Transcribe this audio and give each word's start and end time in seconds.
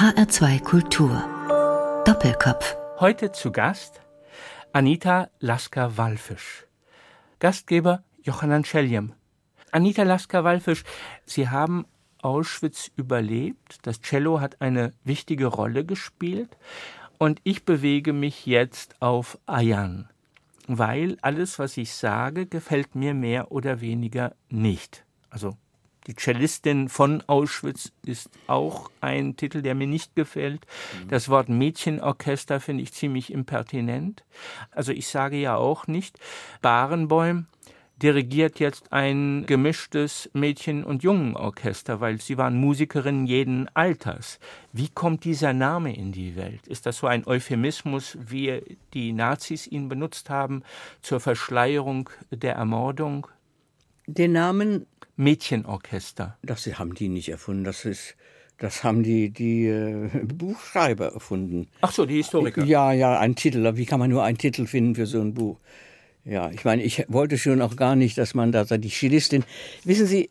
HR2 0.00 0.62
Kultur. 0.62 2.02
Doppelkopf. 2.06 2.74
Heute 3.00 3.32
zu 3.32 3.52
Gast 3.52 4.00
Anita 4.72 5.28
Lasker-Wallfisch. 5.40 6.66
Gastgeber 7.38 8.02
Johannan 8.22 8.64
Scheljem. 8.64 9.12
Anita 9.72 10.04
Lasker-Wallfisch, 10.04 10.84
Sie 11.26 11.50
haben 11.50 11.84
Auschwitz 12.22 12.90
überlebt. 12.96 13.80
Das 13.82 14.00
Cello 14.00 14.40
hat 14.40 14.62
eine 14.62 14.94
wichtige 15.04 15.48
Rolle 15.48 15.84
gespielt. 15.84 16.56
Und 17.18 17.42
ich 17.44 17.66
bewege 17.66 18.14
mich 18.14 18.46
jetzt 18.46 19.02
auf 19.02 19.38
Ayan, 19.44 20.08
weil 20.66 21.18
alles, 21.20 21.58
was 21.58 21.76
ich 21.76 21.92
sage, 21.92 22.46
gefällt 22.46 22.94
mir 22.94 23.12
mehr 23.12 23.52
oder 23.52 23.82
weniger 23.82 24.34
nicht. 24.48 25.04
Also 25.28 25.58
die 26.06 26.16
Cellistin 26.16 26.88
von 26.88 27.22
Auschwitz 27.26 27.92
ist 28.04 28.30
auch 28.46 28.90
ein 29.00 29.36
Titel, 29.36 29.62
der 29.62 29.74
mir 29.74 29.86
nicht 29.86 30.16
gefällt. 30.16 30.66
Das 31.08 31.28
Wort 31.28 31.48
Mädchenorchester 31.48 32.60
finde 32.60 32.82
ich 32.82 32.92
ziemlich 32.92 33.32
impertinent. 33.32 34.24
Also 34.70 34.92
ich 34.92 35.08
sage 35.08 35.36
ja 35.36 35.56
auch 35.56 35.86
nicht, 35.86 36.18
Barenbäum 36.62 37.46
dirigiert 38.02 38.60
jetzt 38.60 38.92
ein 38.92 39.44
gemischtes 39.46 40.30
Mädchen- 40.32 40.84
und 40.84 41.02
Jungenorchester, 41.02 42.00
weil 42.00 42.20
sie 42.20 42.38
waren 42.38 42.56
Musikerinnen 42.56 43.26
jeden 43.26 43.68
Alters. 43.74 44.38
Wie 44.72 44.88
kommt 44.88 45.24
dieser 45.24 45.52
Name 45.52 45.94
in 45.94 46.12
die 46.12 46.34
Welt? 46.34 46.66
Ist 46.66 46.86
das 46.86 46.98
so 46.98 47.06
ein 47.08 47.26
Euphemismus, 47.26 48.16
wie 48.18 48.78
die 48.94 49.12
Nazis 49.12 49.66
ihn 49.66 49.88
benutzt 49.88 50.30
haben 50.30 50.62
zur 51.02 51.20
Verschleierung 51.20 52.08
der 52.30 52.54
Ermordung? 52.54 53.26
Den 54.06 54.32
Namen 54.32 54.86
Mädchenorchester. 55.20 56.38
Das 56.42 56.66
haben 56.78 56.94
die 56.94 57.08
nicht 57.08 57.28
erfunden. 57.28 57.64
Das 57.64 57.84
ist 57.84 58.16
das 58.60 58.84
haben 58.84 59.02
die, 59.02 59.30
die 59.30 59.66
äh, 59.66 60.10
Buchschreiber 60.22 61.14
erfunden. 61.14 61.68
Ach 61.80 61.92
so, 61.92 62.04
die 62.04 62.16
Historiker. 62.16 62.62
Ja, 62.64 62.92
ja, 62.92 63.18
ein 63.18 63.34
Titel. 63.34 63.76
Wie 63.76 63.86
kann 63.86 63.98
man 63.98 64.10
nur 64.10 64.22
einen 64.22 64.36
Titel 64.36 64.66
finden 64.66 64.94
für 64.94 65.06
so 65.06 65.20
ein 65.20 65.32
Buch? 65.32 65.58
Ja, 66.26 66.50
ich 66.50 66.64
meine, 66.66 66.82
ich 66.82 67.06
wollte 67.08 67.38
schon 67.38 67.62
auch 67.62 67.74
gar 67.76 67.96
nicht, 67.96 68.18
dass 68.18 68.34
man 68.34 68.52
da 68.52 68.64
die 68.64 68.90
Stilistin. 68.90 69.44
Wissen 69.84 70.06
Sie, 70.06 70.28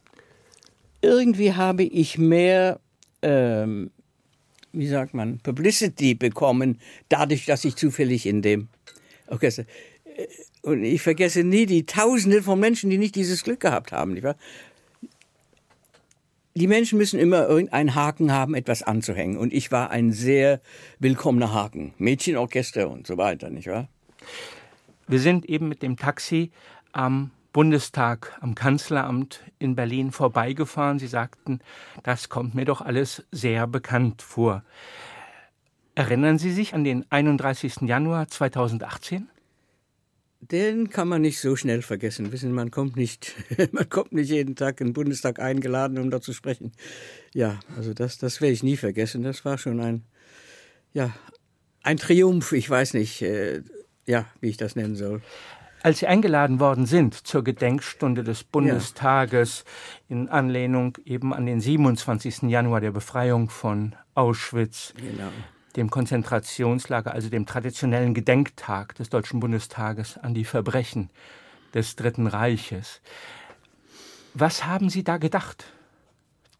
irgendwie 1.01 1.53
habe 1.53 1.83
ich 1.83 2.19
mehr, 2.19 2.79
ähm, 3.23 3.89
wie 4.73 4.87
sagt 4.87 5.15
man, 5.15 5.39
Publicity 5.39 6.13
bekommen, 6.13 6.79
dadurch, 7.09 7.47
dass 7.47 7.65
ich 7.65 7.75
zufällig 7.75 8.27
in 8.27 8.43
dem 8.43 8.67
Orchester. 9.27 9.63
Äh, 10.15 10.27
und 10.61 10.83
ich 10.83 11.01
vergesse 11.01 11.43
nie 11.43 11.65
die 11.65 11.85
Tausende 11.85 12.43
von 12.43 12.59
Menschen, 12.59 12.91
die 12.91 12.97
nicht 12.97 13.15
dieses 13.15 13.43
Glück 13.43 13.61
gehabt 13.61 13.91
haben. 13.91 14.13
Nicht 14.13 14.23
wahr? 14.23 14.35
Die 16.59 16.67
Menschen 16.67 16.97
müssen 16.97 17.21
immer 17.21 17.47
irgendeinen 17.47 17.95
Haken 17.95 18.33
haben, 18.33 18.53
etwas 18.53 18.83
anzuhängen. 18.83 19.37
Und 19.37 19.53
ich 19.53 19.71
war 19.71 19.91
ein 19.91 20.11
sehr 20.11 20.59
willkommener 20.99 21.53
Haken. 21.53 21.93
Mädchenorchester 21.97 22.89
und 22.89 23.07
so 23.07 23.17
weiter, 23.17 23.49
nicht 23.49 23.69
wahr? 23.69 23.87
Wir 25.07 25.21
sind 25.21 25.45
eben 25.45 25.69
mit 25.69 25.81
dem 25.81 25.95
Taxi 25.95 26.51
am 26.91 27.31
Bundestag, 27.53 28.37
am 28.41 28.55
Kanzleramt 28.55 29.39
in 29.57 29.75
Berlin 29.75 30.11
vorbeigefahren. 30.11 30.99
Sie 30.99 31.07
sagten, 31.07 31.61
das 32.03 32.27
kommt 32.27 32.55
mir 32.55 32.65
doch 32.65 32.81
alles 32.81 33.23
sehr 33.31 33.65
bekannt 33.65 34.21
vor. 34.21 34.65
Erinnern 35.95 36.39
Sie 36.39 36.51
sich 36.51 36.73
an 36.73 36.83
den 36.83 37.05
31. 37.09 37.83
Januar 37.83 38.27
2018? 38.27 39.29
Den 40.41 40.89
kann 40.89 41.09
man 41.09 41.21
nicht 41.21 41.39
so 41.41 41.55
schnell 41.55 41.81
vergessen. 41.81 42.31
Wissen, 42.31 42.53
man 42.53 42.71
kommt 42.71 42.95
nicht, 42.95 43.35
man 43.71 43.89
kommt 43.89 44.13
nicht 44.13 44.29
jeden 44.29 44.55
Tag 44.55 44.79
in 44.79 44.87
den 44.87 44.93
Bundestag 44.93 45.39
eingeladen, 45.39 45.97
um 45.97 46.09
da 46.09 46.21
zu 46.21 46.33
sprechen. 46.33 46.71
Ja, 47.33 47.59
also 47.75 47.93
das, 47.93 48.17
das 48.17 48.39
werde 48.39 48.53
ich 48.53 48.63
nie 48.63 48.77
vergessen. 48.77 49.23
Das 49.23 49.43
war 49.43 49.57
schon 49.57 49.81
ein, 49.81 50.03
ja, 50.93 51.13
ein 51.83 51.97
Triumph. 51.97 52.53
Ich 52.53 52.69
weiß 52.69 52.93
nicht, 52.93 53.21
äh, 53.21 53.63
ja, 54.05 54.25
wie 54.39 54.49
ich 54.49 54.57
das 54.57 54.75
nennen 54.75 54.95
soll. 54.95 55.21
Als 55.81 55.99
Sie 55.99 56.07
eingeladen 56.07 56.59
worden 56.59 56.85
sind 56.85 57.15
zur 57.15 57.43
Gedenkstunde 57.43 58.23
des 58.23 58.43
Bundestages 58.43 59.63
ja. 60.07 60.15
in 60.15 60.29
Anlehnung 60.29 60.97
eben 61.05 61.33
an 61.33 61.45
den 61.45 61.61
27. 61.61 62.43
Januar 62.43 62.81
der 62.81 62.91
Befreiung 62.91 63.49
von 63.49 63.95
Auschwitz, 64.13 64.93
genau. 64.97 65.31
Dem 65.75 65.89
Konzentrationslager, 65.89 67.13
also 67.13 67.29
dem 67.29 67.45
traditionellen 67.45 68.13
Gedenktag 68.13 68.95
des 68.95 69.09
Deutschen 69.09 69.39
Bundestages 69.39 70.17
an 70.17 70.33
die 70.33 70.45
Verbrechen 70.45 71.09
des 71.73 71.95
Dritten 71.95 72.27
Reiches. 72.27 73.01
Was 74.33 74.65
haben 74.65 74.89
Sie 74.89 75.03
da 75.03 75.17
gedacht? 75.17 75.65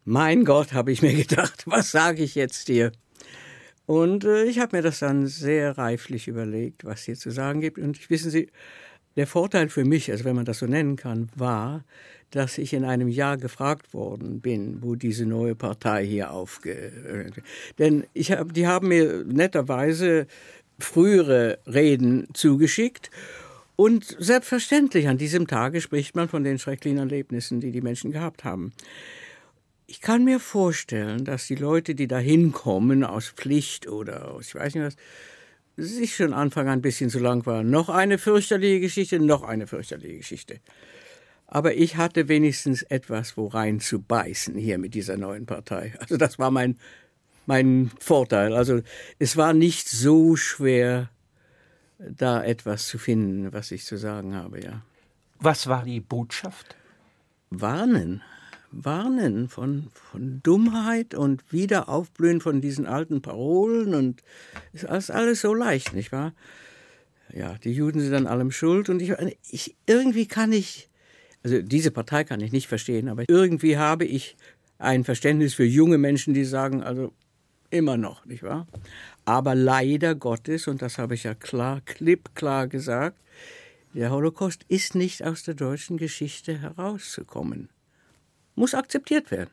Mein 0.04 0.44
Gott, 0.44 0.72
habe 0.72 0.92
ich 0.92 1.02
mir 1.02 1.14
gedacht, 1.26 1.64
was 1.66 1.90
sage 1.90 2.22
ich 2.22 2.34
jetzt 2.34 2.68
dir? 2.68 2.92
Und 3.86 4.24
äh, 4.24 4.44
ich 4.44 4.60
habe 4.60 4.76
mir 4.76 4.82
das 4.82 5.00
dann 5.00 5.26
sehr 5.26 5.76
reiflich 5.76 6.28
überlegt, 6.28 6.84
was 6.84 7.02
hier 7.02 7.16
zu 7.16 7.30
sagen 7.30 7.60
gibt. 7.60 7.78
Und 7.78 8.08
wissen 8.08 8.30
Sie, 8.30 8.50
der 9.16 9.26
Vorteil 9.26 9.68
für 9.68 9.84
mich, 9.84 10.10
also 10.10 10.24
wenn 10.24 10.36
man 10.36 10.44
das 10.44 10.58
so 10.58 10.66
nennen 10.66 10.96
kann, 10.96 11.28
war, 11.36 11.84
dass 12.30 12.58
ich 12.58 12.72
in 12.72 12.84
einem 12.84 13.08
Jahr 13.08 13.36
gefragt 13.36 13.92
worden 13.92 14.40
bin, 14.40 14.82
wo 14.82 14.94
diese 14.94 15.26
neue 15.26 15.54
Partei 15.54 16.06
hier 16.06 16.30
aufge... 16.30 17.32
Denn 17.78 18.04
ich 18.14 18.32
hab, 18.32 18.54
die 18.54 18.66
haben 18.66 18.88
mir 18.88 19.24
netterweise 19.24 20.26
frühere 20.78 21.58
Reden 21.66 22.28
zugeschickt 22.32 23.10
und 23.76 24.04
selbstverständlich 24.18 25.08
an 25.08 25.18
diesem 25.18 25.46
Tage 25.46 25.80
spricht 25.80 26.14
man 26.14 26.28
von 26.28 26.44
den 26.44 26.58
schrecklichen 26.58 26.98
Erlebnissen, 26.98 27.60
die 27.60 27.72
die 27.72 27.80
Menschen 27.80 28.12
gehabt 28.12 28.44
haben. 28.44 28.72
Ich 29.86 30.00
kann 30.00 30.24
mir 30.24 30.38
vorstellen, 30.38 31.24
dass 31.24 31.48
die 31.48 31.56
Leute, 31.56 31.94
die 31.96 32.06
da 32.06 32.18
hinkommen, 32.18 33.02
aus 33.02 33.30
Pflicht 33.30 33.88
oder 33.88 34.30
aus, 34.30 34.48
ich 34.48 34.54
weiß 34.54 34.74
nicht 34.74 34.84
was, 34.84 34.96
sich 35.80 36.16
schon 36.16 36.32
Anfang 36.32 36.68
an 36.68 36.78
ein 36.78 36.82
bisschen 36.82 37.10
zu 37.10 37.18
lang 37.18 37.44
war. 37.46 37.62
Noch 37.62 37.88
eine 37.88 38.18
fürchterliche 38.18 38.80
Geschichte, 38.80 39.18
noch 39.18 39.42
eine 39.42 39.66
fürchterliche 39.66 40.18
Geschichte. 40.18 40.60
Aber 41.46 41.74
ich 41.74 41.96
hatte 41.96 42.28
wenigstens 42.28 42.82
etwas, 42.82 43.36
wo 43.36 43.48
rein 43.48 43.80
zu 43.80 44.00
beißen 44.00 44.56
hier 44.56 44.78
mit 44.78 44.94
dieser 44.94 45.16
neuen 45.16 45.46
Partei. 45.46 45.94
Also 45.98 46.16
das 46.16 46.38
war 46.38 46.50
mein, 46.50 46.78
mein 47.46 47.90
Vorteil. 47.98 48.54
Also 48.54 48.82
es 49.18 49.36
war 49.36 49.52
nicht 49.52 49.88
so 49.88 50.36
schwer, 50.36 51.10
da 51.98 52.42
etwas 52.42 52.86
zu 52.86 52.98
finden, 52.98 53.52
was 53.52 53.72
ich 53.72 53.84
zu 53.84 53.96
sagen 53.96 54.34
habe, 54.34 54.62
ja. 54.62 54.82
Was 55.38 55.66
war 55.66 55.84
die 55.84 56.00
Botschaft? 56.00 56.76
Warnen 57.50 58.22
warnen 58.72 59.48
von, 59.48 59.88
von 59.92 60.40
Dummheit 60.42 61.14
und 61.14 61.42
Wiederaufblühen 61.50 62.40
von 62.40 62.60
diesen 62.60 62.86
alten 62.86 63.22
Parolen 63.22 63.94
und 63.94 64.22
ist 64.72 64.86
alles, 64.86 65.10
alles 65.10 65.40
so 65.40 65.54
leicht, 65.54 65.92
nicht 65.92 66.12
wahr? 66.12 66.32
Ja, 67.32 67.56
die 67.62 67.72
Juden 67.72 68.00
sind 68.00 68.14
an 68.14 68.26
allem 68.26 68.50
schuld 68.50 68.88
und 68.88 69.00
ich, 69.00 69.12
ich 69.50 69.76
irgendwie 69.86 70.26
kann 70.26 70.52
ich, 70.52 70.88
also 71.42 71.62
diese 71.62 71.90
Partei 71.90 72.24
kann 72.24 72.40
ich 72.40 72.52
nicht 72.52 72.68
verstehen, 72.68 73.08
aber 73.08 73.24
irgendwie 73.28 73.76
habe 73.76 74.04
ich 74.04 74.36
ein 74.78 75.04
Verständnis 75.04 75.54
für 75.54 75.64
junge 75.64 75.98
Menschen, 75.98 76.34
die 76.34 76.44
sagen, 76.44 76.82
also 76.82 77.12
immer 77.70 77.96
noch, 77.96 78.24
nicht 78.24 78.42
wahr? 78.42 78.66
Aber 79.24 79.54
leider 79.54 80.14
Gottes, 80.14 80.66
und 80.66 80.82
das 80.82 80.98
habe 80.98 81.14
ich 81.14 81.24
ja 81.24 81.34
klar, 81.34 81.82
klipp 81.84 82.30
gesagt, 82.34 83.18
der 83.94 84.10
Holocaust 84.10 84.64
ist 84.68 84.94
nicht 84.94 85.24
aus 85.24 85.42
der 85.42 85.54
deutschen 85.54 85.98
Geschichte 85.98 86.58
herauszukommen 86.58 87.68
muss 88.54 88.74
akzeptiert 88.74 89.30
werden. 89.30 89.50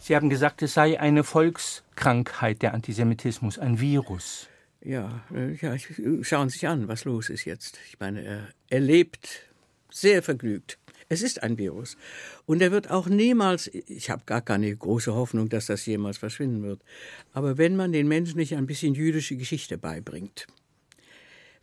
Sie 0.00 0.16
haben 0.16 0.28
gesagt, 0.28 0.62
es 0.62 0.74
sei 0.74 0.98
eine 0.98 1.24
Volkskrankheit, 1.24 2.62
der 2.62 2.74
Antisemitismus, 2.74 3.58
ein 3.58 3.80
Virus. 3.80 4.48
Ja, 4.80 5.22
äh, 5.34 5.54
ja, 5.54 5.76
schauen 6.22 6.48
Sie 6.48 6.54
sich 6.54 6.68
an, 6.68 6.88
was 6.88 7.04
los 7.04 7.30
ist 7.30 7.44
jetzt. 7.44 7.78
Ich 7.88 7.98
meine, 7.98 8.24
er, 8.24 8.48
er 8.68 8.80
lebt 8.80 9.42
sehr 9.90 10.22
vergnügt. 10.22 10.78
Es 11.08 11.22
ist 11.22 11.42
ein 11.42 11.56
Virus. 11.56 11.96
Und 12.44 12.60
er 12.60 12.70
wird 12.70 12.90
auch 12.90 13.06
niemals, 13.06 13.68
ich 13.68 14.10
habe 14.10 14.22
gar 14.26 14.42
keine 14.42 14.74
große 14.74 15.14
Hoffnung, 15.14 15.48
dass 15.48 15.66
das 15.66 15.86
jemals 15.86 16.18
verschwinden 16.18 16.62
wird. 16.62 16.82
Aber 17.32 17.56
wenn 17.56 17.76
man 17.76 17.92
den 17.92 18.08
Menschen 18.08 18.36
nicht 18.36 18.56
ein 18.56 18.66
bisschen 18.66 18.94
jüdische 18.94 19.36
Geschichte 19.36 19.78
beibringt, 19.78 20.46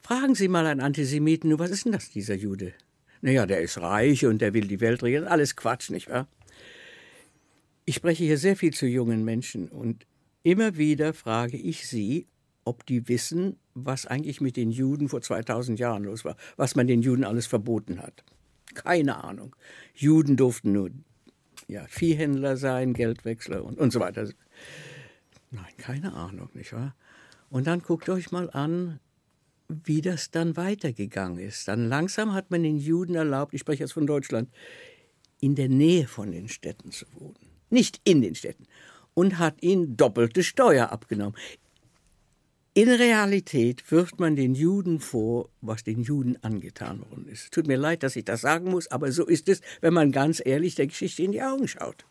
fragen 0.01 0.36
Sie 0.36 0.48
mal 0.48 0.66
einen 0.66 0.81
Antisemiten, 0.81 1.60
was 1.60 1.69
ist 1.69 1.86
denn 1.86 1.92
das, 1.92 2.10
dieser 2.10 2.36
Jude? 2.36 2.74
Naja, 3.22 3.46
der 3.46 3.62
ist 3.62 3.80
reich 3.80 4.26
und 4.26 4.40
der 4.40 4.54
will 4.54 4.68
die 4.68 4.82
Welt 4.82 5.04
regieren. 5.04 5.28
Alles 5.28 5.56
Quatsch, 5.56 5.90
nicht 5.90 6.10
wahr? 6.10 6.28
Ich 7.86 7.96
spreche 7.96 8.24
hier 8.24 8.38
sehr 8.38 8.56
viel 8.56 8.74
zu 8.74 8.88
jungen 8.88 9.24
Menschen 9.24 9.70
und 9.70 10.06
immer 10.44 10.78
wieder 10.78 11.14
frage 11.14 11.58
ich 11.58 11.88
sie, 11.88 12.28
ob 12.64 12.86
die 12.86 13.08
wissen, 13.08 13.58
was 13.76 14.06
eigentlich 14.08 14.42
mit 14.42 14.58
den 14.58 14.72
Juden 14.72 15.08
vor 15.08 15.22
2000 15.22 15.80
Jahren 15.80 16.04
los 16.04 16.26
war, 16.26 16.36
was 16.58 16.76
man 16.76 16.88
den 16.88 17.02
Juden 17.02 17.24
alles 17.24 17.46
verboten 17.46 18.02
hat. 18.02 18.24
Keine 18.74 19.24
Ahnung. 19.24 19.56
Juden 19.94 20.36
durften 20.36 20.72
nur 20.72 20.90
ja, 21.68 21.86
Viehhändler 21.88 22.58
sein, 22.58 22.94
Geldwechsler 22.94 23.64
und, 23.64 23.78
und 23.78 23.92
so 23.92 24.00
weiter. 24.00 24.28
Nein, 25.52 25.74
keine 25.78 26.14
Ahnung, 26.14 26.50
nicht 26.54 26.74
wahr? 26.74 26.96
Und 27.50 27.68
dann 27.68 27.82
guckt 27.82 28.10
euch 28.10 28.32
mal 28.32 28.50
an, 28.50 29.00
wie 29.68 30.02
das 30.02 30.32
dann 30.32 30.58
weitergegangen 30.58 31.40
ist. 31.40 31.68
Dann 31.68 31.88
langsam 31.88 32.34
hat 32.34 32.52
man 32.52 32.64
den 32.64 32.78
Juden 32.78 33.16
erlaubt, 33.16 33.54
ich 33.54 33.62
spreche 33.62 33.84
jetzt 33.84 33.94
von 33.94 34.08
Deutschland, 34.08 34.50
in 35.42 35.56
der 35.56 35.70
Nähe 35.70 36.08
von 36.08 36.32
den 36.32 36.48
Städten 36.48 36.92
zu 36.92 37.06
wohnen. 37.14 37.36
Nicht 37.70 38.00
in 38.04 38.22
den 38.22 38.36
Städten. 38.36 38.68
und 39.16 39.40
hat 39.40 39.64
ihnen 39.64 39.98
doppelte 39.98 40.44
Steuer 40.44 40.92
abgenommen. 40.92 41.36
In 42.74 42.90
Realität 42.90 43.90
wirft 43.90 44.20
man 44.20 44.36
den 44.36 44.54
Juden 44.54 45.00
vor, 45.00 45.50
was 45.62 45.86
den 45.86 46.02
Juden 46.02 46.38
angetan 46.44 47.00
worden 47.00 47.26
ist. 47.30 47.54
Tut 47.54 47.68
mir 47.68 47.78
leid, 47.78 48.04
dass 48.04 48.18
ich 48.18 48.26
das 48.26 48.42
sagen 48.42 48.70
muss, 48.70 48.92
aber 48.92 49.14
so 49.14 49.26
ist 49.26 49.48
es, 49.48 49.62
wenn 49.80 49.94
man 49.94 50.12
ganz 50.12 50.42
ehrlich 50.46 50.76
der 50.76 50.88
Geschichte 50.88 51.24
in 51.24 51.32
die 51.32 51.42
Augen 51.42 51.70
schaut. 51.70 52.06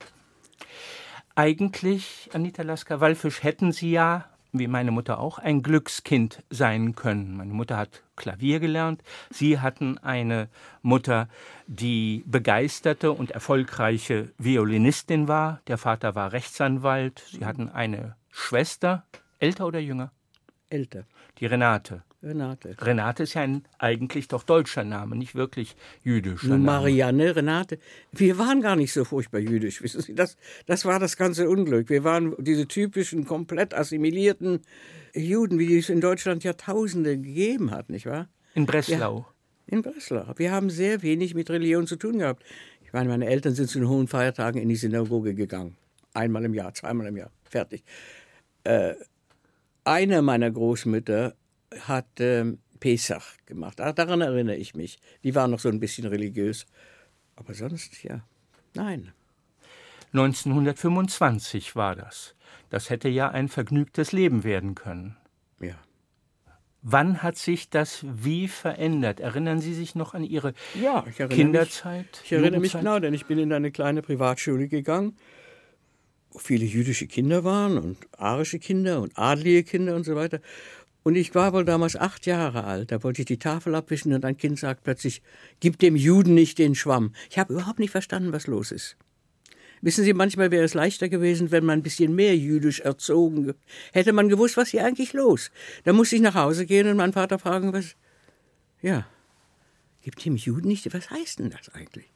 Eigentlich, 1.34 2.30
Anita 2.32 2.62
Lasker-Wallfisch, 2.62 3.42
hätten 3.42 3.72
Sie 3.72 3.90
ja, 3.90 4.33
wie 4.58 4.68
meine 4.68 4.90
Mutter 4.90 5.18
auch, 5.18 5.38
ein 5.38 5.62
Glückskind 5.62 6.42
sein 6.50 6.94
können. 6.94 7.36
Meine 7.36 7.52
Mutter 7.52 7.76
hat 7.76 8.02
Klavier 8.16 8.60
gelernt. 8.60 9.02
Sie 9.30 9.60
hatten 9.60 9.98
eine 9.98 10.48
Mutter, 10.82 11.28
die 11.66 12.24
begeisterte 12.26 13.12
und 13.12 13.32
erfolgreiche 13.32 14.32
Violinistin 14.38 15.28
war. 15.28 15.60
Der 15.66 15.78
Vater 15.78 16.14
war 16.14 16.32
Rechtsanwalt. 16.32 17.24
Sie 17.30 17.44
hatten 17.44 17.68
eine 17.68 18.16
Schwester, 18.30 19.04
älter 19.38 19.66
oder 19.66 19.80
jünger? 19.80 20.10
älter. 20.74 21.04
Die 21.38 21.46
Renate. 21.46 22.02
Renate. 22.24 22.76
Renate 22.80 23.22
ist 23.24 23.34
ja 23.34 23.42
ein 23.42 23.64
eigentlich 23.78 24.28
doch 24.28 24.42
deutscher 24.42 24.84
Name, 24.84 25.16
nicht 25.16 25.34
wirklich 25.34 25.76
jüdischer 26.02 26.48
Name. 26.48 26.64
Marianne, 26.64 27.36
Renate. 27.36 27.78
Wir 28.12 28.38
waren 28.38 28.60
gar 28.60 28.76
nicht 28.76 28.92
so 28.92 29.04
furchtbar 29.04 29.40
jüdisch, 29.40 29.82
wissen 29.82 30.00
Sie. 30.00 30.14
Das, 30.14 30.36
das 30.66 30.84
war 30.84 30.98
das 30.98 31.16
ganze 31.16 31.48
Unglück. 31.48 31.90
Wir 31.90 32.04
waren 32.04 32.34
diese 32.38 32.66
typischen, 32.66 33.26
komplett 33.26 33.74
assimilierten 33.74 34.60
Juden, 35.14 35.58
wie 35.58 35.78
es 35.78 35.88
in 35.88 36.00
Deutschland 36.00 36.44
Jahrtausende 36.44 37.16
gegeben 37.16 37.70
hat, 37.70 37.90
nicht 37.90 38.06
wahr? 38.06 38.28
In 38.54 38.66
Breslau. 38.66 39.18
Ja, 39.18 39.74
in 39.74 39.82
Breslau. 39.82 40.32
Wir 40.36 40.52
haben 40.52 40.70
sehr 40.70 41.02
wenig 41.02 41.34
mit 41.34 41.50
Religion 41.50 41.86
zu 41.86 41.96
tun 41.96 42.18
gehabt. 42.18 42.42
Ich 42.84 42.92
meine, 42.92 43.08
meine 43.08 43.26
Eltern 43.26 43.54
sind 43.54 43.68
zu 43.68 43.78
den 43.78 43.88
hohen 43.88 44.08
Feiertagen 44.08 44.60
in 44.60 44.68
die 44.68 44.76
Synagoge 44.76 45.34
gegangen. 45.34 45.76
Einmal 46.14 46.44
im 46.44 46.54
Jahr, 46.54 46.72
zweimal 46.74 47.06
im 47.08 47.16
Jahr. 47.16 47.30
Fertig. 47.44 47.84
Äh, 48.62 48.94
eine 49.84 50.22
meiner 50.22 50.50
Großmütter 50.50 51.34
hat 51.80 52.20
äh, 52.20 52.52
Pesach 52.80 53.36
gemacht. 53.46 53.80
Ach, 53.80 53.92
daran 53.92 54.20
erinnere 54.20 54.56
ich 54.56 54.74
mich. 54.74 54.98
Die 55.22 55.34
war 55.34 55.48
noch 55.48 55.58
so 55.58 55.68
ein 55.68 55.80
bisschen 55.80 56.06
religiös. 56.06 56.66
Aber 57.36 57.54
sonst, 57.54 58.02
ja, 58.02 58.24
nein. 58.74 59.12
1925 60.12 61.74
war 61.74 61.96
das. 61.96 62.34
Das 62.70 62.90
hätte 62.90 63.08
ja 63.08 63.30
ein 63.30 63.48
vergnügtes 63.48 64.12
Leben 64.12 64.44
werden 64.44 64.74
können. 64.74 65.16
Ja. 65.60 65.74
Wann 66.82 67.22
hat 67.22 67.36
sich 67.36 67.70
das 67.70 68.04
wie 68.06 68.46
verändert? 68.46 69.18
Erinnern 69.18 69.60
Sie 69.60 69.74
sich 69.74 69.94
noch 69.94 70.14
an 70.14 70.22
Ihre 70.22 70.54
ja, 70.80 71.04
ich 71.08 71.16
Kinderzeit? 71.28 72.06
Mich, 72.12 72.22
ich 72.24 72.32
erinnere 72.32 72.60
mich 72.60 72.72
genau, 72.72 72.98
denn 73.00 73.14
ich 73.14 73.26
bin 73.26 73.38
in 73.38 73.52
eine 73.52 73.72
kleine 73.72 74.02
Privatschule 74.02 74.68
gegangen 74.68 75.16
viele 76.38 76.64
jüdische 76.64 77.06
Kinder 77.06 77.44
waren 77.44 77.78
und 77.78 77.98
arische 78.16 78.58
Kinder 78.58 79.00
und 79.00 79.16
adlige 79.16 79.64
Kinder 79.64 79.94
und 79.94 80.04
so 80.04 80.14
weiter. 80.16 80.40
Und 81.04 81.16
ich 81.16 81.34
war 81.34 81.52
wohl 81.52 81.66
damals 81.66 81.96
acht 81.96 82.24
Jahre 82.24 82.64
alt. 82.64 82.90
Da 82.90 83.02
wollte 83.02 83.22
ich 83.22 83.26
die 83.26 83.38
Tafel 83.38 83.74
abwischen 83.74 84.14
und 84.14 84.24
ein 84.24 84.38
Kind 84.38 84.58
sagt 84.58 84.84
plötzlich, 84.84 85.22
gib 85.60 85.78
dem 85.78 85.96
Juden 85.96 86.34
nicht 86.34 86.58
den 86.58 86.74
Schwamm. 86.74 87.14
Ich 87.30 87.38
habe 87.38 87.52
überhaupt 87.52 87.78
nicht 87.78 87.90
verstanden, 87.90 88.32
was 88.32 88.46
los 88.46 88.72
ist. 88.72 88.96
Wissen 89.82 90.02
Sie, 90.02 90.14
manchmal 90.14 90.50
wäre 90.50 90.64
es 90.64 90.72
leichter 90.72 91.10
gewesen, 91.10 91.50
wenn 91.50 91.66
man 91.66 91.80
ein 91.80 91.82
bisschen 91.82 92.14
mehr 92.14 92.34
jüdisch 92.34 92.80
erzogen 92.80 93.52
hätte 93.92 94.14
man 94.14 94.30
gewusst, 94.30 94.56
was 94.56 94.70
hier 94.70 94.82
eigentlich 94.86 95.12
los. 95.12 95.50
Da 95.84 95.92
musste 95.92 96.16
ich 96.16 96.22
nach 96.22 96.34
Hause 96.34 96.64
gehen 96.64 96.88
und 96.88 96.96
meinen 96.96 97.12
Vater 97.12 97.38
fragen, 97.38 97.74
was. 97.74 97.96
Ja, 98.80 99.06
gibt 100.00 100.24
dem 100.24 100.36
Juden 100.36 100.68
nicht. 100.68 100.90
Was 100.94 101.10
heißt 101.10 101.38
denn 101.38 101.50
das 101.50 101.68
eigentlich? 101.74 102.06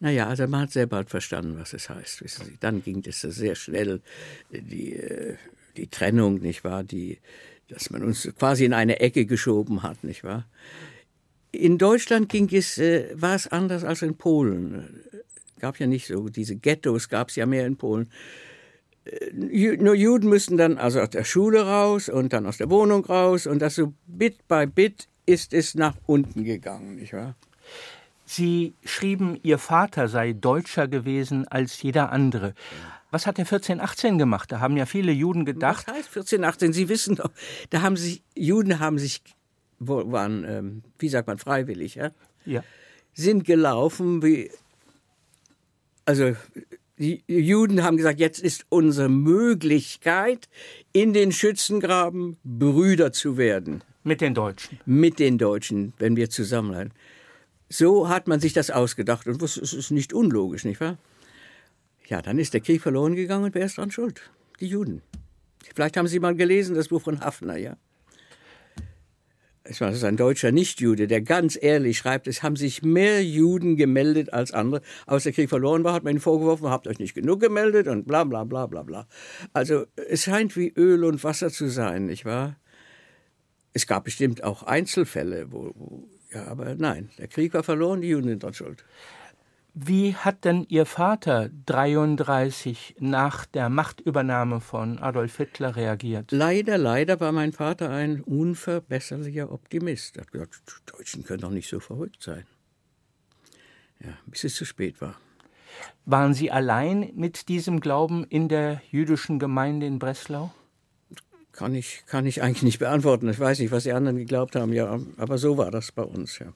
Naja, 0.00 0.26
also 0.26 0.48
man 0.48 0.62
hat 0.62 0.72
sehr 0.72 0.86
bald 0.86 1.08
verstanden, 1.08 1.60
was 1.60 1.74
es 1.74 1.88
heißt. 1.88 2.24
Wissen 2.24 2.44
Sie, 2.44 2.56
dann 2.58 2.82
ging 2.82 3.04
es 3.06 3.20
sehr 3.20 3.54
schnell, 3.54 4.02
die, 4.50 4.94
äh, 4.94 5.36
die 5.76 5.86
Trennung, 5.86 6.40
nicht 6.40 6.64
wahr? 6.64 6.82
Die, 6.82 7.20
dass 7.68 7.90
man 7.90 8.02
uns 8.02 8.28
quasi 8.38 8.64
in 8.64 8.72
eine 8.72 9.00
Ecke 9.00 9.26
geschoben 9.26 9.82
hat, 9.82 10.04
nicht 10.04 10.24
wahr? 10.24 10.46
In 11.52 11.78
Deutschland 11.78 12.28
ging 12.28 12.48
es, 12.52 12.78
äh, 12.78 13.08
war 13.14 13.34
es 13.34 13.48
anders 13.48 13.84
als 13.84 14.02
in 14.02 14.16
Polen. 14.16 15.00
Gab 15.58 15.78
ja 15.78 15.86
nicht 15.86 16.06
so, 16.06 16.28
diese 16.28 16.56
Ghettos 16.56 17.08
gab 17.08 17.30
es 17.30 17.36
ja 17.36 17.46
mehr 17.46 17.66
in 17.66 17.76
Polen. 17.76 18.10
Äh, 19.04 19.76
nur 19.76 19.94
Juden 19.94 20.28
müssten 20.28 20.56
dann 20.56 20.78
also 20.78 21.00
aus 21.00 21.10
der 21.10 21.24
Schule 21.24 21.66
raus 21.66 22.08
und 22.08 22.32
dann 22.32 22.46
aus 22.46 22.58
der 22.58 22.70
Wohnung 22.70 23.04
raus 23.04 23.46
und 23.46 23.60
das 23.60 23.76
so 23.76 23.94
Bit 24.06 24.46
by 24.48 24.66
Bit 24.66 25.08
ist 25.24 25.52
es 25.52 25.74
nach 25.74 25.96
unten 26.06 26.44
gegangen, 26.44 26.96
nicht 26.96 27.12
wahr? 27.12 27.34
Sie 28.24 28.74
schrieben, 28.84 29.38
Ihr 29.42 29.58
Vater 29.58 30.08
sei 30.08 30.32
deutscher 30.32 30.88
gewesen 30.88 31.46
als 31.46 31.80
jeder 31.80 32.10
andere. 32.10 32.54
Was 33.10 33.26
hat 33.26 33.38
er 33.38 33.44
1418 33.44 34.18
gemacht? 34.18 34.50
Da 34.52 34.60
haben 34.60 34.76
ja 34.76 34.86
viele 34.86 35.12
Juden 35.12 35.44
gedacht. 35.44 35.86
Was 35.86 35.94
heißt 35.94 36.08
1418? 36.08 36.72
Sie 36.72 36.88
wissen 36.88 37.16
doch, 37.16 37.30
da 37.70 37.82
haben 37.82 37.96
sich, 37.96 38.22
Juden 38.34 38.78
haben 38.78 38.98
sich, 38.98 39.22
waren, 39.78 40.44
ähm, 40.44 40.82
wie 40.98 41.08
sagt 41.08 41.28
man, 41.28 41.38
freiwillig, 41.38 41.94
ja? 41.94 42.10
Ja. 42.44 42.62
Sind 43.14 43.44
gelaufen, 43.44 44.22
wie, 44.22 44.50
also, 46.06 46.36
die 46.98 47.22
Juden 47.26 47.82
haben 47.82 47.96
gesagt, 47.96 48.20
jetzt 48.20 48.38
ist 48.38 48.64
unsere 48.68 49.08
Möglichkeit, 49.08 50.48
in 50.92 51.12
den 51.12 51.32
Schützengraben 51.32 52.38
Brüder 52.44 53.12
zu 53.12 53.36
werden. 53.36 53.82
Mit 54.04 54.20
den 54.20 54.34
Deutschen. 54.34 54.78
Mit 54.86 55.18
den 55.18 55.36
Deutschen, 55.36 55.92
wenn 55.98 56.16
wir 56.16 56.30
zusammenhalten. 56.30 56.92
So 57.68 58.08
hat 58.08 58.28
man 58.28 58.38
sich 58.38 58.52
das 58.52 58.70
ausgedacht 58.70 59.26
und 59.26 59.42
es 59.42 59.56
ist 59.56 59.90
nicht 59.90 60.12
unlogisch, 60.12 60.64
nicht 60.64 60.80
wahr? 60.80 60.96
Ja, 62.08 62.22
dann 62.22 62.38
ist 62.38 62.54
der 62.54 62.60
Krieg 62.60 62.80
verloren 62.80 63.16
gegangen 63.16 63.44
und 63.44 63.54
wer 63.54 63.66
ist 63.66 63.78
dran 63.78 63.90
schuld? 63.90 64.30
Die 64.60 64.66
Juden. 64.66 65.02
Vielleicht 65.74 65.96
haben 65.96 66.06
Sie 66.06 66.20
mal 66.20 66.34
gelesen, 66.34 66.76
das 66.76 66.88
Buch 66.88 67.02
von 67.02 67.20
Hafner, 67.20 67.56
ja? 67.56 67.76
Das 69.64 69.80
ist 69.80 70.04
ein 70.04 70.16
deutscher 70.16 70.52
Nichtjude, 70.52 71.08
der 71.08 71.22
ganz 71.22 71.58
ehrlich 71.60 71.98
schreibt, 71.98 72.28
es 72.28 72.44
haben 72.44 72.54
sich 72.54 72.82
mehr 72.82 73.24
Juden 73.24 73.76
gemeldet 73.76 74.32
als 74.32 74.52
andere. 74.52 74.80
Als 75.06 75.24
der 75.24 75.32
Krieg 75.32 75.48
verloren 75.48 75.82
war, 75.82 75.92
hat 75.92 76.04
man 76.04 76.12
ihnen 76.12 76.20
vorgeworfen, 76.20 76.70
habt 76.70 76.86
euch 76.86 77.00
nicht 77.00 77.14
genug 77.14 77.40
gemeldet 77.40 77.88
und 77.88 78.06
bla 78.06 78.22
bla 78.22 78.44
bla 78.44 78.66
bla 78.66 78.84
bla. 78.84 79.08
Also 79.52 79.86
es 80.08 80.22
scheint 80.22 80.56
wie 80.56 80.72
Öl 80.76 81.02
und 81.02 81.24
Wasser 81.24 81.50
zu 81.50 81.68
sein, 81.68 82.06
nicht 82.06 82.24
wahr? 82.24 82.56
Es 83.72 83.88
gab 83.88 84.04
bestimmt 84.04 84.44
auch 84.44 84.62
Einzelfälle, 84.62 85.50
wo, 85.50 85.72
wo 85.74 86.08
ja, 86.32 86.46
aber 86.46 86.76
nein, 86.76 87.10
der 87.18 87.28
Krieg 87.28 87.52
war 87.54 87.62
verloren, 87.62 88.00
die 88.00 88.08
Juden 88.08 88.28
sind 88.28 88.42
dran 88.42 88.54
schuld. 88.54 88.84
Wie 89.78 90.14
hat 90.14 90.46
denn 90.46 90.64
Ihr 90.70 90.86
Vater 90.86 91.50
33 91.66 92.96
nach 92.98 93.44
der 93.44 93.68
Machtübernahme 93.68 94.62
von 94.62 94.98
Adolf 94.98 95.36
Hitler 95.36 95.76
reagiert? 95.76 96.32
Leider, 96.32 96.78
leider 96.78 97.20
war 97.20 97.30
mein 97.30 97.52
Vater 97.52 97.90
ein 97.90 98.22
unverbesserlicher 98.22 99.52
Optimist. 99.52 100.16
Er 100.16 100.22
hat 100.22 100.32
gesagt, 100.32 100.62
die 100.66 100.90
Deutschen 100.90 101.24
können 101.24 101.42
doch 101.42 101.50
nicht 101.50 101.68
so 101.68 101.78
verrückt 101.78 102.22
sein. 102.22 102.46
Ja, 104.02 104.16
bis 104.24 104.44
es 104.44 104.54
zu 104.54 104.64
spät 104.64 105.02
war. 105.02 105.20
Waren 106.06 106.32
Sie 106.32 106.50
allein 106.50 107.12
mit 107.14 107.50
diesem 107.50 107.80
Glauben 107.80 108.24
in 108.24 108.48
der 108.48 108.80
jüdischen 108.90 109.38
Gemeinde 109.38 109.84
in 109.84 109.98
Breslau? 109.98 110.54
Kann 111.52 111.74
ich, 111.74 112.04
kann 112.06 112.24
ich 112.24 112.40
eigentlich 112.42 112.62
nicht 112.62 112.78
beantworten. 112.78 113.28
Ich 113.28 113.38
weiß 113.38 113.58
nicht, 113.58 113.72
was 113.72 113.82
die 113.82 113.92
anderen 113.92 114.16
geglaubt 114.16 114.56
haben, 114.56 114.72
ja, 114.72 114.98
aber 115.18 115.36
so 115.36 115.58
war 115.58 115.70
das 115.70 115.92
bei 115.92 116.02
uns, 116.02 116.38
ja. 116.38 116.54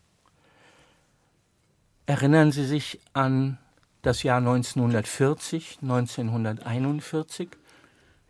Erinnern 2.11 2.51
Sie 2.51 2.65
sich 2.65 2.99
an 3.13 3.57
das 4.03 4.25
Jahr 4.25 4.39
1940, 4.39 5.79
1941? 5.81 7.51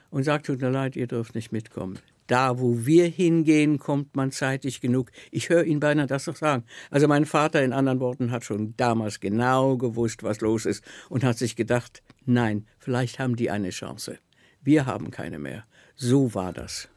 und 0.10 0.24
sagte, 0.24 0.54
tut 0.54 0.62
mir 0.62 0.70
leid, 0.70 0.96
ihr 0.96 1.08
dürft 1.08 1.36
nicht 1.36 1.52
mitkommen. 1.52 2.00
Da, 2.28 2.60
wo 2.60 2.86
wir 2.86 3.08
hingehen, 3.08 3.80
kommt 3.80 4.16
man 4.16 4.32
zeitig 4.32 4.82
genug. 4.82 5.12
Ich 5.32 5.48
höre 5.48 5.64
ihn 5.64 5.80
beinahe 5.80 6.08
das 6.08 6.28
noch 6.28 6.36
sagen. 6.36 6.66
Also 6.92 7.08
mein 7.08 7.26
Vater 7.26 7.64
in 7.64 7.72
anderen 7.72 8.02
Worten 8.02 8.32
hat 8.32 8.44
schon 8.44 8.76
damals 8.76 9.22
genau 9.22 9.78
gewusst, 9.78 10.24
was 10.24 10.42
los 10.42 10.66
ist 10.66 10.84
und 11.10 11.24
hat 11.24 11.38
sich 11.38 11.56
gedacht, 11.56 12.04
nein, 12.26 12.66
vielleicht 12.80 13.18
haben 13.18 13.38
die 13.38 13.50
eine 13.50 13.70
Chance. 13.70 14.20
Wir 14.62 14.86
haben 14.86 15.10
keine 15.10 15.40
mehr. 15.40 15.64
So 15.96 16.34
war 16.34 16.52
das. 16.52 16.90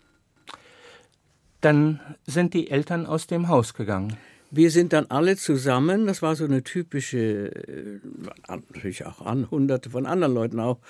Dann 1.61 2.01
sind 2.27 2.55
die 2.55 2.71
Eltern 2.71 3.07
aus 3.07 3.29
dem 3.29 3.49
Haus 3.49 3.75
gegangen. 3.75 4.17
Wir 4.51 4.73
sind 4.73 4.93
dann 4.93 5.07
alle 5.07 5.37
zusammen, 5.37 6.07
das 6.07 6.23
war 6.23 6.35
so 6.35 6.45
eine 6.45 6.65
typische, 6.65 7.55
äh, 7.55 8.01
natürlich 8.49 9.07
auch 9.07 9.21
an, 9.21 9.49
hunderte 9.49 9.91
von 9.91 10.07
anderen 10.07 10.35
Leuten 10.35 10.59
auch, 10.59 10.81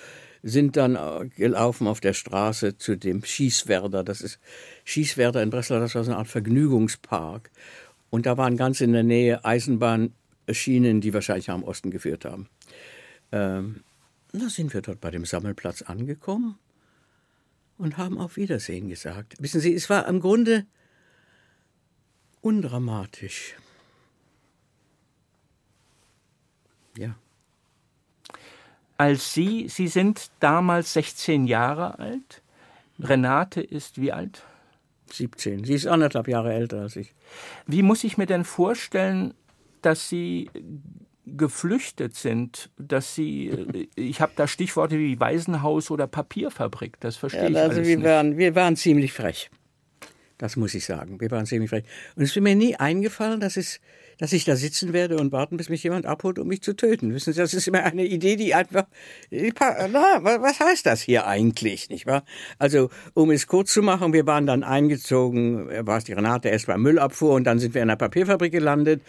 sind 0.43 0.77
dann 0.77 0.95
äh, 0.95 1.27
gelaufen 1.29 1.87
auf 1.87 1.99
der 1.99 2.13
Straße 2.13 2.77
zu 2.77 2.97
dem 2.97 3.23
Schießwerder. 3.23 4.03
Das 4.03 4.21
ist 4.21 4.39
Schießwerder 4.85 5.41
in 5.43 5.49
Breslau, 5.49 5.79
das 5.79 5.95
war 5.95 6.03
so 6.03 6.11
eine 6.11 6.17
Art 6.17 6.27
Vergnügungspark. 6.27 7.51
Und 8.09 8.25
da 8.25 8.37
waren 8.37 8.57
ganz 8.57 8.81
in 8.81 8.93
der 8.93 9.03
Nähe 9.03 9.45
Eisenbahnschienen, 9.45 11.01
die 11.01 11.13
wahrscheinlich 11.13 11.49
am 11.49 11.63
Osten 11.63 11.91
geführt 11.91 12.25
haben. 12.25 12.49
Ähm, 13.31 13.83
da 14.33 14.49
sind 14.49 14.73
wir 14.73 14.81
dort 14.81 14.99
bei 14.99 15.11
dem 15.11 15.25
Sammelplatz 15.25 15.81
angekommen 15.81 16.57
und 17.77 17.97
haben 17.97 18.17
auf 18.17 18.37
Wiedersehen 18.37 18.89
gesagt. 18.89 19.35
Wissen 19.39 19.61
Sie, 19.61 19.73
es 19.73 19.89
war 19.89 20.07
im 20.07 20.19
Grunde 20.19 20.65
undramatisch. 22.41 23.55
Ja. 26.97 27.15
Als 29.01 29.33
Sie, 29.33 29.67
Sie 29.67 29.87
sind 29.87 30.29
damals 30.39 30.93
16 30.93 31.47
Jahre 31.47 31.97
alt. 31.97 32.43
Renate 32.99 33.59
ist 33.59 33.99
wie 33.99 34.11
alt? 34.11 34.43
17. 35.11 35.63
Sie 35.63 35.73
ist 35.73 35.87
anderthalb 35.87 36.27
Jahre 36.27 36.53
älter 36.53 36.81
als 36.81 36.95
ich. 36.97 37.15
Wie 37.65 37.81
muss 37.81 38.03
ich 38.03 38.19
mir 38.19 38.27
denn 38.27 38.43
vorstellen, 38.43 39.33
dass 39.81 40.07
Sie 40.07 40.51
geflüchtet 41.25 42.15
sind, 42.15 42.69
dass 42.77 43.15
sie, 43.15 43.87
ich 43.95 44.21
habe 44.21 44.33
da 44.35 44.47
Stichworte 44.47 44.99
wie 44.99 45.19
Waisenhaus 45.19 45.89
oder 45.89 46.05
Papierfabrik, 46.05 46.99
das 46.99 47.15
verstehe 47.15 47.43
ja, 47.43 47.49
ich 47.49 47.57
also 47.57 47.75
alles 47.77 47.87
wir 47.87 47.97
nicht. 47.97 48.05
Waren, 48.05 48.37
wir 48.37 48.53
waren 48.53 48.75
ziemlich 48.75 49.13
frech. 49.13 49.49
Das 50.37 50.57
muss 50.57 50.75
ich 50.75 50.85
sagen. 50.85 51.19
Wir 51.19 51.31
waren 51.31 51.47
ziemlich 51.47 51.71
frech. 51.71 51.85
Und 52.15 52.23
es 52.23 52.35
ist 52.35 52.41
mir 52.41 52.55
nie 52.55 52.75
eingefallen, 52.75 53.39
dass, 53.39 53.57
es, 53.57 53.79
dass 54.21 54.33
ich 54.33 54.45
da 54.45 54.55
sitzen 54.55 54.93
werde 54.93 55.17
und 55.17 55.31
warten, 55.31 55.57
bis 55.57 55.69
mich 55.69 55.81
jemand 55.81 56.05
abholt, 56.05 56.37
um 56.37 56.47
mich 56.47 56.61
zu 56.61 56.75
töten. 56.75 57.11
Wissen 57.11 57.33
Sie, 57.33 57.39
das 57.39 57.55
ist 57.55 57.67
immer 57.67 57.83
eine 57.83 58.05
Idee, 58.05 58.35
die 58.35 58.53
einfach, 58.53 58.85
na, 59.31 60.19
was 60.21 60.59
heißt 60.59 60.85
das 60.85 61.01
hier 61.01 61.25
eigentlich, 61.25 61.89
nicht 61.89 62.05
wahr? 62.05 62.23
Also, 62.59 62.91
um 63.15 63.31
es 63.31 63.47
kurz 63.47 63.73
zu 63.73 63.81
machen, 63.81 64.13
wir 64.13 64.27
waren 64.27 64.45
dann 64.45 64.61
eingezogen, 64.63 65.67
war 65.87 65.97
es 65.97 66.03
die 66.03 66.13
Renate 66.13 66.49
erst 66.49 66.67
beim 66.67 66.83
Müllabfuhr 66.83 67.33
und 67.33 67.45
dann 67.45 67.57
sind 67.57 67.73
wir 67.73 67.81
in 67.81 67.89
einer 67.89 67.97
Papierfabrik 67.97 68.51
gelandet. 68.51 69.01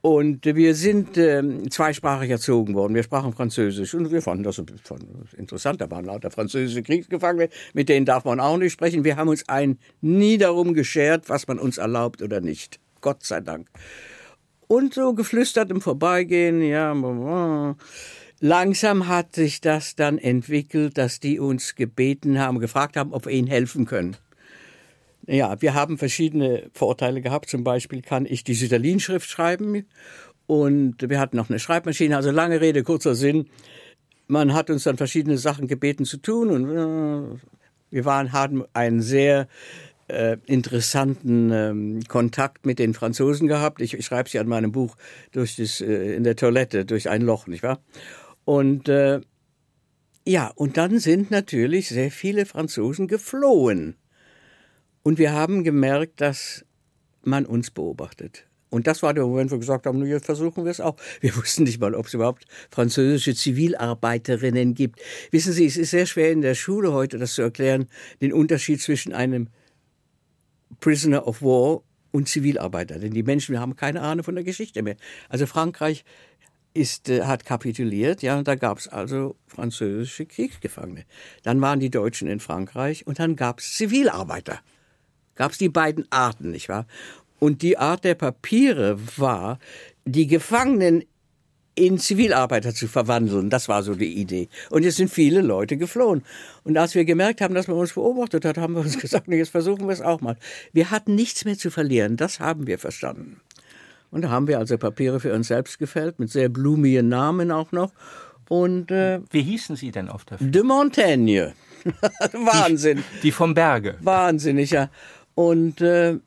Und 0.00 0.46
wir 0.46 0.74
sind 0.74 1.18
äh, 1.18 1.42
zweisprachig 1.68 2.30
erzogen 2.30 2.74
worden. 2.74 2.94
Wir 2.94 3.02
sprachen 3.02 3.34
Französisch 3.34 3.92
und 3.92 4.10
wir 4.10 4.22
fanden 4.22 4.44
das 4.44 4.62
interessant. 5.36 5.82
Da 5.82 5.90
waren 5.90 6.06
lauter 6.06 6.30
französische 6.30 6.82
Kriegsgefangene, 6.82 7.50
mit 7.74 7.90
denen 7.90 8.06
darf 8.06 8.24
man 8.24 8.40
auch 8.40 8.56
nicht 8.56 8.72
sprechen. 8.72 9.04
Wir 9.04 9.16
haben 9.16 9.28
uns 9.28 9.46
ein 9.46 9.78
nie 10.00 10.38
darum 10.38 10.72
geschert, 10.72 11.28
was 11.28 11.46
man 11.48 11.58
uns 11.58 11.76
erlaubt 11.76 12.22
oder 12.22 12.40
nicht. 12.40 12.80
Gott 13.02 13.24
sei 13.24 13.40
Dank. 13.40 13.68
Und 14.68 14.94
so 14.94 15.14
geflüstert 15.14 15.70
im 15.70 15.80
Vorbeigehen, 15.80 16.60
ja, 16.62 17.74
langsam 18.40 19.08
hat 19.08 19.34
sich 19.34 19.60
das 19.62 19.96
dann 19.96 20.18
entwickelt, 20.18 20.98
dass 20.98 21.20
die 21.20 21.40
uns 21.40 21.74
gebeten 21.74 22.38
haben, 22.38 22.58
gefragt 22.60 22.96
haben, 22.96 23.12
ob 23.14 23.26
wir 23.26 23.32
ihnen 23.32 23.48
helfen 23.48 23.86
können. 23.86 24.16
Ja, 25.26 25.60
wir 25.60 25.74
haben 25.74 25.98
verschiedene 25.98 26.70
Vorteile 26.72 27.20
gehabt. 27.20 27.50
Zum 27.50 27.64
Beispiel 27.64 28.02
kann 28.02 28.26
ich 28.26 28.44
die 28.44 28.54
Süderlin-Schrift 28.54 29.28
schreiben 29.28 29.84
und 30.46 30.96
wir 31.00 31.18
hatten 31.18 31.36
noch 31.36 31.50
eine 31.50 31.58
Schreibmaschine. 31.58 32.16
Also 32.16 32.30
lange 32.30 32.60
Rede, 32.60 32.82
kurzer 32.82 33.14
Sinn. 33.14 33.48
Man 34.26 34.54
hat 34.54 34.70
uns 34.70 34.84
dann 34.84 34.96
verschiedene 34.96 35.38
Sachen 35.38 35.66
gebeten 35.66 36.04
zu 36.04 36.18
tun 36.18 36.50
und 36.50 36.70
äh, 36.70 37.38
wir 37.90 38.04
waren, 38.04 38.32
hatten 38.32 38.64
einen 38.74 39.00
sehr 39.00 39.48
äh, 40.08 40.36
interessanten 40.46 41.50
ähm, 41.52 42.00
Kontakt 42.08 42.66
mit 42.66 42.78
den 42.78 42.94
Franzosen 42.94 43.48
gehabt. 43.48 43.80
Ich, 43.80 43.94
ich 43.94 44.06
schreibe 44.06 44.28
sie 44.28 44.38
an 44.38 44.48
meinem 44.48 44.72
Buch 44.72 44.96
durch 45.32 45.56
das, 45.56 45.80
äh, 45.80 46.14
in 46.14 46.24
der 46.24 46.36
Toilette, 46.36 46.84
durch 46.84 47.08
ein 47.08 47.22
Loch, 47.22 47.46
nicht 47.46 47.62
wahr? 47.62 47.80
Und 48.44 48.88
äh, 48.88 49.20
ja, 50.26 50.50
und 50.54 50.76
dann 50.76 50.98
sind 50.98 51.30
natürlich 51.30 51.88
sehr 51.88 52.10
viele 52.10 52.44
Franzosen 52.46 53.06
geflohen. 53.06 53.96
Und 55.02 55.18
wir 55.18 55.32
haben 55.32 55.64
gemerkt, 55.64 56.20
dass 56.20 56.64
man 57.22 57.46
uns 57.46 57.70
beobachtet. 57.70 58.46
Und 58.70 58.86
das 58.86 59.02
war 59.02 59.14
der 59.14 59.24
Moment, 59.24 59.50
wo 59.50 59.54
wir 59.54 59.60
gesagt 59.60 59.86
haben, 59.86 60.04
jetzt 60.04 60.26
versuchen 60.26 60.64
wir 60.64 60.70
es 60.70 60.80
auch. 60.80 60.96
Wir 61.20 61.34
wussten 61.36 61.64
nicht 61.64 61.80
mal, 61.80 61.94
ob 61.94 62.06
es 62.06 62.14
überhaupt 62.14 62.44
französische 62.70 63.34
Zivilarbeiterinnen 63.34 64.74
gibt. 64.74 65.00
Wissen 65.30 65.52
Sie, 65.52 65.66
es 65.66 65.76
ist 65.76 65.90
sehr 65.90 66.06
schwer 66.06 66.30
in 66.32 66.42
der 66.42 66.54
Schule 66.54 66.92
heute 66.92 67.18
das 67.18 67.34
zu 67.34 67.42
erklären, 67.42 67.86
den 68.20 68.32
Unterschied 68.32 68.80
zwischen 68.80 69.12
einem 69.12 69.48
Prisoner 70.80 71.26
of 71.26 71.42
War 71.42 71.82
und 72.12 72.28
Zivilarbeiter. 72.28 72.98
Denn 72.98 73.12
die 73.12 73.22
Menschen 73.22 73.58
haben 73.58 73.76
keine 73.76 74.00
Ahnung 74.00 74.24
von 74.24 74.34
der 74.34 74.44
Geschichte 74.44 74.82
mehr. 74.82 74.96
Also 75.28 75.46
Frankreich 75.46 76.04
ist, 76.74 77.08
äh, 77.08 77.22
hat 77.22 77.44
kapituliert, 77.44 78.22
ja, 78.22 78.38
und 78.38 78.46
da 78.46 78.54
gab 78.54 78.78
es 78.78 78.88
also 78.88 79.36
französische 79.46 80.26
Kriegsgefangene. 80.26 81.04
Dann 81.42 81.60
waren 81.60 81.80
die 81.80 81.90
Deutschen 81.90 82.28
in 82.28 82.40
Frankreich 82.40 83.06
und 83.06 83.18
dann 83.18 83.36
gab 83.36 83.60
es 83.60 83.74
Zivilarbeiter 83.74 84.60
gab 85.38 85.52
es 85.52 85.58
die 85.58 85.70
beiden 85.70 86.06
Arten, 86.10 86.50
nicht 86.50 86.68
wahr? 86.68 86.86
Und 87.38 87.62
die 87.62 87.78
Art 87.78 88.04
der 88.04 88.16
Papiere 88.16 88.98
war, 89.16 89.58
die 90.04 90.26
Gefangenen 90.26 91.04
in 91.78 91.98
Zivilarbeiter 91.98 92.74
zu 92.74 92.88
verwandeln. 92.88 93.50
Das 93.50 93.68
war 93.68 93.82
so 93.82 93.94
die 93.94 94.14
Idee. 94.20 94.48
Und 94.70 94.82
jetzt 94.82 94.96
sind 94.96 95.10
viele 95.10 95.40
Leute 95.40 95.76
geflohen. 95.76 96.22
Und 96.64 96.76
als 96.76 96.94
wir 96.94 97.04
gemerkt 97.04 97.40
haben, 97.40 97.54
dass 97.54 97.68
man 97.68 97.76
uns 97.76 97.92
beobachtet 97.92 98.44
hat, 98.44 98.58
haben 98.58 98.74
wir 98.74 98.80
uns 98.80 98.98
gesagt, 99.00 99.28
jetzt 99.28 99.50
versuchen 99.50 99.86
wir 99.86 99.92
es 99.92 100.02
auch 100.02 100.20
mal. 100.20 100.36
Wir 100.72 100.90
hatten 100.90 101.14
nichts 101.14 101.44
mehr 101.44 101.56
zu 101.56 101.70
verlieren. 101.70 102.16
Das 102.16 102.40
haben 102.40 102.66
wir 102.66 102.78
verstanden. 102.78 103.40
Und 104.10 104.22
da 104.22 104.30
haben 104.30 104.48
wir 104.48 104.58
also 104.58 104.78
Papiere 104.78 105.20
für 105.20 105.34
uns 105.34 105.48
selbst 105.48 105.78
gefällt, 105.78 106.18
mit 106.18 106.30
sehr 106.30 106.48
blumigen 106.48 107.08
Namen 107.08 107.50
auch 107.50 107.72
noch. 107.72 107.92
Und 108.48 108.90
äh, 108.90 109.20
wie 109.30 109.42
hießen 109.42 109.76
Sie 109.76 109.90
denn 109.90 110.08
auf 110.08 110.24
der? 110.24 110.38
De 110.38 110.62
Montaigne. 110.62 111.52
Wahnsinn. 112.32 113.04
Die, 113.16 113.20
die, 113.20 113.32
vom 113.32 113.54
Berge. 113.54 113.96
Wahnsinnig, 114.00 114.70
ja. 114.70 114.90
Und 115.34 115.80
äh, 115.82 116.18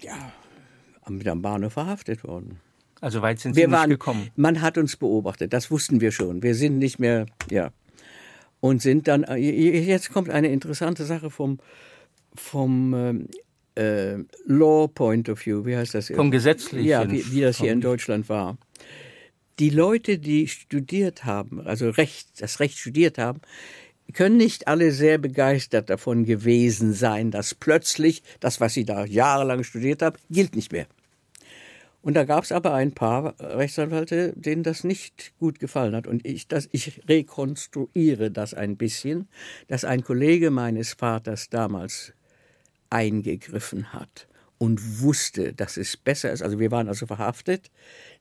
ja, 0.00 0.32
mit 1.08 1.28
am 1.28 1.42
Bahnhof 1.42 1.74
verhaftet 1.74 2.24
worden. 2.24 2.60
Also 3.00 3.22
weit 3.22 3.40
sind 3.40 3.54
Sie 3.54 3.62
wir 3.62 3.68
nicht 3.68 3.76
waren, 3.76 3.90
gekommen. 3.90 4.30
Man 4.36 4.60
hat 4.60 4.76
uns 4.76 4.96
beobachtet, 4.96 5.52
das 5.52 5.70
wussten 5.70 6.00
wir 6.00 6.12
schon. 6.12 6.42
Wir 6.42 6.54
sind 6.54 6.78
nicht 6.78 6.98
mehr, 6.98 7.26
ja. 7.50 7.70
Und 8.60 8.82
sind 8.82 9.08
dann, 9.08 9.24
äh, 9.24 9.36
jetzt 9.36 10.12
kommt 10.12 10.28
eine 10.28 10.48
interessante 10.48 11.04
Sache 11.04 11.30
vom, 11.30 11.58
vom 12.34 12.94
ähm, 12.94 13.28
äh, 13.74 14.16
Law 14.46 14.88
Point 14.88 15.28
of 15.30 15.44
View, 15.44 15.64
wie 15.64 15.76
heißt 15.76 15.94
das? 15.94 16.08
Vom 16.08 16.30
gesetzlichen. 16.30 16.86
Ja, 16.86 17.10
wie, 17.10 17.32
wie 17.32 17.40
das 17.40 17.58
hier 17.58 17.72
in 17.72 17.80
Deutschland 17.80 18.28
war. 18.28 18.58
Die 19.58 19.70
Leute, 19.70 20.18
die 20.18 20.48
studiert 20.48 21.24
haben, 21.24 21.60
also 21.60 21.90
Recht, 21.90 22.40
das 22.40 22.60
Recht 22.60 22.78
studiert 22.78 23.18
haben, 23.18 23.40
können 24.12 24.36
nicht 24.36 24.68
alle 24.68 24.92
sehr 24.92 25.18
begeistert 25.18 25.90
davon 25.90 26.24
gewesen 26.24 26.92
sein, 26.92 27.30
dass 27.30 27.54
plötzlich 27.54 28.22
das, 28.40 28.60
was 28.60 28.74
sie 28.74 28.84
da 28.84 29.04
jahrelang 29.04 29.62
studiert 29.62 30.02
haben, 30.02 30.16
gilt 30.30 30.56
nicht 30.56 30.72
mehr. 30.72 30.86
Und 32.02 32.14
da 32.14 32.24
gab 32.24 32.44
es 32.44 32.52
aber 32.52 32.72
ein 32.72 32.92
paar 32.92 33.34
Rechtsanwälte, 33.38 34.32
denen 34.34 34.62
das 34.62 34.84
nicht 34.84 35.32
gut 35.38 35.58
gefallen 35.58 35.94
hat. 35.94 36.06
Und 36.06 36.26
ich, 36.26 36.48
das, 36.48 36.68
ich 36.72 37.02
rekonstruiere 37.08 38.30
das 38.30 38.54
ein 38.54 38.76
bisschen, 38.76 39.28
dass 39.68 39.84
ein 39.84 40.02
Kollege 40.02 40.50
meines 40.50 40.94
Vaters 40.94 41.50
damals 41.50 42.12
eingegriffen 42.88 43.92
hat 43.92 44.28
und 44.58 45.02
wusste, 45.02 45.52
dass 45.52 45.76
es 45.76 45.96
besser 45.96 46.32
ist, 46.32 46.42
also 46.42 46.58
wir 46.58 46.70
waren 46.70 46.88
also 46.88 47.06
verhaftet, 47.06 47.70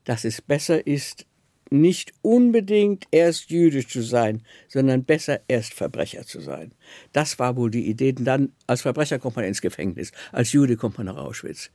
dass 0.03 0.25
es 0.25 0.41
besser 0.41 0.85
ist, 0.85 1.25
nicht 1.71 2.13
unbedingt 2.21 3.05
erst 3.11 3.51
jüdisch 3.51 3.87
zu 3.87 4.01
sein, 4.01 4.41
sondern 4.67 5.03
besser 5.03 5.41
erst 5.47 5.73
Verbrecher 5.73 6.25
zu 6.25 6.39
sein. 6.39 6.71
Das 7.13 7.39
war 7.39 7.55
wohl 7.55 7.69
die 7.69 7.87
Idee. 7.87 8.13
Denn 8.13 8.25
dann 8.25 8.51
als 8.67 8.81
Verbrecher 8.81 9.19
kommt 9.19 9.35
man 9.35 9.45
ins 9.45 9.61
Gefängnis, 9.61 10.11
als 10.31 10.51
Jude 10.51 10.77
kommt 10.77 10.97
man 10.97 11.05
nach 11.05 11.17
Auschwitz. 11.17 11.69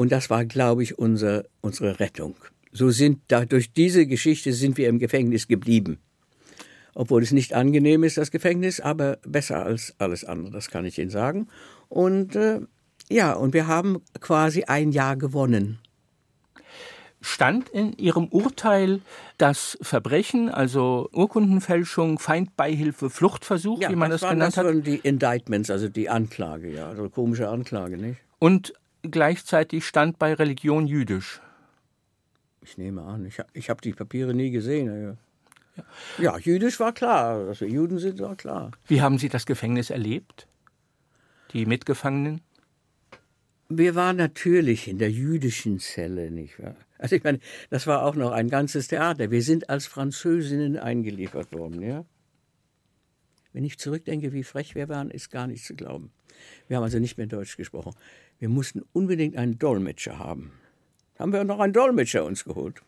Und 0.00 0.12
das 0.12 0.30
war, 0.30 0.46
glaube 0.46 0.82
ich, 0.82 0.98
unser, 0.98 1.44
unsere 1.60 2.00
Rettung. 2.00 2.34
So 2.72 2.88
sind 2.88 3.20
da 3.28 3.44
durch 3.44 3.74
diese 3.74 4.06
Geschichte 4.06 4.54
sind 4.54 4.78
wir 4.78 4.88
im 4.88 4.98
Gefängnis 4.98 5.46
geblieben. 5.46 5.98
obwohl 6.94 7.22
es 7.22 7.32
nicht 7.32 7.52
angenehm 7.52 8.02
ist, 8.02 8.16
das 8.16 8.30
Gefängnis, 8.30 8.80
aber 8.80 9.18
besser 9.26 9.62
als 9.62 9.94
alles 9.98 10.24
andere, 10.24 10.54
das 10.54 10.70
kann 10.70 10.86
ich 10.86 10.98
Ihnen 10.98 11.10
sagen. 11.10 11.48
Und 11.90 12.34
äh, 12.34 12.60
ja, 13.10 13.34
und 13.34 13.52
wir 13.52 13.66
haben 13.66 14.00
quasi 14.20 14.64
ein 14.64 14.90
Jahr 14.90 15.16
gewonnen. 15.16 15.80
Stand 17.20 17.68
in 17.68 17.92
Ihrem 17.98 18.28
Urteil 18.28 19.02
das 19.36 19.76
Verbrechen, 19.82 20.48
also 20.48 21.10
Urkundenfälschung, 21.12 22.18
Feindbeihilfe, 22.18 23.10
Fluchtversuch, 23.10 23.82
ja, 23.82 23.90
wie 23.90 23.96
man 23.96 24.08
das, 24.08 24.22
das 24.22 24.30
waren, 24.30 24.38
genannt 24.38 24.56
das 24.56 24.64
hat? 24.64 24.86
die 24.86 24.96
Indictments, 24.96 25.70
also 25.70 25.90
die 25.90 26.08
Anklage, 26.08 26.74
ja, 26.74 26.88
also 26.88 27.10
komische 27.10 27.50
Anklage, 27.50 27.98
nicht? 27.98 28.18
Und 28.38 28.72
gleichzeitig 29.02 29.86
stand 29.86 30.18
bei 30.18 30.34
Religion 30.34 30.86
jüdisch. 30.86 31.40
Ich 32.62 32.76
nehme 32.76 33.02
an, 33.02 33.24
ich, 33.24 33.38
ich 33.52 33.70
habe 33.70 33.80
die 33.80 33.92
Papiere 33.92 34.34
nie 34.34 34.50
gesehen. 34.50 35.16
Ja. 35.76 35.84
ja, 36.18 36.38
jüdisch 36.38 36.78
war 36.78 36.92
klar, 36.92 37.46
dass 37.46 37.60
wir 37.60 37.68
Juden 37.68 37.98
sind, 37.98 38.20
war 38.20 38.36
klar. 38.36 38.72
Wie 38.86 39.00
haben 39.00 39.18
Sie 39.18 39.28
das 39.28 39.46
Gefängnis 39.46 39.90
erlebt? 39.90 40.46
Die 41.52 41.66
Mitgefangenen? 41.66 42.42
Wir 43.68 43.94
waren 43.94 44.16
natürlich 44.16 44.88
in 44.88 44.98
der 44.98 45.10
jüdischen 45.10 45.78
Zelle, 45.78 46.30
nicht 46.30 46.60
wahr? 46.60 46.74
Also 46.98 47.16
ich 47.16 47.24
meine, 47.24 47.38
das 47.70 47.86
war 47.86 48.04
auch 48.04 48.14
noch 48.14 48.32
ein 48.32 48.48
ganzes 48.48 48.88
Theater. 48.88 49.30
Wir 49.30 49.42
sind 49.42 49.70
als 49.70 49.86
Französinnen 49.86 50.76
eingeliefert 50.76 51.52
worden, 51.52 51.80
ja. 51.80 52.04
Wenn 53.52 53.64
ich 53.64 53.78
zurückdenke, 53.78 54.32
wie 54.32 54.44
frech 54.44 54.74
wir 54.74 54.88
waren, 54.88 55.10
ist 55.10 55.30
gar 55.30 55.46
nicht 55.46 55.64
zu 55.64 55.74
glauben. 55.74 56.12
Wir 56.68 56.76
haben 56.76 56.84
also 56.84 56.98
nicht 56.98 57.16
mehr 57.16 57.26
Deutsch 57.26 57.56
gesprochen. 57.56 57.94
Wir 58.40 58.48
mussten 58.48 58.82
unbedingt 58.92 59.36
einen 59.36 59.58
Dolmetscher 59.58 60.18
haben. 60.18 60.50
Haben 61.18 61.32
wir 61.32 61.44
noch 61.44 61.60
einen 61.60 61.74
Dolmetscher 61.74 62.24
uns 62.24 62.42
geholt. 62.44 62.82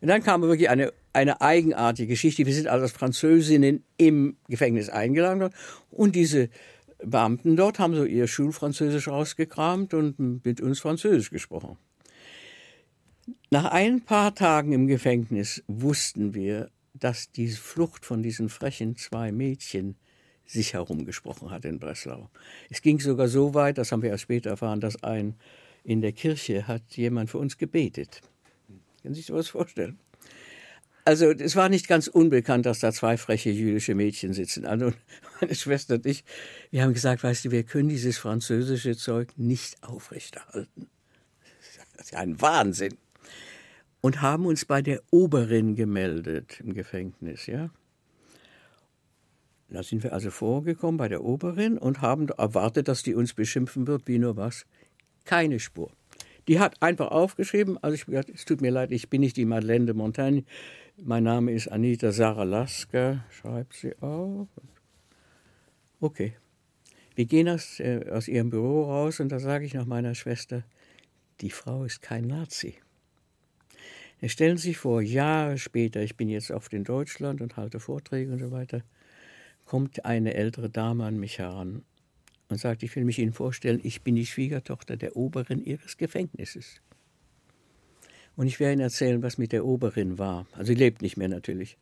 Und 0.00 0.08
dann 0.08 0.22
kam 0.22 0.42
wirklich 0.42 0.68
eine, 0.68 0.92
eine 1.12 1.40
eigenartige 1.40 2.08
Geschichte. 2.08 2.44
Wir 2.44 2.54
sind 2.54 2.66
also 2.66 2.82
als 2.82 2.92
Französinnen 2.92 3.84
im 3.96 4.36
Gefängnis 4.48 4.88
eingeladen. 4.88 5.50
Und 5.92 6.16
diese 6.16 6.48
Beamten 7.04 7.56
dort 7.56 7.78
haben 7.78 7.94
so 7.94 8.04
ihr 8.04 8.26
Schulfranzösisch 8.26 9.06
rausgekramt 9.06 9.94
und 9.94 10.44
mit 10.44 10.60
uns 10.60 10.80
Französisch 10.80 11.30
gesprochen. 11.30 11.78
Nach 13.50 13.66
ein 13.66 14.00
paar 14.00 14.34
Tagen 14.34 14.72
im 14.72 14.88
Gefängnis 14.88 15.62
wussten 15.68 16.34
wir, 16.34 16.68
dass 16.94 17.30
die 17.30 17.48
Flucht 17.48 18.04
von 18.04 18.22
diesen 18.24 18.48
frechen 18.48 18.96
zwei 18.96 19.30
Mädchen 19.30 19.94
sich 20.50 20.74
herumgesprochen 20.74 21.50
hat 21.50 21.64
in 21.64 21.78
Breslau. 21.78 22.28
Es 22.70 22.82
ging 22.82 22.98
sogar 22.98 23.28
so 23.28 23.54
weit, 23.54 23.78
das 23.78 23.92
haben 23.92 24.02
wir 24.02 24.10
erst 24.10 24.24
später 24.24 24.50
erfahren, 24.50 24.80
dass 24.80 25.02
ein 25.02 25.34
in 25.84 26.00
der 26.00 26.12
Kirche 26.12 26.66
hat 26.66 26.82
jemand 26.96 27.30
für 27.30 27.38
uns 27.38 27.56
gebetet. 27.56 28.20
Können 29.02 29.14
Sie 29.14 29.20
sich 29.20 29.26
sowas 29.26 29.48
vorstellen? 29.48 29.98
Also 31.04 31.30
es 31.30 31.56
war 31.56 31.68
nicht 31.68 31.88
ganz 31.88 32.08
unbekannt, 32.08 32.66
dass 32.66 32.80
da 32.80 32.92
zwei 32.92 33.16
freche 33.16 33.50
jüdische 33.50 33.94
Mädchen 33.94 34.34
sitzen. 34.34 34.66
Also 34.66 34.92
meine 35.40 35.54
Schwester 35.54 35.94
und 35.94 36.06
ich, 36.06 36.24
wir 36.70 36.82
haben 36.82 36.92
gesagt, 36.92 37.22
weißt 37.22 37.46
du, 37.46 37.50
wir 37.50 37.62
können 37.62 37.88
dieses 37.88 38.18
französische 38.18 38.96
Zeug 38.96 39.32
nicht 39.36 39.82
aufrechterhalten. 39.82 40.88
Das 41.96 42.06
ist 42.06 42.12
ja 42.12 42.18
ein 42.18 42.40
Wahnsinn. 42.40 42.96
Und 44.02 44.22
haben 44.22 44.46
uns 44.46 44.64
bei 44.64 44.82
der 44.82 45.02
Oberin 45.10 45.74
gemeldet 45.74 46.60
im 46.60 46.74
Gefängnis, 46.74 47.46
ja. 47.46 47.70
Da 49.70 49.84
sind 49.84 50.02
wir 50.02 50.12
also 50.12 50.30
vorgekommen 50.30 50.96
bei 50.96 51.08
der 51.08 51.22
Oberin 51.22 51.78
und 51.78 52.02
haben 52.02 52.28
erwartet, 52.28 52.88
dass 52.88 53.04
die 53.04 53.14
uns 53.14 53.34
beschimpfen 53.34 53.86
wird, 53.86 54.08
wie 54.08 54.18
nur 54.18 54.36
was. 54.36 54.66
Keine 55.24 55.60
Spur. 55.60 55.92
Die 56.48 56.58
hat 56.58 56.82
einfach 56.82 57.12
aufgeschrieben, 57.12 57.78
also 57.82 57.94
ich 57.94 58.06
gesagt, 58.06 58.30
es 58.30 58.44
tut 58.44 58.60
mir 58.60 58.70
leid, 58.70 58.90
ich 58.90 59.08
bin 59.08 59.20
nicht 59.20 59.36
die 59.36 59.44
Madeleine 59.44 59.86
de 59.86 59.94
Montagne, 59.94 60.42
mein 60.96 61.22
Name 61.22 61.52
ist 61.52 61.68
Anita 61.68 62.10
Sarah 62.10 62.42
Lasker, 62.42 63.24
schreibt 63.30 63.74
sie 63.74 63.96
auf. 64.00 64.48
Okay. 66.00 66.34
Wir 67.14 67.26
gehen 67.26 67.48
aus, 67.48 67.78
äh, 67.80 68.06
aus 68.10 68.28
ihrem 68.28 68.50
Büro 68.50 68.84
raus 68.84 69.20
und 69.20 69.28
da 69.28 69.38
sage 69.38 69.66
ich 69.66 69.74
noch 69.74 69.86
meiner 69.86 70.14
Schwester, 70.14 70.64
die 71.40 71.50
Frau 71.50 71.84
ist 71.84 72.02
kein 72.02 72.26
Nazi. 72.26 72.76
Stellen 74.26 74.56
Sie 74.56 74.68
sich 74.68 74.78
vor, 74.78 75.00
Jahre 75.00 75.58
später, 75.58 76.02
ich 76.02 76.16
bin 76.16 76.28
jetzt 76.28 76.50
oft 76.50 76.72
in 76.74 76.84
Deutschland 76.84 77.40
und 77.40 77.56
halte 77.56 77.80
Vorträge 77.80 78.32
und 78.32 78.38
so 78.38 78.50
weiter, 78.50 78.82
kommt 79.70 80.04
eine 80.04 80.34
ältere 80.34 80.68
Dame 80.68 81.04
an 81.04 81.16
mich 81.16 81.38
heran 81.38 81.84
und 82.48 82.58
sagt, 82.58 82.82
ich 82.82 82.96
will 82.96 83.04
mich 83.04 83.20
Ihnen 83.20 83.32
vorstellen, 83.32 83.78
ich 83.84 84.02
bin 84.02 84.16
die 84.16 84.26
Schwiegertochter 84.26 84.96
der 84.96 85.14
Oberin 85.14 85.62
Ihres 85.62 85.96
Gefängnisses. 85.96 86.80
Und 88.34 88.48
ich 88.48 88.58
werde 88.58 88.72
Ihnen 88.72 88.82
erzählen, 88.82 89.22
was 89.22 89.38
mit 89.38 89.52
der 89.52 89.64
Oberin 89.64 90.18
war. 90.18 90.48
Also 90.54 90.72
sie 90.72 90.74
lebt 90.74 91.02
nicht 91.02 91.16
mehr 91.16 91.28
natürlich. 91.28 91.78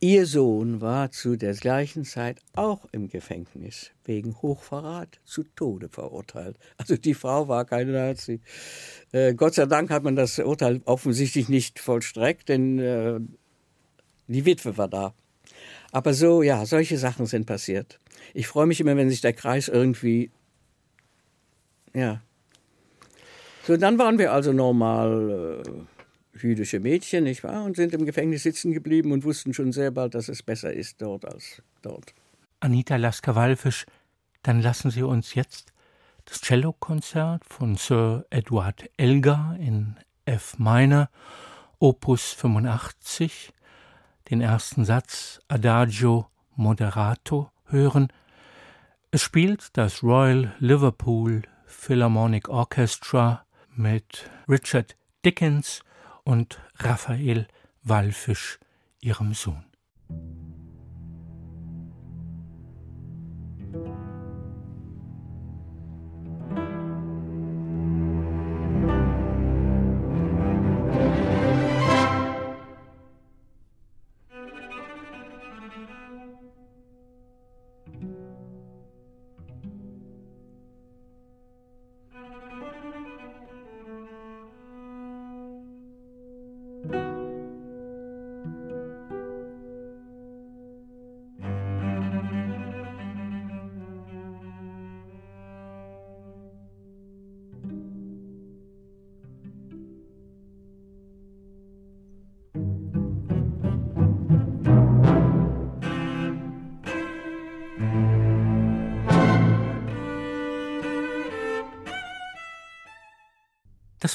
Ihr 0.00 0.26
Sohn 0.26 0.80
war 0.80 1.12
zu 1.12 1.36
der 1.36 1.54
gleichen 1.54 2.04
Zeit 2.04 2.40
auch 2.54 2.84
im 2.90 3.08
Gefängnis, 3.08 3.92
wegen 4.04 4.42
Hochverrat 4.42 5.20
zu 5.24 5.44
Tode 5.44 5.90
verurteilt. 5.90 6.56
Also 6.76 6.96
die 6.96 7.14
Frau 7.14 7.46
war 7.46 7.66
keine 7.66 7.92
Nazi. 7.92 8.40
Äh, 9.12 9.34
Gott 9.34 9.54
sei 9.54 9.66
Dank 9.66 9.90
hat 9.90 10.02
man 10.02 10.16
das 10.16 10.40
Urteil 10.40 10.80
offensichtlich 10.86 11.48
nicht 11.48 11.78
vollstreckt, 11.78 12.48
denn 12.48 12.80
äh, 12.80 13.20
die 14.26 14.44
Witwe 14.44 14.76
war 14.76 14.88
da. 14.88 15.14
Aber 15.92 16.14
so, 16.14 16.42
ja, 16.42 16.64
solche 16.66 16.98
Sachen 16.98 17.26
sind 17.26 17.46
passiert. 17.46 17.98
Ich 18.34 18.46
freue 18.46 18.66
mich 18.66 18.80
immer, 18.80 18.96
wenn 18.96 19.10
sich 19.10 19.20
der 19.20 19.32
Kreis 19.32 19.68
irgendwie, 19.68 20.30
ja, 21.94 22.22
so, 23.66 23.76
dann 23.76 23.98
waren 23.98 24.18
wir 24.18 24.32
also 24.32 24.52
normal 24.52 25.62
äh, 25.64 26.38
jüdische 26.38 26.80
Mädchen, 26.80 27.24
nicht 27.24 27.44
wahr? 27.44 27.64
Und 27.64 27.76
sind 27.76 27.92
im 27.92 28.06
Gefängnis 28.06 28.42
sitzen 28.42 28.72
geblieben 28.72 29.12
und 29.12 29.24
wussten 29.24 29.52
schon 29.52 29.72
sehr 29.72 29.90
bald, 29.90 30.14
dass 30.14 30.28
es 30.28 30.42
besser 30.42 30.72
ist 30.72 31.00
dort 31.02 31.24
als 31.24 31.62
dort. 31.82 32.14
Anita 32.60 32.96
Lasker-Wallfisch, 32.96 33.86
dann 34.42 34.60
lassen 34.60 34.90
Sie 34.90 35.02
uns 35.02 35.34
jetzt 35.34 35.72
das 36.24 36.40
Cellokonzert 36.40 37.44
von 37.44 37.76
Sir 37.76 38.24
Edward 38.30 38.90
Elgar 38.96 39.56
in 39.58 39.96
F 40.24 40.58
minor, 40.58 41.08
Opus 41.78 42.32
85, 42.32 43.52
den 44.30 44.40
ersten 44.40 44.84
Satz 44.84 45.40
Adagio 45.48 46.26
Moderato 46.54 47.50
hören. 47.66 48.08
Es 49.10 49.22
spielt 49.22 49.76
das 49.76 50.02
Royal 50.02 50.54
Liverpool 50.58 51.42
Philharmonic 51.66 52.48
Orchestra 52.48 53.44
mit 53.74 54.30
Richard 54.48 54.96
Dickens 55.24 55.82
und 56.24 56.60
Raphael 56.78 57.48
Wallfisch, 57.82 58.58
ihrem 59.00 59.34
Sohn. 59.34 59.64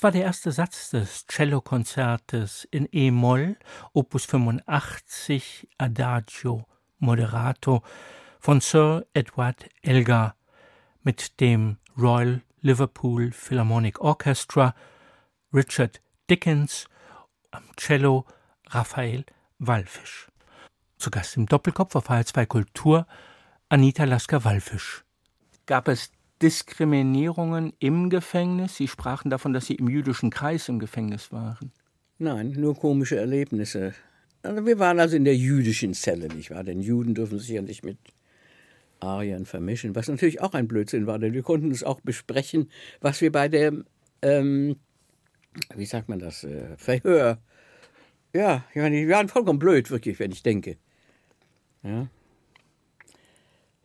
War 0.06 0.12
der 0.12 0.22
erste 0.22 0.52
Satz 0.52 0.92
des 0.92 1.26
Cellokonzertes 1.26 2.68
in 2.70 2.88
E-Moll, 2.92 3.58
Opus 3.92 4.26
85, 4.26 5.68
Adagio 5.80 6.68
Moderato 7.00 7.82
von 8.40 8.62
Sir 8.62 9.08
Edward 9.16 9.68
Elgar 9.82 10.36
mit 11.02 11.40
dem 11.40 11.80
Royal 11.98 12.44
Liverpool 12.62 13.32
Philharmonic 13.32 14.00
Orchestra, 14.00 14.76
Richard 15.52 16.04
Dickens 16.30 16.86
am 17.50 17.64
Cello, 17.76 18.28
Raphael 18.68 19.26
Wallfisch. 19.58 20.28
Zu 21.00 21.10
Gast 21.10 21.36
im 21.36 21.48
Doppelkopf 21.48 21.96
auf 21.96 22.12
HR2 22.12 22.46
Kultur 22.46 23.08
Anita 23.70 24.04
Lasker-Wallfisch. 24.04 25.04
Gab 25.66 25.88
es 25.88 26.12
Diskriminierungen 26.42 27.74
im 27.80 28.10
Gefängnis? 28.10 28.76
Sie 28.76 28.88
sprachen 28.88 29.30
davon, 29.30 29.54
dass 29.54 29.68
Sie 29.68 29.76
im 29.76 29.90
jüdischen 29.90 30.30
Kreis 30.30 30.70
im 30.70 30.80
Gefängnis 30.80 31.32
waren. 31.32 31.72
Nein, 32.18 32.52
nur 32.58 32.76
komische 32.76 33.18
Erlebnisse. 33.18 33.94
Also 34.44 34.66
wir 34.66 34.80
waren 34.80 35.00
also 35.00 35.16
in 35.16 35.26
der 35.26 35.36
jüdischen 35.36 35.94
Zelle, 35.94 36.28
nicht 36.28 36.52
wahr? 36.52 36.64
Denn 36.64 36.82
Juden 36.82 37.16
dürfen 37.16 37.40
sich 37.40 37.50
ja 37.50 37.62
nicht 37.62 37.84
mit 37.84 37.98
Ariern 39.00 39.46
vermischen, 39.46 39.96
was 39.96 40.08
natürlich 40.08 40.42
auch 40.42 40.54
ein 40.54 40.68
Blödsinn 40.68 41.08
war, 41.08 41.20
denn 41.20 41.34
wir 41.34 41.44
konnten 41.44 41.72
es 41.72 41.84
auch 41.84 42.02
besprechen, 42.02 42.70
was 43.02 43.22
wir 43.22 43.32
bei 43.32 43.48
dem, 43.48 43.86
ähm, 44.22 44.78
wie 45.76 45.86
sagt 45.86 46.10
man 46.10 46.20
das, 46.20 46.44
äh, 46.44 46.78
Verhör, 46.78 47.40
ja, 48.34 48.66
ich 48.72 48.82
meine, 48.82 48.96
wir 48.96 49.16
waren 49.16 49.30
vollkommen 49.30 49.60
blöd, 49.60 49.90
wirklich, 49.92 50.20
wenn 50.20 50.32
ich 50.32 50.44
denke. 50.44 50.78
Ja, 51.84 52.08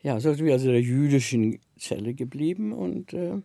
ja 0.02 0.20
so 0.20 0.32
sind 0.34 0.46
wir 0.46 0.54
also 0.54 0.66
in 0.66 0.72
der 0.72 0.82
jüdischen 0.82 1.60
Zelle 1.80 2.14
geblieben 2.14 2.72
und 2.72 3.12
äh, 3.12 3.40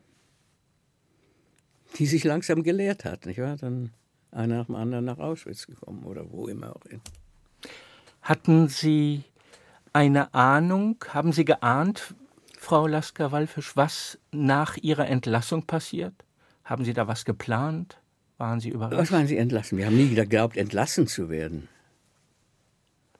die 1.97 2.05
sich 2.05 2.23
langsam 2.23 2.63
gelehrt 2.63 3.05
hat, 3.05 3.25
nicht 3.25 3.39
wahr? 3.39 3.55
Dann 3.57 3.91
einer 4.31 4.57
nach 4.57 4.65
dem 4.65 4.75
anderen 4.75 5.05
nach 5.05 5.17
Auschwitz 5.17 5.65
gekommen 5.65 6.03
oder 6.03 6.29
wo 6.31 6.47
immer 6.47 6.75
auch 6.75 6.83
hin. 6.89 7.01
Hatten 8.21 8.67
Sie 8.67 9.23
eine 9.93 10.33
Ahnung, 10.33 10.97
haben 11.09 11.31
Sie 11.31 11.45
geahnt, 11.45 12.15
Frau 12.57 12.87
Lasker-Wallfisch, 12.87 13.77
was 13.77 14.17
nach 14.31 14.77
Ihrer 14.77 15.07
Entlassung 15.07 15.63
passiert? 15.63 16.13
Haben 16.63 16.83
Sie 16.83 16.93
da 16.93 17.07
was 17.07 17.23
geplant? 17.23 17.99
Waren 18.37 18.59
Sie 18.59 18.69
überrascht? 18.69 18.97
Was 18.97 19.11
waren 19.11 19.27
Sie 19.27 19.37
entlassen? 19.37 19.77
Wir 19.77 19.85
haben 19.85 19.95
nie 19.95 20.13
geglaubt, 20.13 20.57
entlassen 20.57 21.07
zu 21.07 21.29
werden. 21.29 21.69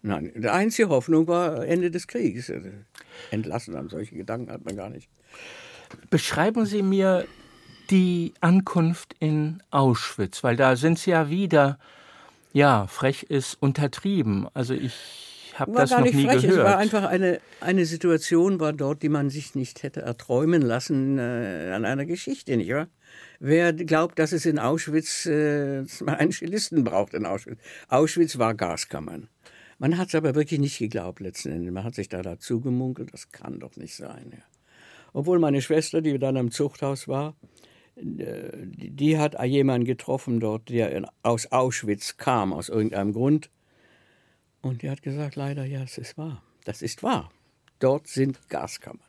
Nein, 0.05 0.31
die 0.35 0.49
einzige 0.49 0.89
Hoffnung 0.89 1.27
war 1.27 1.65
Ende 1.65 1.89
des 1.89 2.05
Krieges. 2.05 2.51
Entlassen 3.31 3.75
an 3.75 3.89
solche 3.89 4.15
Gedanken 4.15 4.51
hat 4.51 4.63
man 4.63 4.75
gar 4.75 4.91
nicht. 4.91 5.09
Beschreiben 6.11 6.67
Sie 6.67 6.83
mir 6.83 7.25
die 7.89 8.35
Ankunft 8.39 9.15
in 9.19 9.63
Auschwitz, 9.71 10.43
weil 10.43 10.57
da 10.57 10.75
sind 10.75 10.99
Sie 10.99 11.09
ja 11.09 11.31
wieder, 11.31 11.79
ja, 12.53 12.85
frech 12.85 13.23
ist 13.23 13.55
untertrieben. 13.59 14.47
Also 14.53 14.75
ich 14.75 14.93
habe 15.55 15.71
das 15.71 15.89
gar 15.89 16.01
noch 16.01 16.05
nicht 16.05 16.15
nie 16.15 16.25
frech. 16.25 16.43
gehört. 16.43 16.59
Es 16.59 16.63
war 16.63 16.77
einfach 16.77 17.05
eine, 17.05 17.39
eine 17.59 17.85
Situation 17.85 18.59
war 18.59 18.73
dort, 18.73 19.01
die 19.01 19.09
man 19.09 19.31
sich 19.31 19.55
nicht 19.55 19.81
hätte 19.81 20.03
erträumen 20.03 20.61
lassen 20.61 21.17
äh, 21.17 21.71
an 21.73 21.83
einer 21.83 22.05
Geschichte, 22.05 22.55
nicht 22.57 22.71
wahr? 22.71 22.89
Wer 23.39 23.73
glaubt, 23.73 24.19
dass 24.19 24.33
es 24.33 24.45
in 24.45 24.59
Auschwitz 24.59 25.25
äh, 25.25 25.83
einen 26.05 26.31
Cellisten 26.31 26.83
braucht 26.83 27.15
in 27.15 27.25
Auschwitz? 27.25 27.59
Auschwitz 27.87 28.37
war 28.37 28.53
Gaskammern. 28.53 29.29
Man 29.77 29.97
hat 29.97 30.09
es 30.09 30.15
aber 30.15 30.35
wirklich 30.35 30.59
nicht 30.59 30.77
geglaubt 30.77 31.19
letzten 31.19 31.51
Endes. 31.51 31.73
Man 31.73 31.83
hat 31.83 31.95
sich 31.95 32.09
da 32.09 32.21
dazu 32.21 32.61
gemunkelt, 32.61 33.13
das 33.13 33.29
kann 33.31 33.59
doch 33.59 33.75
nicht 33.75 33.95
sein. 33.95 34.31
Ja. 34.31 34.43
Obwohl 35.13 35.39
meine 35.39 35.61
Schwester, 35.61 36.01
die 36.01 36.17
dann 36.19 36.37
am 36.37 36.51
Zuchthaus 36.51 37.07
war, 37.07 37.35
äh, 37.95 38.51
die, 38.53 39.17
hat 39.17 39.41
jemanden 39.43 39.85
getroffen 39.85 40.39
dort, 40.39 40.69
der 40.69 41.09
aus 41.23 41.51
Auschwitz 41.51 42.17
kam, 42.17 42.53
aus 42.53 42.69
irgendeinem 42.69 43.13
Grund. 43.13 43.49
Und 44.61 44.81
die 44.81 44.89
hat 44.89 45.01
gesagt, 45.01 45.35
leider, 45.35 45.65
ja, 45.65 45.83
es 45.83 45.97
ist 45.97 46.17
wahr. 46.17 46.41
Das 46.63 46.81
ist 46.81 47.03
wahr. 47.03 47.31
Dort 47.79 48.07
sind 48.07 48.49
Gaskammern. 48.49 48.99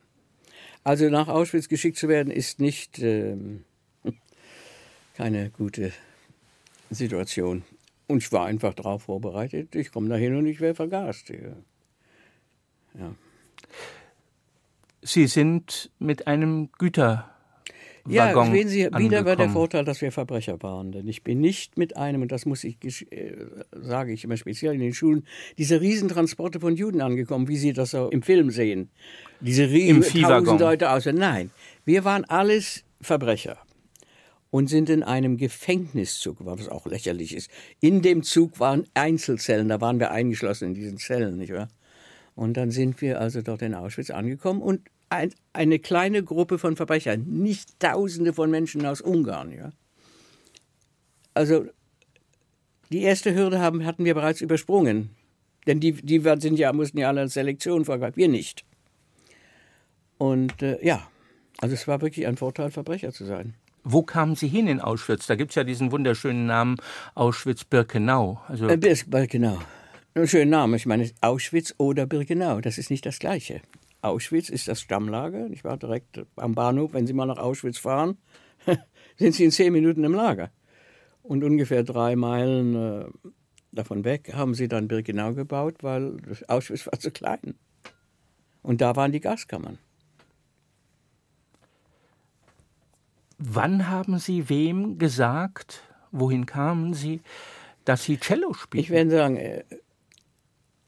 Also 0.85 1.09
nach 1.09 1.29
Auschwitz 1.29 1.69
geschickt 1.69 1.97
zu 1.97 2.09
werden, 2.09 2.31
ist 2.31 2.61
nicht 2.61 2.99
ähm, 3.01 3.65
keine 5.15 5.51
gute 5.51 5.93
Situation. 6.91 7.65
Und 8.09 8.19
ich 8.19 8.31
war 8.33 8.47
einfach 8.47 8.75
darauf 8.75 9.05
vorbereitet. 9.05 9.75
Ich 9.75 9.91
komme 9.91 10.09
dahin 10.09 10.37
und 10.37 10.47
ich 10.47 10.61
werde 10.61 10.77
vergast. 10.77 11.31
Ja. 12.99 13.15
Sie 15.03 15.27
sind 15.27 15.91
mit 15.99 16.27
einem 16.27 16.71
Güterwaggon 16.79 17.25
Ja, 18.09 18.45
sehen 18.47 18.69
Sie, 18.69 18.85
wieder 18.97 19.25
war 19.25 19.37
der. 19.37 19.51
Vorteil, 19.51 19.85
dass 19.85 20.01
wir 20.01 20.13
Verbrecher 20.13 20.63
waren. 20.63 20.93
Denn 20.93 21.09
ich 21.09 21.25
bin 21.25 21.41
nicht 21.41 21.77
mit 21.77 21.97
einem, 21.97 22.23
und 22.23 22.31
das 22.31 22.47
muss 22.47 22.63
ich, 22.65 22.77
äh, 23.13 23.35
sage 23.73 24.13
ich 24.13 24.25
immer 24.25 24.37
speziell 24.37 24.75
in 24.75 24.81
den 24.81 24.95
Schulen, 24.95 25.27
diese 25.59 25.81
Riesentransporte 25.81 26.61
von 26.61 26.77
Juden 26.77 27.01
angekommen, 27.01 27.49
wie 27.49 27.57
Sie 27.57 27.73
das 27.73 27.91
so 27.91 28.09
im 28.09 28.23
Film 28.23 28.51
sehen. 28.51 28.91
Diese 29.41 29.69
riesen 29.69 30.03
tausend 30.23 30.61
Leute 30.61 30.91
aus. 30.91 31.07
Nein, 31.07 31.51
wir 31.85 32.05
waren 32.05 32.25
alles 32.25 32.85
Verbrecher 33.01 33.66
und 34.57 34.69
sind 34.69 34.89
in 34.89 35.03
einem 35.03 35.37
Gefängniszug, 35.37 36.39
was 36.41 36.71
auch 36.71 36.87
lächerlich 36.87 37.35
ist. 37.35 37.51
In 37.81 38.01
dem 38.01 38.23
Zug 38.23 38.59
waren 38.59 38.87
Einzelzellen, 38.95 39.69
da 39.69 39.83
waren 39.83 40.01
wir 40.01 40.13
eingeschlossen 40.13 40.69
in 40.69 40.75
diesen 40.75 40.97
Zellen, 40.97 41.37
nicht 41.37 41.53
wahr? 41.53 41.69
Und 42.35 42.57
dann 42.57 42.71
sind 42.71 43.03
wir 43.03 43.21
also 43.21 43.43
dort 43.43 43.61
in 43.61 43.75
Auschwitz 43.75 44.09
angekommen 44.09 44.63
und 44.63 44.81
ein, 45.11 45.31
eine 45.53 45.79
kleine 45.79 46.23
Gruppe 46.23 46.57
von 46.57 46.75
Verbrechern, 46.75 47.27
nicht 47.27 47.79
Tausende 47.81 48.33
von 48.33 48.51
Menschen 48.51 48.87
aus 48.87 49.03
Ungarn, 49.03 49.53
ja. 49.53 49.73
Also 51.35 51.67
die 52.91 53.03
erste 53.03 53.35
Hürde 53.35 53.59
haben, 53.59 53.85
hatten 53.85 54.07
wir 54.07 54.15
bereits 54.15 54.41
übersprungen, 54.41 55.11
denn 55.67 55.81
die, 55.81 55.93
die 55.93 56.21
sind 56.41 56.59
ja, 56.59 56.73
mussten 56.73 56.97
ja 56.97 57.09
alle 57.09 57.21
als 57.21 57.35
Selektion 57.35 57.85
vorgebracht, 57.85 58.17
wir 58.17 58.29
nicht. 58.29 58.65
Und 60.17 60.63
äh, 60.63 60.83
ja, 60.83 61.07
also 61.59 61.75
es 61.75 61.87
war 61.87 62.01
wirklich 62.01 62.27
ein 62.27 62.39
Vorteil, 62.39 62.71
Verbrecher 62.71 63.13
zu 63.13 63.27
sein. 63.27 63.53
Wo 63.89 64.03
kamen 64.03 64.35
Sie 64.35 64.49
hin 64.49 64.67
in 64.67 64.81
Auschwitz? 64.81 65.27
Da 65.29 65.37
gibt 65.37 65.53
es 65.53 65.55
ja 65.55 65.63
diesen 65.63 65.93
wunderschönen 65.93 66.45
Namen 66.47 66.77
Auschwitz-Birkenau. 67.15 68.41
Also 68.49 68.67
Äh, 68.69 68.77
Bir- 68.77 68.97
Birkenau. 69.07 69.59
Ein 70.15 70.27
schöner 70.27 70.51
Name. 70.59 70.77
Ich 70.77 70.87
meine, 70.87 71.09
Auschwitz 71.21 71.73
oder 71.79 72.05
Birkenau, 72.07 72.61
das 72.61 72.79
ist 72.79 72.91
nicht 72.91 73.07
das 73.07 73.21
Gleiche. 73.21 73.61
Auschwitz 74.03 74.49
ist 74.49 74.67
das 74.67 74.81
Stammlager. 74.81 75.49
Ich 75.51 75.63
war 75.63 75.77
direkt 75.77 76.25
am 76.35 76.55
Bahnhof. 76.57 76.95
Wenn 76.95 77.07
Sie 77.07 77.13
mal 77.13 77.27
nach 77.27 77.39
Auschwitz 77.39 77.79
fahren, 77.79 78.17
sind 79.17 79.35
Sie 79.35 79.45
in 79.45 79.51
zehn 79.53 79.73
Minuten 79.73 80.03
im 80.03 80.15
Lager. 80.15 80.51
Und 81.23 81.45
ungefähr 81.45 81.85
drei 81.85 82.17
Meilen 82.17 82.75
äh, 82.75 83.05
davon 83.73 84.05
weg 84.05 84.33
haben 84.35 84.55
sie 84.55 84.67
dann 84.69 84.89
Birkenau 84.89 85.35
gebaut, 85.35 85.83
weil 85.83 86.17
Auschwitz 86.49 86.87
war 86.87 86.99
zu 86.99 87.11
klein. 87.13 87.55
Und 88.63 88.81
da 88.81 88.97
waren 88.97 89.13
die 89.13 89.21
Gaskammern. 89.21 89.79
Wann 93.39 93.89
haben 93.89 94.19
Sie 94.19 94.49
wem 94.49 94.99
gesagt, 94.99 95.83
wohin 96.13 96.47
kamen 96.47 96.95
Sie, 96.95 97.21
dass 97.85 98.05
Sie 98.05 98.19
Cello 98.19 98.53
spielen? 98.55 98.85
Ich 98.85 98.91
werde 98.91 99.11
sagen, 99.11 99.37
äh, 99.37 99.65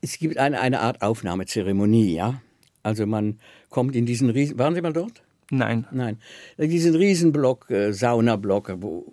es 0.01 0.19
gibt 0.19 0.39
eine, 0.39 0.61
eine 0.61 0.81
Art 0.81 1.03
Aufnahmezeremonie, 1.03 2.15
ja. 2.15 2.41
Also 2.83 3.07
man 3.07 3.39
kommt 3.69 3.97
in 3.97 4.07
diesen 4.07 4.31
Riesen... 4.31 4.59
Waren 4.59 4.75
Sie 4.75 4.81
mal 4.81 4.93
dort? 4.93 5.23
Nein. 5.51 5.87
Nein. 5.91 6.19
Diesen 6.59 6.95
Riesenblock, 6.95 7.71
äh, 7.71 7.93
Saunablock, 7.93 8.73
wo, 8.77 9.13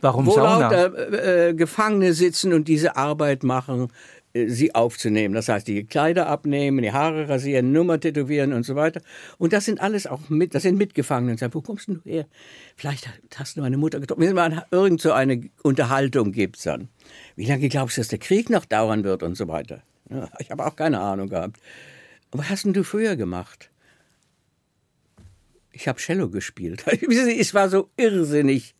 Warum 0.00 0.26
wo 0.26 0.32
Sauna? 0.32 0.70
lauter 0.70 1.48
äh, 1.48 1.54
Gefangene 1.54 2.12
sitzen 2.12 2.52
und 2.52 2.68
diese 2.68 2.96
Arbeit 2.96 3.42
machen, 3.42 3.84
äh, 3.84 4.15
sie 4.46 4.74
aufzunehmen. 4.74 5.34
Das 5.34 5.48
heißt, 5.48 5.66
die 5.66 5.84
Kleider 5.84 6.26
abnehmen, 6.26 6.82
die 6.82 6.92
Haare 6.92 7.28
rasieren, 7.28 7.72
Nummer 7.72 7.98
tätowieren 7.98 8.52
und 8.52 8.64
so 8.64 8.76
weiter. 8.76 9.00
Und 9.38 9.52
das 9.52 9.64
sind 9.64 9.80
alles 9.80 10.06
auch 10.06 10.28
mit, 10.28 10.54
das 10.54 10.62
sind 10.62 10.76
Mitgefangene. 10.76 11.32
Und 11.32 11.38
sagen, 11.38 11.54
wo 11.54 11.60
kommst 11.60 11.88
du 11.88 12.00
her? 12.04 12.26
Vielleicht 12.76 13.08
hast 13.36 13.56
du 13.56 13.60
meine 13.60 13.76
Mutter 13.76 14.00
getroffen. 14.00 14.22
Irgend 14.70 15.00
so 15.00 15.12
eine 15.12 15.48
Unterhaltung 15.62 16.32
gibt's 16.32 16.64
dann. 16.64 16.88
Wie 17.36 17.46
lange 17.46 17.68
glaubst 17.68 17.96
du, 17.96 18.00
dass 18.00 18.08
der 18.08 18.18
Krieg 18.18 18.50
noch 18.50 18.64
dauern 18.64 19.04
wird 19.04 19.22
und 19.22 19.36
so 19.36 19.48
weiter? 19.48 19.82
Ich 20.38 20.50
habe 20.50 20.64
auch 20.64 20.76
keine 20.76 21.00
Ahnung 21.00 21.28
gehabt. 21.28 21.58
Was 22.32 22.50
hast 22.50 22.64
denn 22.64 22.74
du 22.74 22.84
früher 22.84 23.16
gemacht? 23.16 23.70
Ich 25.72 25.88
habe 25.88 25.98
Cello 25.98 26.28
gespielt. 26.30 26.84
Es 26.86 27.54
war 27.54 27.68
so 27.68 27.90
irrsinnig 27.96 28.74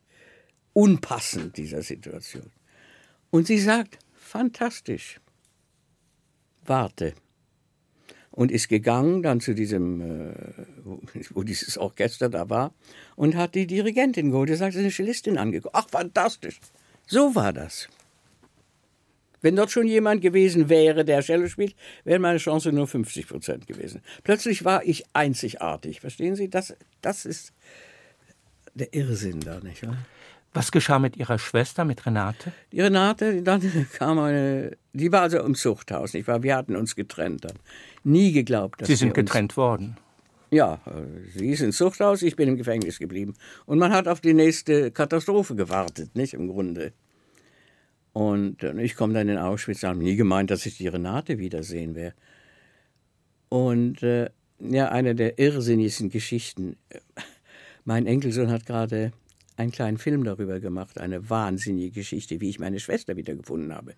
unpassend, 0.73 1.57
dieser 1.57 1.83
Situation. 1.83 2.51
Und 3.31 3.47
sie 3.47 3.59
sagt, 3.59 3.99
fantastisch, 4.15 5.21
warte. 6.69 7.15
Und 8.31 8.53
ist 8.53 8.69
gegangen 8.69 9.23
dann 9.23 9.41
zu 9.41 9.55
diesem, 9.55 10.01
äh, 10.01 10.35
wo, 11.31 11.43
dieses 11.43 11.79
Orchester 11.79 12.29
da 12.29 12.51
war, 12.51 12.75
und 13.15 13.35
hat 13.35 13.55
die 13.55 13.67
Dirigentin 13.67 14.31
geholt. 14.31 14.51
Die 14.51 14.57
sagt, 14.57 14.77
eine 14.77 14.91
Cellistin 14.91 15.39
angekommen. 15.39 15.73
Ach, 15.75 15.89
fantastisch. 15.89 16.61
So 17.07 17.35
war 17.35 17.53
das. 17.53 17.89
Wenn 19.41 19.57
dort 19.57 19.71
schon 19.71 19.87
jemand 19.87 20.23
gewesen 20.23 20.69
wäre, 20.69 21.05
der 21.05 21.21
Cello 21.21 21.47
spielt, 21.49 21.77
wäre 22.05 22.19
meine 22.19 22.39
Chance 22.39 22.73
nur 22.73 22.87
50 22.87 23.29
Prozent 23.29 23.67
gewesen. 23.67 24.03
Plötzlich 24.25 24.65
war 24.65 24.85
ich 24.85 25.05
einzigartig. 25.13 26.01
Verstehen 26.01 26.37
Sie? 26.37 26.49
Das, 26.49 26.75
das 27.01 27.25
ist 27.25 27.53
der 28.75 28.93
Irrsinn 28.93 29.41
da, 29.41 29.61
nicht 29.61 29.87
wahr? 29.87 29.99
Was 30.57 30.73
geschah 30.73 30.99
mit 30.99 31.19
Ihrer 31.19 31.39
Schwester, 31.39 31.85
mit 31.85 32.07
Renate? 32.07 32.51
Die 32.73 32.81
Renate, 32.81 33.43
dann 33.43 33.61
kam 33.93 34.19
eine, 34.19 34.77
die 34.95 35.13
war 35.13 35.21
also 35.21 35.39
im 35.41 35.55
Zuchthaus, 35.55 36.15
nicht 36.15 36.27
wahr? 36.27 36.43
Wir 36.43 36.57
hatten 36.57 36.77
uns 36.77 36.97
getrennt 36.97 37.45
dann. 37.45 37.59
Nie 38.05 38.33
geglaubt, 38.33 38.81
dass 38.81 38.89
Sie 38.89 38.97
sind 38.97 39.13
getrennt 39.13 39.59
worden. 39.59 39.99
Ja, 40.51 40.81
sie 41.35 41.51
ist 41.51 41.61
ins 41.61 41.77
Zuchthaus, 41.77 42.23
ich 42.23 42.37
bin 42.37 42.49
im 42.49 42.57
Gefängnis 42.57 42.99
geblieben. 42.99 43.35
Und 43.67 43.79
man 43.79 43.93
hat 43.93 44.09
auf 44.09 44.23
die 44.23 44.33
nächste 44.33 44.91
Katastrophe 44.93 45.57
gewartet, 45.57 46.17
nicht 46.17 46.33
im 46.33 46.49
Grunde. 46.49 46.95
Und 48.15 48.63
ich 48.63 48.97
komme 48.97 49.13
dann 49.13 49.29
in 49.29 49.37
Auschwitz, 49.37 49.83
haben 49.83 49.99
nie 49.99 50.17
gemeint, 50.17 50.51
dass 50.51 50.65
ich 50.65 50.79
die 50.79 50.89
Renate 50.89 51.37
wiedersehen 51.37 51.95
werde. 51.95 52.17
Und 53.51 54.03
äh, 54.03 54.31
ja, 54.61 54.89
eine 54.89 55.15
der 55.15 55.39
irrsinnigsten 55.39 56.09
Geschichten. 56.09 56.77
Mein 57.85 58.07
Enkelsohn 58.07 58.51
hat 58.51 58.65
gerade 58.65 59.13
einen 59.57 59.73
kleinen 59.73 59.99
Film 59.99 60.25
darüber 60.25 60.61
gemacht, 60.61 61.01
eine 61.01 61.29
wahnsinnige 61.31 61.91
Geschichte, 61.91 62.41
wie 62.41 62.51
ich 62.51 62.59
meine 62.59 62.81
Schwester 62.81 63.17
wiedergefunden 63.17 63.75
habe. 63.75 63.95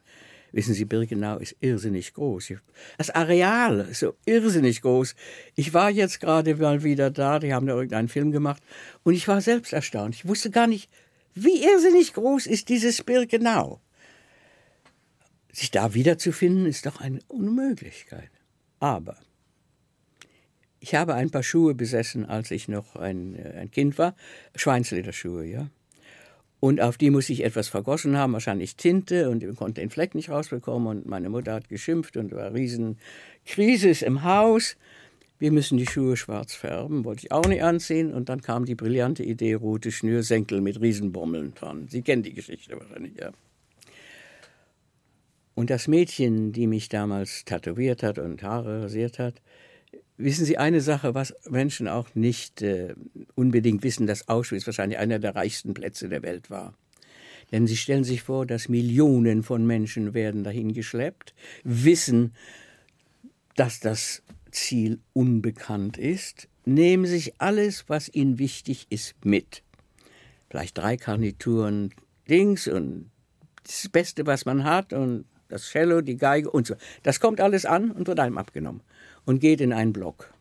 Wissen 0.52 0.72
Sie, 0.72 0.84
Birkenau 0.86 1.38
ist 1.38 1.56
irrsinnig 1.60 2.14
groß. 2.14 2.54
Das 2.96 3.10
Areal 3.10 3.80
ist 3.90 4.00
so 4.00 4.14
irrsinnig 4.24 4.80
groß. 4.80 5.14
Ich 5.56 5.74
war 5.74 5.90
jetzt 5.90 6.20
gerade 6.20 6.56
mal 6.56 6.82
wieder 6.82 7.10
da, 7.10 7.38
die 7.38 7.52
haben 7.52 7.66
da 7.66 7.74
irgendeinen 7.74 8.08
Film 8.08 8.32
gemacht 8.32 8.62
und 9.02 9.14
ich 9.14 9.28
war 9.28 9.40
selbst 9.40 9.72
erstaunt. 9.72 10.14
Ich 10.14 10.26
wusste 10.26 10.50
gar 10.50 10.66
nicht, 10.66 10.88
wie 11.34 11.62
irrsinnig 11.62 12.14
groß 12.14 12.46
ist 12.46 12.68
dieses 12.68 13.02
Birkenau. 13.02 13.80
Sich 15.52 15.70
da 15.70 15.92
wiederzufinden, 15.92 16.66
ist 16.66 16.86
doch 16.86 17.00
eine 17.00 17.20
Unmöglichkeit. 17.28 18.30
Aber 18.80 19.18
ich 20.80 20.94
habe 20.94 21.14
ein 21.14 21.30
paar 21.30 21.42
Schuhe 21.42 21.74
besessen, 21.74 22.26
als 22.26 22.50
ich 22.50 22.68
noch 22.68 22.96
ein, 22.96 23.34
äh, 23.34 23.58
ein 23.60 23.70
Kind 23.70 23.98
war, 23.98 24.14
Schweinslederschuhe, 24.54 25.44
ja. 25.44 25.70
Und 26.60 26.80
auf 26.80 26.98
die 26.98 27.10
muss 27.10 27.28
ich 27.30 27.44
etwas 27.44 27.68
vergossen 27.68 28.16
haben, 28.16 28.32
wahrscheinlich 28.32 28.74
Tinte, 28.76 29.30
und 29.30 29.44
ich 29.44 29.54
konnte 29.54 29.80
den 29.80 29.90
Fleck 29.90 30.14
nicht 30.14 30.28
rausbekommen. 30.28 30.88
Und 30.88 31.06
meine 31.06 31.28
Mutter 31.28 31.54
hat 31.54 31.68
geschimpft 31.68 32.16
und 32.16 32.32
war 32.32 32.52
riesen 32.52 32.98
Krisis 33.46 34.02
im 34.02 34.24
Haus. 34.24 34.76
Wir 35.38 35.52
müssen 35.52 35.78
die 35.78 35.86
Schuhe 35.86 36.16
schwarz 36.16 36.54
färben, 36.54 37.04
wollte 37.04 37.26
ich 37.26 37.32
auch 37.32 37.46
nicht 37.46 37.62
anziehen. 37.62 38.12
Und 38.12 38.28
dann 38.28 38.42
kam 38.42 38.64
die 38.64 38.74
brillante 38.74 39.22
Idee, 39.22 39.54
rote 39.54 39.92
Schnürsenkel 39.92 40.60
mit 40.60 40.80
Riesenbommeln 40.80 41.54
dran. 41.54 41.86
Sie 41.88 42.02
kennen 42.02 42.24
die 42.24 42.34
Geschichte 42.34 42.76
wahrscheinlich, 42.76 43.16
ja. 43.16 43.30
Und 45.54 45.70
das 45.70 45.86
Mädchen, 45.86 46.52
die 46.52 46.66
mich 46.66 46.88
damals 46.88 47.44
tätowiert 47.44 48.02
hat 48.02 48.18
und 48.18 48.42
Haare 48.42 48.82
rasiert 48.82 49.20
hat, 49.20 49.40
Wissen 50.16 50.44
Sie 50.44 50.58
eine 50.58 50.80
Sache, 50.80 51.14
was 51.14 51.34
Menschen 51.48 51.86
auch 51.86 52.14
nicht 52.14 52.60
äh, 52.62 52.94
unbedingt 53.34 53.82
wissen, 53.82 54.06
dass 54.06 54.28
Auschwitz 54.28 54.66
wahrscheinlich 54.66 54.98
einer 54.98 55.18
der 55.18 55.36
reichsten 55.36 55.74
Plätze 55.74 56.08
der 56.08 56.22
Welt 56.22 56.50
war. 56.50 56.74
Denn 57.52 57.66
Sie 57.66 57.76
stellen 57.76 58.04
sich 58.04 58.22
vor, 58.22 58.44
dass 58.44 58.68
Millionen 58.68 59.42
von 59.42 59.66
Menschen 59.66 60.14
werden 60.14 60.44
dahin 60.44 60.74
geschleppt, 60.74 61.34
wissen, 61.62 62.34
dass 63.56 63.80
das 63.80 64.22
Ziel 64.50 64.98
unbekannt 65.12 65.98
ist, 65.98 66.48
nehmen 66.64 67.06
sich 67.06 67.40
alles, 67.40 67.88
was 67.88 68.12
ihnen 68.12 68.38
wichtig 68.38 68.86
ist, 68.90 69.14
mit. 69.24 69.62
Vielleicht 70.50 70.76
drei 70.76 70.96
Garnituren 70.96 71.94
Dings 72.28 72.66
und 72.68 73.10
das 73.62 73.88
Beste, 73.88 74.26
was 74.26 74.44
man 74.44 74.64
hat 74.64 74.92
und 74.92 75.24
das 75.48 75.70
Cello, 75.70 76.02
die 76.02 76.16
Geige 76.16 76.50
und 76.50 76.66
so. 76.66 76.74
Das 77.02 77.20
kommt 77.20 77.40
alles 77.40 77.64
an 77.64 77.90
und 77.90 78.06
wird 78.08 78.20
einem 78.20 78.36
abgenommen 78.36 78.82
und 79.28 79.40
geht 79.40 79.60
in 79.60 79.74
einen 79.74 79.92
Block. 79.92 80.32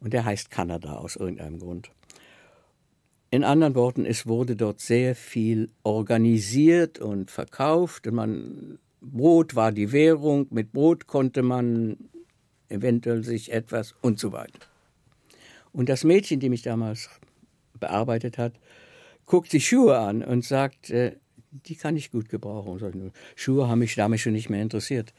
Und 0.00 0.12
der 0.12 0.24
heißt 0.24 0.50
Kanada 0.50 0.94
aus 0.94 1.14
irgendeinem 1.14 1.60
Grund. 1.60 1.92
In 3.30 3.44
anderen 3.44 3.76
Worten, 3.76 4.04
es 4.04 4.26
wurde 4.26 4.56
dort 4.56 4.80
sehr 4.80 5.14
viel 5.14 5.70
organisiert 5.84 6.98
und 6.98 7.30
verkauft. 7.30 8.08
Und 8.08 8.14
man, 8.14 8.78
Brot 9.00 9.54
war 9.54 9.70
die 9.70 9.92
Währung, 9.92 10.48
mit 10.50 10.72
Brot 10.72 11.06
konnte 11.06 11.42
man 11.44 11.98
eventuell 12.68 13.22
sich 13.22 13.52
etwas 13.52 13.94
und 14.00 14.18
so 14.18 14.32
weiter. 14.32 14.58
Und 15.72 15.88
das 15.88 16.02
Mädchen, 16.02 16.40
die 16.40 16.48
mich 16.48 16.62
damals 16.62 17.08
bearbeitet 17.78 18.38
hat, 18.38 18.54
guckt 19.24 19.52
sich 19.52 19.68
Schuhe 19.68 19.98
an 19.98 20.24
und 20.24 20.44
sagt, 20.44 20.90
äh, 20.90 21.14
die 21.52 21.76
kann 21.76 21.96
ich 21.96 22.10
gut 22.10 22.28
gebrauchen. 22.28 23.12
Schuhe 23.36 23.68
haben 23.68 23.78
mich 23.78 23.94
damals 23.94 24.22
schon 24.22 24.32
nicht 24.32 24.50
mehr 24.50 24.62
interessiert. 24.62 25.14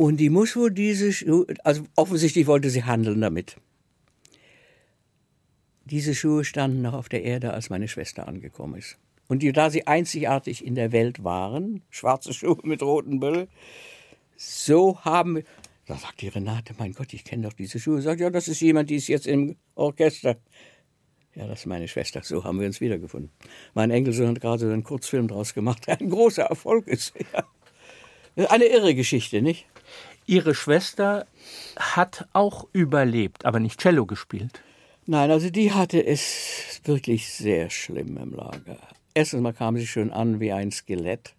Und 0.00 0.16
die 0.16 0.30
muss 0.30 0.56
wohl 0.56 0.70
diese, 0.70 1.12
Schuhe, 1.12 1.44
also 1.62 1.82
offensichtlich 1.94 2.46
wollte 2.46 2.70
sie 2.70 2.84
handeln 2.84 3.20
damit. 3.20 3.56
Diese 5.84 6.14
Schuhe 6.14 6.42
standen 6.42 6.80
noch 6.80 6.94
auf 6.94 7.10
der 7.10 7.22
Erde, 7.22 7.52
als 7.52 7.68
meine 7.68 7.86
Schwester 7.86 8.26
angekommen 8.26 8.76
ist. 8.76 8.96
Und 9.28 9.44
da 9.54 9.68
sie 9.68 9.86
einzigartig 9.86 10.64
in 10.64 10.74
der 10.74 10.92
Welt 10.92 11.22
waren, 11.22 11.82
schwarze 11.90 12.32
Schuhe 12.32 12.56
mit 12.62 12.82
roten 12.82 13.20
Böllen, 13.20 13.48
so 14.38 14.98
haben 15.04 15.36
wir. 15.36 15.44
Da 15.84 15.98
sagt 15.98 16.22
die 16.22 16.28
Renate, 16.28 16.72
mein 16.78 16.94
Gott, 16.94 17.12
ich 17.12 17.22
kenne 17.22 17.42
doch 17.42 17.52
diese 17.52 17.78
Schuhe. 17.78 18.00
Sagt, 18.00 18.22
ja, 18.22 18.30
das 18.30 18.48
ist 18.48 18.60
jemand, 18.60 18.88
die 18.88 18.96
ist 18.96 19.08
jetzt 19.08 19.26
im 19.26 19.56
Orchester. 19.74 20.38
Ja, 21.34 21.46
das 21.46 21.60
ist 21.60 21.66
meine 21.66 21.88
Schwester. 21.88 22.22
So 22.22 22.42
haben 22.42 22.58
wir 22.58 22.66
uns 22.66 22.80
wiedergefunden. 22.80 23.32
Mein 23.74 23.90
Enkelsohn 23.90 24.28
hat 24.28 24.40
gerade 24.40 24.64
einen 24.72 24.82
Kurzfilm 24.82 25.28
draus 25.28 25.52
gemacht, 25.52 25.88
der 25.88 26.00
ein 26.00 26.08
großer 26.08 26.44
Erfolg 26.44 26.86
ist. 26.86 27.12
Ja. 27.34 27.44
Eine 28.48 28.64
irre 28.64 28.94
Geschichte, 28.94 29.42
nicht? 29.42 29.66
Ihre 30.30 30.54
Schwester 30.54 31.26
hat 31.76 32.28
auch 32.34 32.68
überlebt, 32.72 33.44
aber 33.44 33.58
nicht 33.58 33.80
Cello 33.80 34.06
gespielt. 34.06 34.62
Nein, 35.06 35.28
also 35.32 35.50
die 35.50 35.72
hatte 35.72 36.06
es 36.06 36.80
wirklich 36.84 37.28
sehr 37.32 37.68
schlimm 37.68 38.16
im 38.16 38.34
Lager. 38.34 38.78
Erstens 39.12 39.40
mal 39.40 39.52
kam 39.52 39.76
sie 39.76 39.88
schon 39.88 40.12
an 40.12 40.38
wie 40.38 40.52
ein 40.52 40.70
Skelett. 40.70 41.34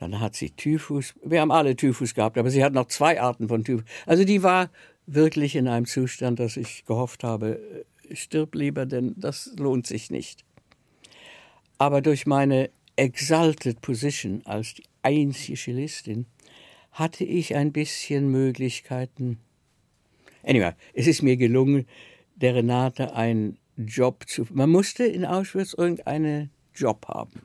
Dann 0.00 0.18
hat 0.18 0.34
sie 0.34 0.50
Typhus. 0.50 1.14
Wir 1.22 1.42
haben 1.42 1.52
alle 1.52 1.76
Typhus 1.76 2.12
gehabt, 2.12 2.38
aber 2.38 2.50
sie 2.50 2.64
hat 2.64 2.72
noch 2.72 2.88
zwei 2.88 3.20
Arten 3.20 3.46
von 3.46 3.62
Typhus. 3.62 3.84
Also 4.04 4.24
die 4.24 4.42
war 4.42 4.68
wirklich 5.06 5.54
in 5.54 5.68
einem 5.68 5.86
Zustand, 5.86 6.40
dass 6.40 6.56
ich 6.56 6.84
gehofft 6.86 7.22
habe, 7.22 7.84
stirb 8.12 8.56
lieber, 8.56 8.84
denn 8.84 9.14
das 9.16 9.52
lohnt 9.56 9.86
sich 9.86 10.10
nicht. 10.10 10.44
Aber 11.78 12.00
durch 12.00 12.26
meine 12.26 12.70
exalted 12.96 13.80
position 13.80 14.42
als 14.44 14.74
die 14.74 14.82
einzige 15.02 15.56
Cellistin 15.56 16.26
hatte 16.92 17.24
ich 17.24 17.54
ein 17.54 17.72
bisschen 17.72 18.30
Möglichkeiten. 18.30 19.38
Anyway, 20.42 20.72
es 20.94 21.06
ist 21.06 21.22
mir 21.22 21.36
gelungen, 21.36 21.86
der 22.36 22.54
Renate 22.54 23.14
einen 23.14 23.58
Job 23.76 24.24
zu. 24.26 24.46
Man 24.50 24.70
musste 24.70 25.04
in 25.04 25.24
Auschwitz 25.24 25.74
irgendeinen 25.74 26.50
Job 26.74 27.06
haben. 27.08 27.42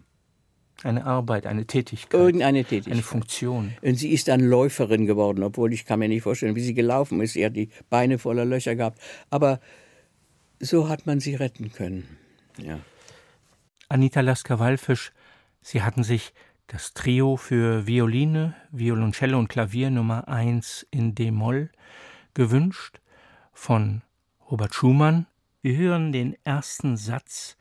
Eine 0.84 1.06
Arbeit, 1.06 1.46
eine 1.46 1.66
Tätigkeit. 1.66 2.20
Irgendeine 2.20 2.64
Tätigkeit. 2.64 2.94
Eine 2.94 3.02
Funktion. 3.02 3.74
Und 3.82 3.96
sie 3.96 4.10
ist 4.10 4.28
dann 4.28 4.42
Läuferin 4.42 5.06
geworden, 5.06 5.44
obwohl 5.44 5.74
ich 5.74 5.86
kann 5.86 6.00
mir 6.00 6.08
nicht 6.08 6.24
vorstellen, 6.24 6.56
wie 6.56 6.62
sie 6.62 6.74
gelaufen 6.74 7.22
ist. 7.22 7.34
Sie 7.34 7.46
hat 7.46 7.56
die 7.56 7.70
Beine 7.90 8.20
voller 8.20 8.46
Löcher 8.46 8.76
gehabt. 8.76 9.00
Aber 9.30 9.60
so 10.60 10.90
hat 10.90 11.06
man 11.06 11.20
sie 11.20 11.36
retten 11.36 11.72
können. 11.72 12.18
Ja. 12.62 12.80
Anita 13.90 14.22
Lasker-Wallfisch, 14.22 15.12
Sie 15.62 15.82
hatten 15.82 16.04
sich 16.04 16.32
das 16.68 16.94
Trio 16.94 17.38
für 17.38 17.86
Violine, 17.86 18.56
Violoncello 18.72 19.38
und 19.38 19.48
Klavier 19.48 19.90
Nummer 19.92 20.28
1 20.28 20.88
in 20.92 21.14
D-Moll 21.14 21.70
gewünscht 22.34 23.00
von 23.54 24.02
Robert 24.50 24.74
Schumann. 24.74 25.28
Wir 25.62 25.78
hören 25.78 26.12
den 26.12 26.36
ersten 26.44 26.98
Satz 26.98 27.58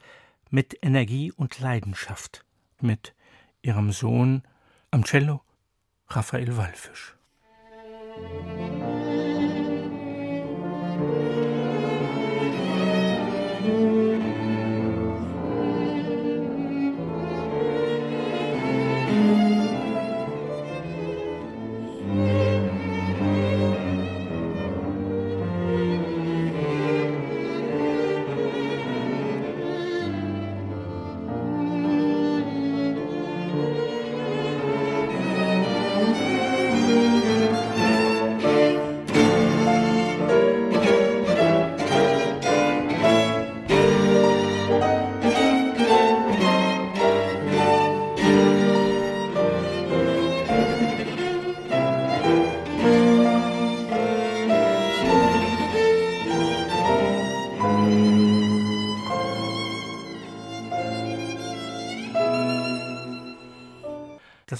mit 0.50 0.78
Energie 0.82 1.32
und 1.32 1.58
Leidenschaft 1.60 2.44
mit 2.80 3.14
ihrem 3.62 3.92
Sohn 3.92 4.42
am 4.90 5.04
Cello 5.04 5.42
Raphael 6.08 6.56
Wallfisch. 6.56 7.16
Musik 10.96 11.43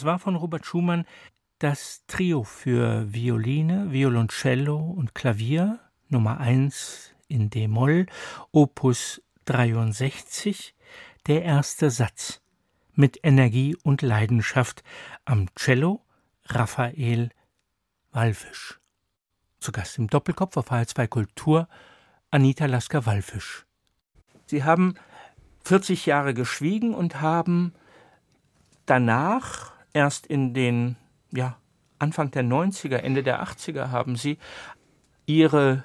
war 0.03 0.19
von 0.19 0.35
Robert 0.35 0.67
Schumann 0.67 1.05
das 1.61 2.05
Trio 2.09 2.43
für 2.43 3.13
Violine, 3.13 3.93
Violoncello 3.93 4.77
und 4.77 5.15
Klavier 5.15 5.79
Nummer 6.09 6.41
1 6.41 7.15
in 7.29 7.49
D-Moll, 7.51 8.07
Opus 8.51 9.23
63, 9.45 10.75
der 11.29 11.45
erste 11.45 11.91
Satz 11.91 12.41
mit 12.95 13.21
Energie 13.23 13.77
und 13.85 14.03
Leidenschaft 14.03 14.83
am 15.25 15.47
Cello 15.55 16.01
Raphael 16.47 17.31
Wallfisch. 18.11 18.81
Zu 19.61 19.71
Gast 19.71 19.99
im 19.99 20.09
Doppelkopf 20.09 20.57
auf 20.57 20.73
HR2 20.73 21.07
Kultur 21.07 21.69
Anita 22.31 22.67
Lasker-Wallfisch. 22.67 23.65
Sie 24.47 24.65
haben 24.65 24.95
40 25.65 26.07
Jahre 26.07 26.35
geschwiegen 26.35 26.95
und 26.95 27.21
haben 27.21 27.75
danach 28.87 29.74
erst 29.95 30.27
in 30.27 30.53
den, 30.53 30.97
ja, 31.33 31.57
Anfang 31.99 32.31
der 32.31 32.45
90er, 32.45 32.97
Ende 32.97 33.23
der 33.23 33.43
80er 33.43 33.91
haben 33.91 34.17
Sie 34.17 34.37
Ihre 35.25 35.85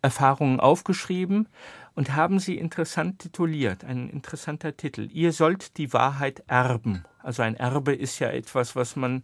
Erfahrungen 0.00 0.60
aufgeschrieben 0.60 1.48
und 1.94 2.14
haben 2.14 2.38
sie 2.38 2.56
interessant 2.56 3.18
tituliert, 3.18 3.84
ein 3.84 4.08
interessanter 4.08 4.76
Titel. 4.76 5.08
Ihr 5.12 5.32
sollt 5.32 5.76
die 5.76 5.92
Wahrheit 5.92 6.42
erben. 6.46 7.04
Also 7.22 7.42
ein 7.42 7.56
Erbe 7.56 7.94
ist 7.94 8.18
ja 8.18 8.28
etwas, 8.30 8.76
was 8.76 8.96
man 8.96 9.22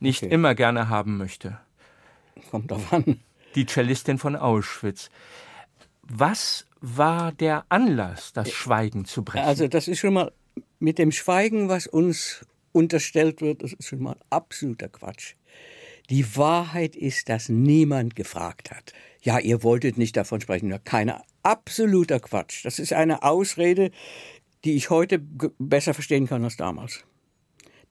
nicht 0.00 0.22
okay. 0.22 0.32
immer 0.32 0.54
gerne 0.54 0.88
haben 0.88 1.18
möchte. 1.18 1.58
Kommt 2.50 2.70
drauf 2.70 2.92
an. 2.92 3.20
Die 3.54 3.66
Cellistin 3.66 4.18
von 4.18 4.36
Auschwitz. 4.36 5.10
Was 6.02 6.66
war 6.80 7.32
der 7.32 7.64
Anlass, 7.68 8.32
das 8.32 8.50
Schweigen 8.50 9.04
zu 9.04 9.22
brechen? 9.22 9.46
Also 9.46 9.68
das 9.68 9.88
ist 9.88 9.98
schon 9.98 10.14
mal 10.14 10.32
mit 10.78 10.98
dem 10.98 11.12
Schweigen, 11.12 11.68
was 11.68 11.86
uns 11.86 12.44
unterstellt 12.74 13.40
wird, 13.40 13.62
das 13.62 13.72
ist 13.72 13.88
schon 13.88 14.02
mal 14.02 14.16
absoluter 14.30 14.88
Quatsch. 14.88 15.34
Die 16.10 16.36
Wahrheit 16.36 16.96
ist, 16.96 17.28
dass 17.28 17.48
niemand 17.48 18.14
gefragt 18.14 18.70
hat. 18.70 18.92
Ja, 19.22 19.38
ihr 19.38 19.62
wolltet 19.62 19.96
nicht 19.96 20.16
davon 20.16 20.40
sprechen. 20.40 20.78
Keine 20.84 21.22
absoluter 21.42 22.20
Quatsch. 22.20 22.64
Das 22.64 22.78
ist 22.78 22.92
eine 22.92 23.22
Ausrede, 23.22 23.90
die 24.64 24.74
ich 24.74 24.90
heute 24.90 25.18
besser 25.58 25.94
verstehen 25.94 26.26
kann 26.26 26.44
als 26.44 26.56
damals. 26.56 27.04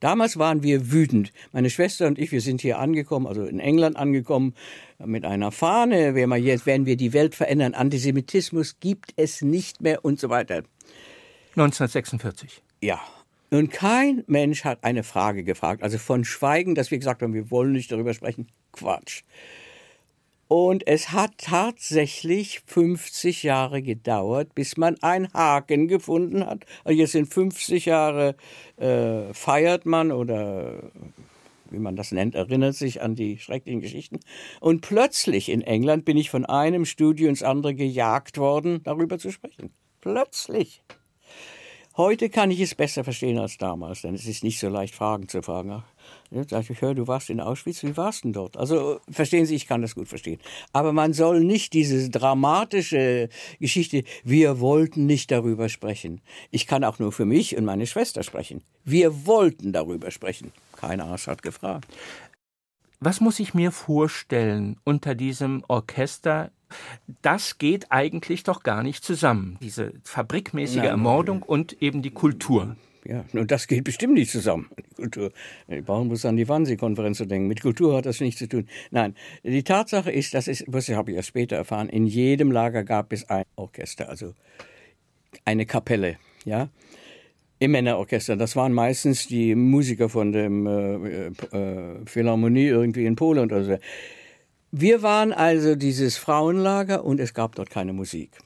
Damals 0.00 0.38
waren 0.38 0.62
wir 0.62 0.92
wütend. 0.92 1.32
Meine 1.52 1.70
Schwester 1.70 2.06
und 2.06 2.18
ich, 2.18 2.30
wir 2.30 2.40
sind 2.40 2.60
hier 2.60 2.78
angekommen, 2.78 3.26
also 3.26 3.44
in 3.44 3.58
England 3.58 3.96
angekommen, 3.96 4.54
mit 4.98 5.24
einer 5.24 5.50
Fahne. 5.50 6.14
Wir 6.14 6.28
jetzt, 6.36 6.66
werden 6.66 6.84
wir 6.84 6.96
die 6.96 7.12
Welt 7.12 7.34
verändern. 7.34 7.74
Antisemitismus 7.74 8.78
gibt 8.80 9.14
es 9.16 9.40
nicht 9.40 9.80
mehr 9.80 10.04
und 10.04 10.20
so 10.20 10.28
weiter. 10.28 10.62
1946. 11.56 12.62
Ja. 12.82 13.00
Und 13.50 13.70
kein 13.70 14.24
Mensch 14.26 14.64
hat 14.64 14.82
eine 14.82 15.02
Frage 15.02 15.44
gefragt. 15.44 15.82
Also 15.82 15.98
von 15.98 16.24
Schweigen, 16.24 16.74
dass 16.74 16.90
wir 16.90 16.98
gesagt 16.98 17.22
haben, 17.22 17.34
wir 17.34 17.50
wollen 17.50 17.72
nicht 17.72 17.92
darüber 17.92 18.14
sprechen. 18.14 18.48
Quatsch. 18.72 19.22
Und 20.48 20.86
es 20.86 21.10
hat 21.10 21.38
tatsächlich 21.38 22.60
50 22.66 23.42
Jahre 23.42 23.82
gedauert, 23.82 24.54
bis 24.54 24.76
man 24.76 25.02
einen 25.02 25.32
Haken 25.32 25.88
gefunden 25.88 26.44
hat. 26.44 26.66
Also 26.84 26.98
jetzt 26.98 27.12
sind 27.12 27.32
50 27.32 27.86
Jahre 27.86 28.36
äh, 28.76 29.32
feiert 29.32 29.86
man 29.86 30.12
oder 30.12 30.82
wie 31.70 31.78
man 31.78 31.96
das 31.96 32.12
nennt, 32.12 32.34
erinnert 32.34 32.74
sich 32.74 33.02
an 33.02 33.14
die 33.14 33.38
schrecklichen 33.38 33.80
Geschichten. 33.80 34.20
Und 34.60 34.80
plötzlich 34.80 35.48
in 35.48 35.62
England 35.62 36.04
bin 36.04 36.16
ich 36.16 36.30
von 36.30 36.44
einem 36.46 36.84
Studio 36.84 37.28
ins 37.28 37.42
andere 37.42 37.74
gejagt 37.74 38.38
worden, 38.38 38.82
darüber 38.84 39.18
zu 39.18 39.30
sprechen. 39.30 39.70
Plötzlich. 40.00 40.82
Heute 41.96 42.28
kann 42.28 42.50
ich 42.50 42.60
es 42.60 42.74
besser 42.74 43.04
verstehen 43.04 43.38
als 43.38 43.56
damals, 43.56 44.02
denn 44.02 44.16
es 44.16 44.26
ist 44.26 44.42
nicht 44.42 44.58
so 44.58 44.68
leicht, 44.68 44.96
Fragen 44.96 45.28
zu 45.28 45.42
fragen. 45.42 45.84
Ich, 46.32 46.80
hör, 46.80 46.92
du 46.92 47.06
warst 47.06 47.30
in 47.30 47.40
Auschwitz, 47.40 47.84
wie 47.84 47.96
warst 47.96 48.24
du 48.24 48.28
denn 48.28 48.32
dort? 48.32 48.56
Also 48.56 48.98
verstehen 49.08 49.46
Sie, 49.46 49.54
ich 49.54 49.68
kann 49.68 49.80
das 49.80 49.94
gut 49.94 50.08
verstehen. 50.08 50.40
Aber 50.72 50.92
man 50.92 51.12
soll 51.12 51.44
nicht 51.44 51.72
diese 51.72 52.10
dramatische 52.10 53.28
Geschichte, 53.60 54.02
wir 54.24 54.58
wollten 54.58 55.06
nicht 55.06 55.30
darüber 55.30 55.68
sprechen. 55.68 56.20
Ich 56.50 56.66
kann 56.66 56.82
auch 56.82 56.98
nur 56.98 57.12
für 57.12 57.26
mich 57.26 57.56
und 57.56 57.64
meine 57.64 57.86
Schwester 57.86 58.24
sprechen. 58.24 58.62
Wir 58.84 59.24
wollten 59.24 59.72
darüber 59.72 60.10
sprechen. 60.10 60.50
Kein 60.72 61.00
Arsch 61.00 61.28
hat 61.28 61.42
gefragt. 61.42 61.86
Was 62.98 63.20
muss 63.20 63.38
ich 63.38 63.54
mir 63.54 63.70
vorstellen 63.70 64.80
unter 64.82 65.14
diesem 65.14 65.62
Orchester 65.68 66.50
das 67.22 67.58
geht 67.58 67.90
eigentlich 67.90 68.42
doch 68.42 68.62
gar 68.62 68.82
nicht 68.82 69.04
zusammen. 69.04 69.58
Diese 69.60 69.92
fabrikmäßige 70.04 70.76
Nein, 70.76 70.86
Ermordung 70.86 71.42
und 71.42 71.82
eben 71.82 72.02
die 72.02 72.10
Kultur. 72.10 72.76
Ja, 73.06 73.24
und 73.34 73.50
das 73.50 73.66
geht 73.66 73.84
bestimmt 73.84 74.14
nicht 74.14 74.30
zusammen. 74.30 74.70
Die 74.78 74.94
Kultur. 74.94 75.30
Ich 75.68 75.84
brauche 75.84 76.06
bloß 76.06 76.24
an 76.24 76.36
die 76.36 76.48
Wannsee-Konferenz 76.48 77.18
zu 77.18 77.26
denken. 77.26 77.48
Mit 77.48 77.60
Kultur 77.60 77.96
hat 77.96 78.06
das 78.06 78.20
nichts 78.20 78.38
zu 78.38 78.48
tun. 78.48 78.66
Nein, 78.90 79.14
die 79.42 79.62
Tatsache 79.62 80.10
ist, 80.10 80.32
das 80.32 80.48
ist, 80.48 80.64
was 80.66 80.88
habe 80.88 81.10
ich 81.10 81.16
erst 81.18 81.28
später 81.28 81.56
erfahren, 81.56 81.90
in 81.90 82.06
jedem 82.06 82.50
Lager 82.50 82.82
gab 82.82 83.12
es 83.12 83.28
ein 83.28 83.44
Orchester, 83.56 84.08
also 84.08 84.32
eine 85.44 85.66
Kapelle, 85.66 86.16
ja. 86.44 86.68
Im 87.58 87.70
Männerorchester. 87.70 88.36
Das 88.36 88.56
waren 88.56 88.72
meistens 88.72 89.26
die 89.26 89.54
Musiker 89.54 90.08
von 90.08 90.32
dem 90.32 90.66
äh, 90.66 91.26
äh, 91.26 92.04
Philharmonie 92.04 92.66
irgendwie 92.66 93.06
in 93.06 93.16
Polen 93.16 93.44
oder 93.44 93.64
so. 93.64 93.78
Wir 94.76 95.02
waren 95.02 95.32
also 95.32 95.76
dieses 95.76 96.16
Frauenlager 96.16 97.04
und 97.04 97.20
es 97.20 97.32
gab 97.32 97.54
dort 97.54 97.70
keine 97.70 97.92
Musik. 97.92 98.40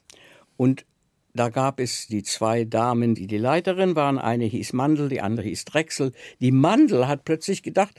Und 0.59 0.85
da 1.33 1.49
gab 1.49 1.81
es 1.81 2.07
die 2.07 2.23
zwei 2.23 2.65
Damen, 2.65 3.15
die 3.15 3.27
die 3.27 3.39
Leiterin 3.39 3.97
waren. 3.97 4.19
Eine 4.19 4.45
hieß 4.45 4.75
Mandel, 4.75 5.09
die 5.09 5.23
andere 5.23 5.47
hieß 5.47 5.65
Drechsel. 5.65 6.13
Die 6.41 6.53
Mandel 6.53 7.09
hat 7.09 7.25
plötzlich 7.25 7.63
gedacht, 7.63 7.99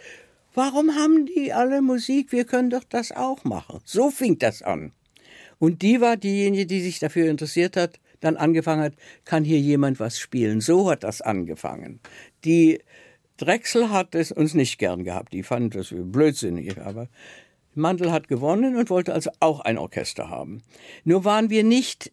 warum 0.54 0.92
haben 0.92 1.26
die 1.26 1.54
alle 1.54 1.82
Musik? 1.82 2.32
Wir 2.32 2.46
können 2.46 2.70
doch 2.70 2.84
das 2.84 3.12
auch 3.12 3.46
machen. 3.46 3.80
So 3.84 4.12
fing 4.12 4.38
das 4.38 4.62
an. 4.62 4.92
Und 5.58 5.82
die 5.82 6.00
war 6.00 6.16
diejenige, 6.16 6.68
die 6.68 6.82
sich 6.82 7.00
dafür 7.00 7.32
interessiert 7.32 7.76
hat, 7.76 8.00
dann 8.20 8.38
angefangen 8.38 8.84
hat, 8.84 8.94
kann 9.26 9.44
hier 9.44 9.60
jemand 9.60 10.00
was 10.00 10.20
spielen? 10.20 10.62
So 10.62 10.92
hat 10.92 11.04
das 11.04 11.22
angefangen. 11.22 12.00
Die 12.46 12.80
Drechsel 13.38 13.90
hat 13.90 14.14
es 14.14 14.32
uns 14.32 14.54
nicht 14.54 14.78
gern 14.78 15.04
gehabt. 15.04 15.34
Die 15.34 15.42
fand 15.42 15.74
das 15.74 15.92
blödsinnig, 15.92 16.80
aber 16.80 17.08
Mandel 17.80 18.12
hat 18.12 18.28
gewonnen 18.28 18.76
und 18.76 18.90
wollte 18.90 19.14
also 19.14 19.32
auch 19.40 19.62
ein 19.62 19.78
Orchester 19.78 20.30
haben. 20.30 20.62
Nur 21.04 21.26
waren 21.26 21.50
wir 21.50 21.64
nicht 21.64 22.12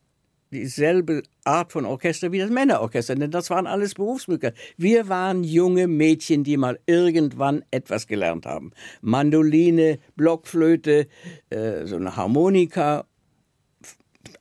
dieselbe 0.51 1.23
Art 1.45 1.73
von 1.73 1.85
Orchester 1.85 2.33
wie 2.33 2.39
das 2.39 2.51
Männerorchester, 2.51 3.15
denn 3.15 3.31
das 3.31 3.51
waren 3.51 3.67
alles 3.67 3.95
Berufsmücker. 3.95 4.53
Wir 4.77 5.09
waren 5.09 5.45
junge 5.45 5.87
Mädchen, 5.89 6.45
die 6.45 6.57
mal 6.57 6.79
irgendwann 6.87 7.65
etwas 7.71 8.07
gelernt 8.07 8.47
haben. 8.47 8.73
Mandoline, 9.01 9.99
Blockflöte, 10.17 11.09
äh, 11.51 11.87
so 11.87 11.97
eine 11.97 12.17
Harmonika, 12.17 13.07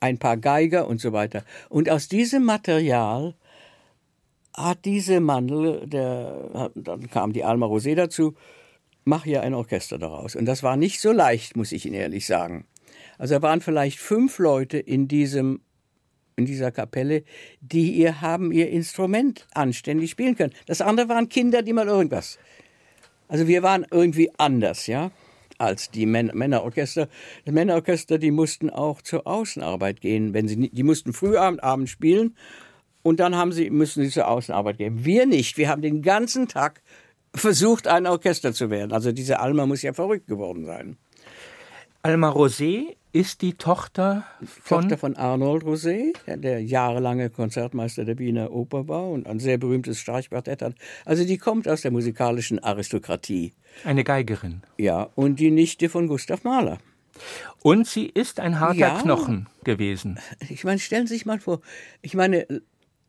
ein 0.00 0.18
paar 0.18 0.36
Geiger 0.36 0.86
und 0.88 1.00
so 1.00 1.12
weiter. 1.12 1.44
Und 1.68 1.90
aus 1.90 2.08
diesem 2.08 2.44
Material 2.44 3.34
hat 4.56 4.84
diese 4.84 5.20
Mandel, 5.20 5.86
der, 5.86 6.70
dann 6.74 7.10
kam 7.10 7.32
die 7.32 7.44
Alma 7.44 7.66
Rosé 7.66 7.94
dazu, 7.94 8.34
mach 9.06 9.24
hier 9.24 9.42
ein 9.42 9.54
Orchester 9.54 9.98
daraus. 9.98 10.36
Und 10.36 10.44
das 10.44 10.62
war 10.62 10.76
nicht 10.76 11.00
so 11.00 11.12
leicht, 11.12 11.56
muss 11.56 11.72
ich 11.72 11.86
Ihnen 11.86 11.94
ehrlich 11.94 12.26
sagen. 12.26 12.66
Also 13.16 13.36
da 13.36 13.42
waren 13.42 13.62
vielleicht 13.62 13.98
fünf 13.98 14.38
Leute 14.38 14.78
in 14.78 15.08
diesem 15.08 15.62
in 16.38 16.44
dieser 16.44 16.70
Kapelle, 16.70 17.24
die 17.62 17.92
ihr 17.92 18.20
haben 18.20 18.52
ihr 18.52 18.68
Instrument 18.68 19.46
anständig 19.54 20.10
spielen 20.10 20.36
können. 20.36 20.52
Das 20.66 20.82
andere 20.82 21.08
waren 21.08 21.30
Kinder, 21.30 21.62
die 21.62 21.72
mal 21.72 21.86
irgendwas. 21.86 22.38
Also 23.26 23.48
wir 23.48 23.62
waren 23.62 23.86
irgendwie 23.90 24.30
anders, 24.36 24.86
ja, 24.86 25.12
als 25.56 25.90
die 25.90 26.04
Män 26.04 26.30
Männerorchester. 26.34 27.08
Die 27.46 27.52
Männerorchester, 27.52 28.18
die 28.18 28.32
mussten 28.32 28.68
auch 28.68 29.00
zur 29.00 29.26
Außenarbeit 29.26 30.02
gehen, 30.02 30.34
wenn 30.34 30.46
sie 30.46 30.68
die 30.68 30.82
mussten 30.82 31.14
Frühabend, 31.14 31.64
Abend 31.64 31.88
spielen 31.88 32.36
und 33.02 33.18
dann 33.18 33.34
haben 33.34 33.52
sie 33.52 33.70
müssen 33.70 34.02
sie 34.02 34.10
zur 34.10 34.28
Außenarbeit 34.28 34.76
gehen. 34.76 35.06
Wir 35.06 35.24
nicht. 35.24 35.56
Wir 35.56 35.70
haben 35.70 35.80
den 35.80 36.02
ganzen 36.02 36.48
Tag 36.48 36.82
versucht, 37.36 37.86
ein 37.86 38.06
Orchester 38.06 38.52
zu 38.52 38.70
werden. 38.70 38.92
Also 38.92 39.12
diese 39.12 39.40
Alma 39.40 39.66
muss 39.66 39.82
ja 39.82 39.92
verrückt 39.92 40.26
geworden 40.26 40.64
sein. 40.64 40.96
Alma 42.02 42.30
Rosé 42.30 42.96
ist 43.12 43.42
die 43.42 43.54
Tochter 43.54 44.24
von 44.62 44.82
Tochter 44.82 44.98
von 44.98 45.16
Arnold 45.16 45.64
Rosé, 45.64 46.12
der 46.26 46.62
jahrelange 46.62 47.30
Konzertmeister 47.30 48.04
der 48.04 48.18
Wiener 48.18 48.52
Oper 48.52 48.88
war 48.88 49.08
und 49.08 49.26
ein 49.26 49.40
sehr 49.40 49.58
berühmtes 49.58 49.98
Streichquartett 49.98 50.62
hat. 50.62 50.74
Also 51.04 51.24
die 51.24 51.38
kommt 51.38 51.66
aus 51.66 51.80
der 51.80 51.90
musikalischen 51.90 52.58
Aristokratie. 52.62 53.54
Eine 53.84 54.04
Geigerin. 54.04 54.62
Ja, 54.76 55.08
und 55.14 55.40
die 55.40 55.50
Nichte 55.50 55.88
von 55.88 56.08
Gustav 56.08 56.44
Mahler. 56.44 56.78
Und 57.62 57.86
sie 57.86 58.06
ist 58.06 58.38
ein 58.38 58.60
harter 58.60 58.78
ja, 58.78 59.00
Knochen 59.00 59.48
gewesen. 59.64 60.18
Ich 60.48 60.64
meine, 60.64 60.78
stellen 60.78 61.06
Sie 61.06 61.14
sich 61.14 61.26
mal 61.26 61.40
vor, 61.40 61.60
ich 62.02 62.14
meine, 62.14 62.46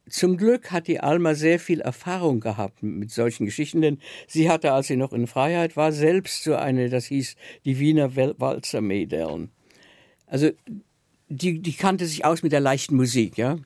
zum 0.10 0.38
Glück 0.38 0.72
hat 0.72 0.88
die 0.88 1.00
Alma 1.00 1.36
sehr 1.36 1.60
viel 1.60 1.82
Erfahrung 1.82 2.40
gehabt 2.40 2.84
mit 2.84 3.12
solchen 3.12 3.46
Geschichten, 3.46 3.82
denn 3.82 4.00
sie 4.28 4.50
hatte, 4.50 4.72
als 4.72 4.88
sie 4.88 4.98
noch 4.98 5.14
in 5.14 5.28
Freiheit 5.28 5.76
war, 5.76 5.92
selbst 5.92 6.44
so 6.44 6.56
eine, 6.56 6.90
das 6.90 7.06
hieß 7.06 7.36
die 7.66 7.80
Wiener 7.80 8.16
Walzer 8.16 8.82
Mädeln. 8.82 9.52
Also 10.26 10.52
die, 11.30 11.60
die 11.60 11.74
kannte 11.74 12.06
sich 12.06 12.26
aus 12.26 12.44
mit 12.44 12.52
der 12.52 12.60
leichten 12.60 12.96
Musik, 12.96 13.38
ja. 13.38 13.58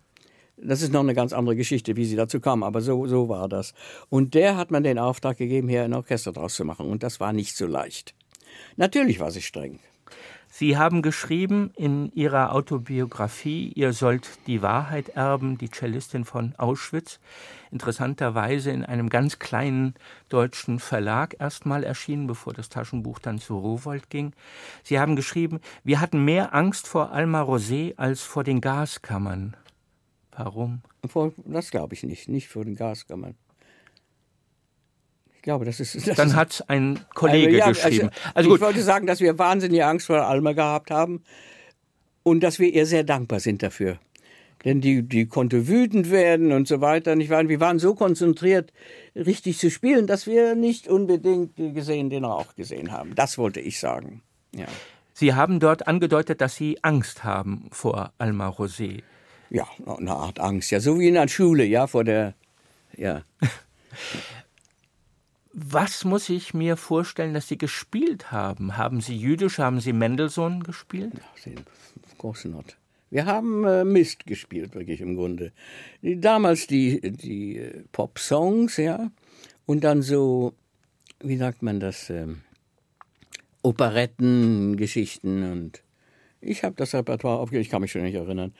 Das 0.63 0.83
ist 0.83 0.93
noch 0.93 1.01
eine 1.01 1.15
ganz 1.15 1.33
andere 1.33 1.55
Geschichte, 1.55 1.95
wie 1.95 2.05
sie 2.05 2.15
dazu 2.15 2.39
kam, 2.39 2.61
aber 2.61 2.81
so, 2.81 3.07
so 3.07 3.29
war 3.29 3.49
das. 3.49 3.73
Und 4.09 4.35
der 4.35 4.57
hat 4.57 4.69
man 4.69 4.83
den 4.83 4.99
Auftrag 4.99 5.37
gegeben, 5.37 5.67
hier 5.67 5.83
ein 5.83 5.93
Orchester 5.93 6.33
draus 6.33 6.53
zu 6.53 6.65
machen. 6.65 6.85
Und 6.87 7.01
das 7.01 7.19
war 7.19 7.33
nicht 7.33 7.55
so 7.57 7.65
leicht. 7.65 8.13
Natürlich 8.77 9.19
war 9.19 9.31
sie 9.31 9.41
streng. 9.41 9.79
Sie 10.61 10.77
haben 10.77 11.01
geschrieben 11.01 11.71
in 11.75 12.11
Ihrer 12.13 12.53
Autobiografie, 12.53 13.71
ihr 13.73 13.93
sollt 13.93 14.29
die 14.45 14.61
Wahrheit 14.61 15.09
erben, 15.09 15.57
die 15.57 15.71
Cellistin 15.71 16.23
von 16.23 16.53
Auschwitz. 16.55 17.19
Interessanterweise 17.71 18.69
in 18.69 18.85
einem 18.85 19.09
ganz 19.09 19.39
kleinen 19.39 19.95
deutschen 20.29 20.77
Verlag 20.77 21.35
erstmal 21.39 21.83
erschienen, 21.83 22.27
bevor 22.27 22.53
das 22.53 22.69
Taschenbuch 22.69 23.17
dann 23.17 23.39
zu 23.39 23.57
Rowold 23.57 24.11
ging. 24.11 24.33
Sie 24.83 24.99
haben 24.99 25.15
geschrieben, 25.15 25.61
wir 25.83 25.99
hatten 25.99 26.23
mehr 26.23 26.53
Angst 26.53 26.87
vor 26.87 27.11
Alma 27.11 27.41
Rosé 27.41 27.97
als 27.97 28.21
vor 28.21 28.43
den 28.43 28.61
Gaskammern. 28.61 29.57
Warum? 30.31 30.83
Das 31.43 31.71
glaube 31.71 31.95
ich 31.95 32.03
nicht, 32.03 32.29
nicht 32.29 32.49
vor 32.49 32.65
den 32.65 32.75
Gaskammern. 32.75 33.33
Ich 35.41 35.43
glaube, 35.43 35.65
das 35.65 35.79
ist. 35.79 36.07
Das 36.07 36.17
Dann 36.17 36.35
hat 36.35 36.63
ein 36.67 36.99
Kollege 37.15 37.57
ja, 37.57 37.69
geschrieben. 37.69 38.11
Also, 38.11 38.31
Also 38.35 38.55
ich 38.55 38.61
wollte 38.61 38.83
sagen, 38.83 39.07
dass 39.07 39.21
wir 39.21 39.39
wahnsinnige 39.39 39.87
Angst 39.87 40.05
vor 40.05 40.21
Alma 40.21 40.51
gehabt 40.51 40.91
haben 40.91 41.23
und 42.21 42.41
dass 42.41 42.59
wir 42.59 42.71
ihr 42.71 42.85
sehr 42.85 43.03
dankbar 43.03 43.39
sind 43.39 43.63
dafür. 43.63 43.97
Denn 44.63 44.81
die, 44.81 45.01
die 45.01 45.25
konnte 45.25 45.67
wütend 45.67 46.11
werden 46.11 46.51
und 46.51 46.67
so 46.67 46.79
weiter. 46.79 47.15
Nicht 47.15 47.31
wahr? 47.31 47.49
Wir 47.49 47.59
waren 47.59 47.79
so 47.79 47.95
konzentriert, 47.95 48.71
richtig 49.15 49.57
zu 49.57 49.71
spielen, 49.71 50.05
dass 50.05 50.27
wir 50.27 50.53
nicht 50.53 50.87
unbedingt 50.87 51.55
gesehen 51.55 52.11
den 52.11 52.23
Rauch 52.23 52.53
gesehen 52.55 52.91
haben. 52.91 53.15
Das 53.15 53.39
wollte 53.39 53.61
ich 53.61 53.79
sagen. 53.79 54.21
Ja, 54.55 54.67
Sie 55.15 55.33
haben 55.33 55.59
dort 55.59 55.87
angedeutet, 55.87 56.39
dass 56.39 56.55
Sie 56.55 56.77
Angst 56.83 57.23
haben 57.23 57.67
vor 57.71 58.13
Alma 58.19 58.49
Rosé. 58.49 59.01
ja 59.49 59.65
eine 59.97 60.11
Art 60.11 60.39
Angst. 60.39 60.69
Ja, 60.69 60.79
so 60.79 60.99
wie 60.99 61.07
in 61.07 61.15
der 61.15 61.27
Schule, 61.27 61.65
ja, 61.65 61.87
vor 61.87 62.03
der. 62.03 62.35
Ja. 62.95 63.23
Was 65.53 66.05
muss 66.05 66.29
ich 66.29 66.53
mir 66.53 66.77
vorstellen, 66.77 67.33
dass 67.33 67.47
Sie 67.47 67.57
gespielt 67.57 68.31
haben? 68.31 68.77
Haben 68.77 69.01
Sie 69.01 69.17
Jüdisch, 69.17 69.59
haben 69.59 69.81
Sie 69.81 69.91
Mendelssohn 69.91 70.63
gespielt? 70.63 71.13
Den 71.45 71.65
großen 72.17 72.51
Not. 72.51 72.77
Wir 73.09 73.25
haben 73.25 73.65
äh, 73.65 73.83
Mist 73.83 74.25
gespielt, 74.25 74.73
wirklich 74.73 75.01
im 75.01 75.17
Grunde. 75.17 75.51
Die, 76.01 76.19
damals 76.19 76.67
die, 76.67 77.01
die 77.01 77.57
äh, 77.57 77.83
Pop-Songs, 77.91 78.77
ja, 78.77 79.11
und 79.65 79.83
dann 79.83 80.01
so, 80.01 80.53
wie 81.19 81.35
sagt 81.35 81.61
man 81.61 81.81
das, 81.81 82.09
ähm, 82.09 82.41
Operettengeschichten 83.63 85.51
und 85.51 85.83
ich 86.39 86.63
habe 86.63 86.75
das 86.75 86.95
Repertoire 86.95 87.39
aufgegeben, 87.39 87.61
ich 87.61 87.69
kann 87.69 87.81
mich 87.81 87.91
schon 87.91 88.01
nicht 88.01 88.15
erinnern. 88.15 88.53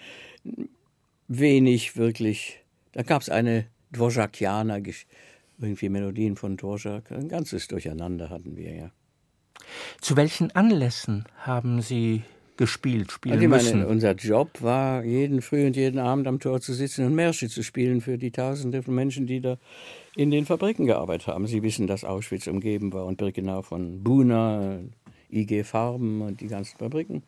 Wenig 1.28 1.96
wirklich. 1.96 2.62
Da 2.92 3.04
gab 3.04 3.22
es 3.22 3.30
eine 3.30 3.66
Dvorakianer, 3.92 4.82
irgendwie 5.62 5.90
Melodien 5.90 6.36
von 6.36 6.58
Dvorak. 6.58 7.12
Ein 7.12 7.30
ganzes 7.30 7.68
Durcheinander 7.68 8.30
hatten 8.30 8.56
wir, 8.58 8.74
ja. 8.74 8.92
Zu 10.00 10.16
welchen 10.18 10.52
Anlässen 10.52 11.26
haben 11.38 11.82
Sie 11.82 12.24
gespielt, 12.58 13.12
spielen 13.12 13.34
Also 13.34 13.44
ich 13.44 13.50
müssen? 13.50 13.80
meine, 13.80 13.90
unser 13.90 14.14
Job 14.14 14.62
war, 14.62 15.04
jeden 15.04 15.42
Früh 15.42 15.66
und 15.66 15.76
jeden 15.76 16.00
Abend 16.00 16.28
am 16.28 16.40
Tor 16.40 16.62
zu 16.62 16.74
sitzen 16.74 17.06
und 17.06 17.16
Märsche 17.16 17.50
zu 17.50 17.64
spielen 17.64 18.02
für 18.02 18.18
die 18.18 18.32
Tausende 18.32 18.84
von 18.84 18.94
Menschen, 18.94 19.26
die 19.26 19.42
da 19.42 19.58
in 20.16 20.30
den 20.32 20.46
Fabriken 20.46 20.86
gearbeitet 20.86 21.28
haben. 21.28 21.48
Sie 21.48 21.64
wissen, 21.64 21.88
dass 21.88 22.04
Auschwitz 22.04 22.48
umgeben 22.48 22.94
war 22.94 23.06
und 23.06 23.18
Birkenau 23.18 23.62
von 23.62 24.04
Buna, 24.04 24.80
IG 25.32 25.64
Farben 25.64 26.22
und 26.22 26.42
die 26.42 26.48
ganzen 26.48 26.78
Fabriken. 26.78 27.24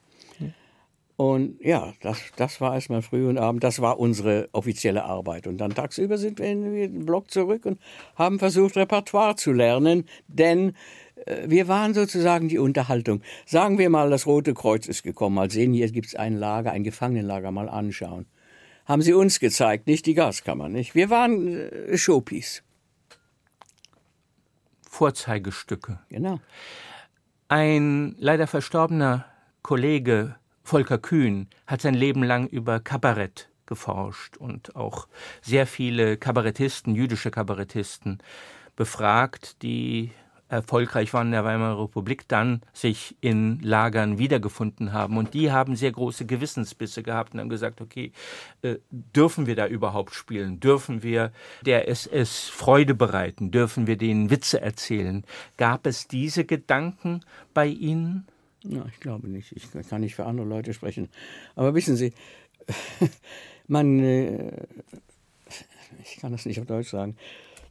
Und 1.15 1.59
ja, 1.61 1.93
das, 2.01 2.19
das 2.35 2.59
war 2.59 2.73
erstmal 2.73 3.03
früh 3.03 3.27
und 3.27 3.37
Abend, 3.37 3.63
das 3.63 3.81
war 3.81 3.99
unsere 3.99 4.49
offizielle 4.51 5.03
Arbeit. 5.03 5.45
Und 5.45 5.57
dann 5.57 5.75
tagsüber 5.75 6.17
sind 6.17 6.39
wir 6.39 6.47
in 6.47 6.73
den 6.73 7.05
Block 7.05 7.29
zurück 7.29 7.65
und 7.65 7.79
haben 8.15 8.39
versucht, 8.39 8.75
Repertoire 8.75 9.35
zu 9.35 9.51
lernen, 9.51 10.05
denn 10.27 10.73
äh, 11.25 11.43
wir 11.47 11.67
waren 11.67 11.93
sozusagen 11.93 12.47
die 12.47 12.57
Unterhaltung. 12.57 13.21
Sagen 13.45 13.77
wir 13.77 13.89
mal, 13.91 14.09
das 14.09 14.25
Rote 14.25 14.55
Kreuz 14.55 14.87
ist 14.87 15.03
gekommen. 15.03 15.35
Mal 15.35 15.51
sehen, 15.51 15.73
hier 15.73 15.89
gibt 15.91 16.07
es 16.07 16.15
ein 16.15 16.35
Lager, 16.35 16.71
ein 16.71 16.83
Gefangenenlager, 16.83 17.51
mal 17.51 17.69
anschauen. 17.69 18.25
Haben 18.85 19.01
sie 19.01 19.13
uns 19.13 19.39
gezeigt, 19.39 19.87
nicht 19.87 20.05
die 20.07 20.15
Gaskammer, 20.15 20.67
nicht? 20.67 20.95
Wir 20.95 21.09
waren 21.11 21.69
äh, 21.69 21.97
Showpiece, 21.97 22.63
Vorzeigestücke. 24.89 25.99
genau. 26.09 26.39
Ein 27.49 28.15
leider 28.17 28.47
verstorbener 28.47 29.25
Kollege, 29.61 30.37
Volker 30.63 30.97
Kühn, 30.97 31.47
hat 31.67 31.81
sein 31.81 31.93
Leben 31.93 32.23
lang 32.23 32.47
über 32.47 32.79
Kabarett 32.79 33.49
geforscht 33.65 34.37
und 34.37 34.75
auch 34.75 35.07
sehr 35.41 35.67
viele 35.67 36.17
Kabarettisten, 36.17 36.95
jüdische 36.95 37.31
Kabarettisten, 37.31 38.19
befragt, 38.75 39.61
die 39.61 40.11
erfolgreich 40.49 41.13
waren 41.13 41.27
in 41.27 41.31
der 41.33 41.45
Weimarer 41.45 41.81
Republik, 41.81 42.27
dann 42.27 42.61
sich 42.73 43.15
in 43.21 43.59
Lagern 43.61 44.19
wiedergefunden 44.19 44.93
haben. 44.93 45.17
Und 45.17 45.33
die 45.33 45.51
haben 45.51 45.75
sehr 45.75 45.91
große 45.91 46.25
Gewissensbisse 46.25 47.01
gehabt 47.01 47.33
und 47.33 47.39
haben 47.39 47.49
gesagt, 47.49 47.81
okay, 47.81 48.11
äh, 48.61 48.75
dürfen 48.91 49.47
wir 49.47 49.55
da 49.55 49.67
überhaupt 49.67 50.13
spielen? 50.13 50.59
Dürfen 50.59 51.01
wir 51.01 51.31
der 51.65 51.87
SS 51.87 52.49
Freude 52.49 52.93
bereiten? 52.93 53.51
Dürfen 53.51 53.87
wir 53.87 53.97
denen 53.97 54.29
Witze 54.29 54.61
erzählen? 54.61 55.25
Gab 55.57 55.87
es 55.87 56.07
diese 56.07 56.45
Gedanken 56.45 57.21
bei 57.53 57.65
Ihnen? 57.67 58.27
Ja, 58.63 58.85
ich 58.91 58.99
glaube 58.99 59.29
nicht. 59.29 59.51
Ich 59.53 59.69
kann 59.89 60.01
nicht 60.01 60.15
für 60.15 60.25
andere 60.25 60.47
Leute 60.47 60.73
sprechen. 60.73 61.09
Aber 61.55 61.75
wissen 61.75 61.95
Sie, 61.95 62.13
man, 63.67 63.99
äh, 63.99 64.65
ich 66.03 66.17
kann 66.17 66.31
das 66.31 66.45
nicht 66.45 66.59
auf 66.59 66.65
Deutsch 66.65 66.89
sagen. 66.89 67.17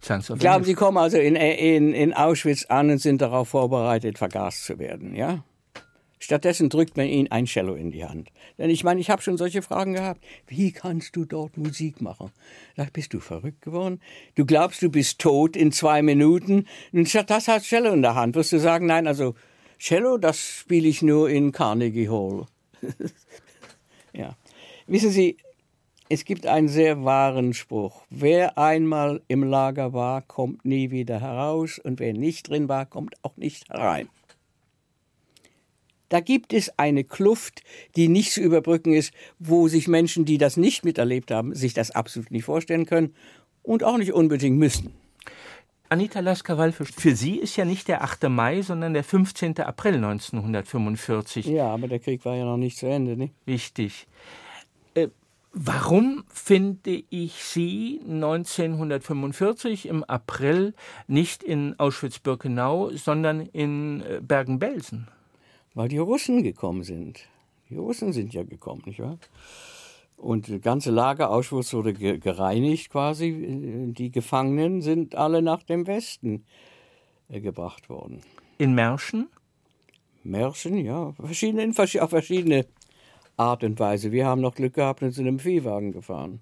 Sagen's 0.01 0.31
auf 0.31 0.37
Ich 0.37 0.41
glaube, 0.41 0.57
Englisch. 0.57 0.69
Sie 0.69 0.75
kommen 0.75 0.99
also 0.99 1.19
in, 1.19 1.37
in, 1.37 1.95
in 1.95 2.13
Auschwitz 2.13 2.67
an 2.67 2.91
und 2.91 2.99
sind 2.99 3.23
darauf 3.23 3.49
vorbereitet, 3.49 4.19
vergast 4.19 4.65
zu 4.65 4.79
werden, 4.79 5.15
ja? 5.15 5.45
Stattdessen 6.19 6.69
drückt 6.69 6.97
man 6.97 7.07
ihnen 7.07 7.33
ein 7.33 7.47
Cello 7.47 7.75
in 7.75 7.91
die 7.91 8.05
Hand. 8.05 8.31
Denn 8.57 8.71
ich 8.71 8.85
meine, 8.85 9.01
ich 9.01 9.11
habe 9.11 9.23
schon 9.23 9.37
solche 9.37 9.61
Fragen 9.61 9.95
gehabt. 9.95 10.23
Wie 10.47 10.71
kannst 10.71 11.17
du 11.17 11.25
dort 11.25 11.57
Musik 11.57 12.01
machen? 12.01 12.31
Da 12.77 12.87
bist 12.93 13.13
du 13.13 13.19
verrückt 13.19 13.63
geworden? 13.63 14.01
Du 14.37 14.47
glaubst, 14.47 14.83
du 14.83 14.89
bist 14.89 15.19
tot 15.19 15.57
in 15.57 15.73
zwei 15.73 16.01
Minuten? 16.01 16.69
Und 16.93 17.09
statt 17.09 17.29
das 17.29 17.49
hat 17.49 17.63
Cello 17.63 17.93
in 17.93 18.03
der 18.03 18.15
Hand. 18.15 18.37
Wirst 18.37 18.53
du 18.53 18.61
sagen, 18.61 18.87
nein, 18.87 19.09
also 19.09 19.35
Cello, 19.83 20.17
das 20.17 20.39
spiele 20.39 20.87
ich 20.87 21.03
nur 21.03 21.29
in 21.29 21.51
Carnegie 21.51 22.09
Hall. 22.09 22.47
ja. 24.13 24.37
Wissen 24.87 25.11
Sie, 25.11 25.39
es 26.09 26.25
gibt 26.25 26.47
einen 26.47 26.69
sehr 26.69 27.03
wahren 27.03 27.53
Spruch. 27.53 28.05
Wer 28.09 28.57
einmal 28.57 29.23
im 29.27 29.43
Lager 29.43 29.93
war, 29.93 30.23
kommt 30.23 30.65
nie 30.65 30.93
wieder 30.93 31.21
heraus 31.21 31.81
und 31.81 31.99
wer 31.99 32.13
nicht 32.13 32.49
drin 32.49 32.69
war, 32.69 32.87
kommt 32.87 33.17
auch 33.25 33.37
nicht 33.37 33.69
herein. 33.71 34.09
Da 36.11 36.21
gibt 36.21 36.53
es 36.53 36.79
eine 36.79 37.03
Kluft, 37.03 37.65
die 37.97 38.07
nicht 38.07 38.31
zu 38.31 38.41
überbrücken 38.41 38.93
ist, 38.93 39.13
wo 39.41 39.67
sich 39.67 39.89
Menschen, 39.89 40.25
die 40.25 40.39
das 40.39 40.57
nicht 40.57 40.85
miterlebt 40.85 41.33
haben, 41.33 41.57
sich 41.57 41.75
das 41.75 41.91
absolut 41.91 42.31
nicht 42.31 42.45
vorstellen 42.45 42.87
können 42.87 43.17
und 43.65 43.83
auch 43.83 43.99
nicht 43.99 44.13
unbedingt 44.13 44.59
müssen. 44.59 45.02
Anita 45.93 46.21
Lasker-Wallfisch, 46.21 46.91
für 46.97 47.15
Sie 47.15 47.37
ist 47.37 47.57
ja 47.57 47.67
nicht 47.67 47.87
der 47.87 48.03
8. 48.03 48.31
Mai, 48.31 48.63
sondern 48.63 48.95
der 48.95 49.05
15. 49.05 49.61
April 49.61 49.97
1945 49.97 51.45
Ja, 51.45 51.67
aber 51.67 51.87
der 51.87 51.99
Krieg 51.99 52.25
war 52.25 52.35
ja 52.35 52.47
noch 52.47 52.57
nicht 52.57 52.79
zu 52.79 52.87
Ende, 52.87 53.15
ne? 53.15 53.29
wichtig. 53.45 54.07
Äh, 54.95 55.09
warum 55.53 56.25
finde 56.29 57.03
ich 57.11 57.45
Sie 57.45 58.01
1945 58.07 59.85
im 59.85 60.03
April 60.05 60.73
nicht 61.09 61.43
in 61.43 61.79
Auschwitz-Birkenau, 61.79 62.93
sondern 62.97 63.41
in 63.41 64.01
äh, 64.01 64.23
Bergen-Belsen? 64.23 65.09
Weil 65.75 65.89
die 65.89 65.99
Russen 65.99 66.43
gekommen 66.43 66.85
sind. 66.85 67.21
Die 67.69 67.77
Russen 67.77 68.15
sind 68.15 68.33
ja 68.33 68.45
gekommen, 68.45 68.81
nicht 68.87 69.01
wahr? 69.01 69.19
Und 70.17 70.49
das 70.49 70.61
ganze 70.61 70.91
Lager 70.91 71.31
Auschwitz 71.31 71.73
wurde 71.75 71.93
ge 71.95 72.19
gereinigt 72.19 72.91
quasi. 72.91 73.93
Die 73.97 74.11
Gefangenen 74.11 74.81
sind 74.81 75.17
alle 75.17 75.43
nach 75.43 75.63
dem 75.65 75.87
Westen 75.87 76.45
äh, 77.29 77.41
gebracht 77.41 77.89
worden. 77.89 78.21
In 78.59 78.75
Märschen? 78.75 79.29
Märchen, 80.23 80.77
ja, 80.77 81.13
verschiedene, 81.13 81.65
in 81.65 81.77
auf 81.77 82.11
verschiedene 82.11 82.67
Art 83.37 83.65
und 83.65 83.81
Weise. 83.81 84.13
Wir 84.13 84.27
haben 84.27 84.41
noch 84.41 84.55
Glück 84.55 84.75
gehabt 84.75 85.03
und 85.03 85.11
sind 85.11 85.27
im 85.27 85.41
Viehwagen 85.41 85.93
gefahren. 85.93 86.41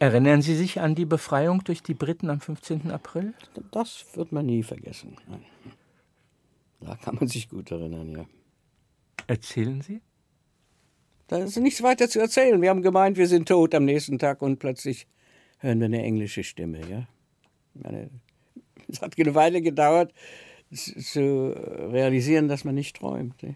Erinnern 0.00 0.42
Sie 0.42 0.56
sich 0.56 0.80
an 0.80 0.94
die 0.94 1.04
Befreiung 1.04 1.62
durch 1.64 1.82
die 1.82 1.94
Briten 1.94 2.28
am 2.28 2.40
15. 2.40 2.90
April? 2.90 3.34
Das 3.70 4.04
wird 4.14 4.32
man 4.32 4.46
nie 4.46 4.62
vergessen. 4.62 5.16
Nein. 5.28 5.44
Da 6.80 6.96
kann 6.96 7.14
man 7.14 7.28
sich 7.28 7.48
gut 7.48 7.70
erinnern, 7.70 8.10
ja. 8.10 8.26
Erzählen 9.26 9.80
Sie? 9.80 10.02
Da 11.28 11.38
ist 11.38 11.56
nichts 11.56 11.82
weiter 11.82 12.08
zu 12.08 12.20
erzählen. 12.20 12.60
Wir 12.60 12.70
haben 12.70 12.82
gemeint, 12.82 13.16
wir 13.16 13.28
sind 13.28 13.48
tot 13.48 13.74
am 13.74 13.84
nächsten 13.84 14.18
Tag 14.18 14.42
und 14.42 14.58
plötzlich 14.58 15.06
hören 15.58 15.80
wir 15.80 15.86
eine 15.86 16.02
englische 16.02 16.44
Stimme, 16.44 16.80
ja. 16.88 17.08
Meine, 17.74 18.10
es 18.88 19.00
hat 19.00 19.18
eine 19.18 19.34
Weile 19.34 19.62
gedauert, 19.62 20.12
zu 20.72 21.54
realisieren, 21.92 22.48
dass 22.48 22.64
man 22.64 22.74
nicht 22.74 22.96
träumt. 22.96 23.42
Ne? 23.42 23.54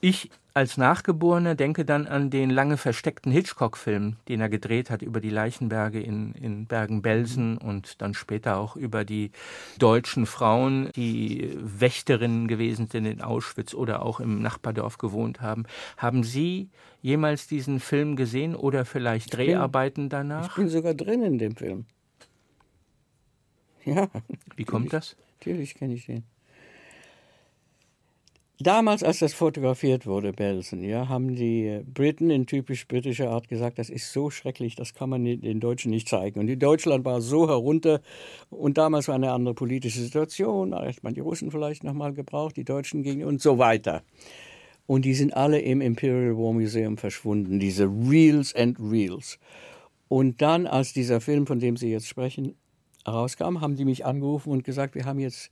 Ich 0.00 0.30
als 0.54 0.76
Nachgeborener 0.76 1.54
denke 1.54 1.84
dann 1.84 2.06
an 2.06 2.30
den 2.30 2.50
lange 2.50 2.76
versteckten 2.76 3.30
Hitchcock-Film, 3.32 4.16
den 4.28 4.40
er 4.40 4.48
gedreht 4.48 4.90
hat 4.90 5.02
über 5.02 5.20
die 5.20 5.30
Leichenberge 5.30 6.00
in, 6.00 6.32
in 6.34 6.66
Bergen-Belsen 6.66 7.58
und 7.58 8.00
dann 8.02 8.14
später 8.14 8.56
auch 8.58 8.76
über 8.76 9.04
die 9.04 9.30
deutschen 9.78 10.26
Frauen, 10.26 10.90
die 10.96 11.56
Wächterinnen 11.60 12.48
gewesen 12.48 12.88
sind 12.88 13.06
in 13.06 13.20
Auschwitz 13.20 13.74
oder 13.74 14.02
auch 14.02 14.20
im 14.20 14.42
Nachbardorf 14.42 14.98
gewohnt 14.98 15.40
haben. 15.40 15.64
Haben 15.96 16.24
Sie 16.24 16.68
jemals 17.02 17.46
diesen 17.46 17.80
Film 17.80 18.16
gesehen 18.16 18.54
oder 18.54 18.84
vielleicht 18.84 19.36
Dreharbeiten 19.36 20.04
Ich 20.04 20.10
danach? 20.10 20.56
bin 20.56 20.68
sogar 20.68 20.94
drin 20.94 21.22
in 21.22 21.38
dem 21.38 21.56
Film. 21.56 21.86
Ja, 23.84 24.08
Wie 24.56 24.64
kommt 24.64 24.92
das? 24.92 25.16
natürlich 25.38 25.74
kenne 25.74 25.94
ich 25.94 26.06
den. 26.06 26.24
Damals, 28.62 29.02
als 29.02 29.20
das 29.20 29.32
fotografiert 29.32 30.04
wurde, 30.04 30.34
Belsen, 30.34 30.84
ja, 30.84 31.08
haben 31.08 31.34
die 31.34 31.80
Briten 31.94 32.28
in 32.28 32.44
typisch 32.44 32.86
britischer 32.86 33.30
Art 33.30 33.48
gesagt, 33.48 33.78
das 33.78 33.88
ist 33.88 34.12
so 34.12 34.28
schrecklich, 34.28 34.74
das 34.74 34.92
kann 34.92 35.08
man 35.08 35.24
den 35.24 35.60
Deutschen 35.60 35.90
nicht 35.90 36.10
zeigen. 36.10 36.38
Und 36.38 36.46
die 36.46 36.58
Deutschland 36.58 37.06
war 37.06 37.22
so 37.22 37.48
herunter 37.48 38.02
und 38.50 38.76
damals 38.76 39.08
war 39.08 39.14
eine 39.14 39.32
andere 39.32 39.54
politische 39.54 40.00
Situation, 40.00 40.72
da 40.72 40.84
hätte 40.84 41.00
man 41.02 41.14
die 41.14 41.20
Russen 41.20 41.50
vielleicht 41.50 41.84
nochmal 41.84 42.12
gebraucht, 42.12 42.58
die 42.58 42.64
Deutschen 42.64 43.02
gingen 43.02 43.26
und 43.26 43.40
so 43.40 43.56
weiter. 43.56 44.02
Und 44.86 45.06
die 45.06 45.14
sind 45.14 45.32
alle 45.32 45.58
im 45.58 45.80
Imperial 45.80 46.36
War 46.36 46.52
Museum 46.52 46.98
verschwunden, 46.98 47.60
diese 47.60 47.86
Reels 47.86 48.54
and 48.54 48.78
Reels. 48.78 49.38
Und 50.08 50.42
dann, 50.42 50.66
als 50.66 50.92
dieser 50.92 51.22
Film, 51.22 51.46
von 51.46 51.60
dem 51.60 51.78
Sie 51.78 51.90
jetzt 51.90 52.08
sprechen, 52.08 52.56
rauskam, 53.08 53.62
haben 53.62 53.76
die 53.76 53.86
mich 53.86 54.04
angerufen 54.04 54.50
und 54.50 54.64
gesagt, 54.64 54.94
wir 54.94 55.06
haben 55.06 55.18
jetzt 55.18 55.50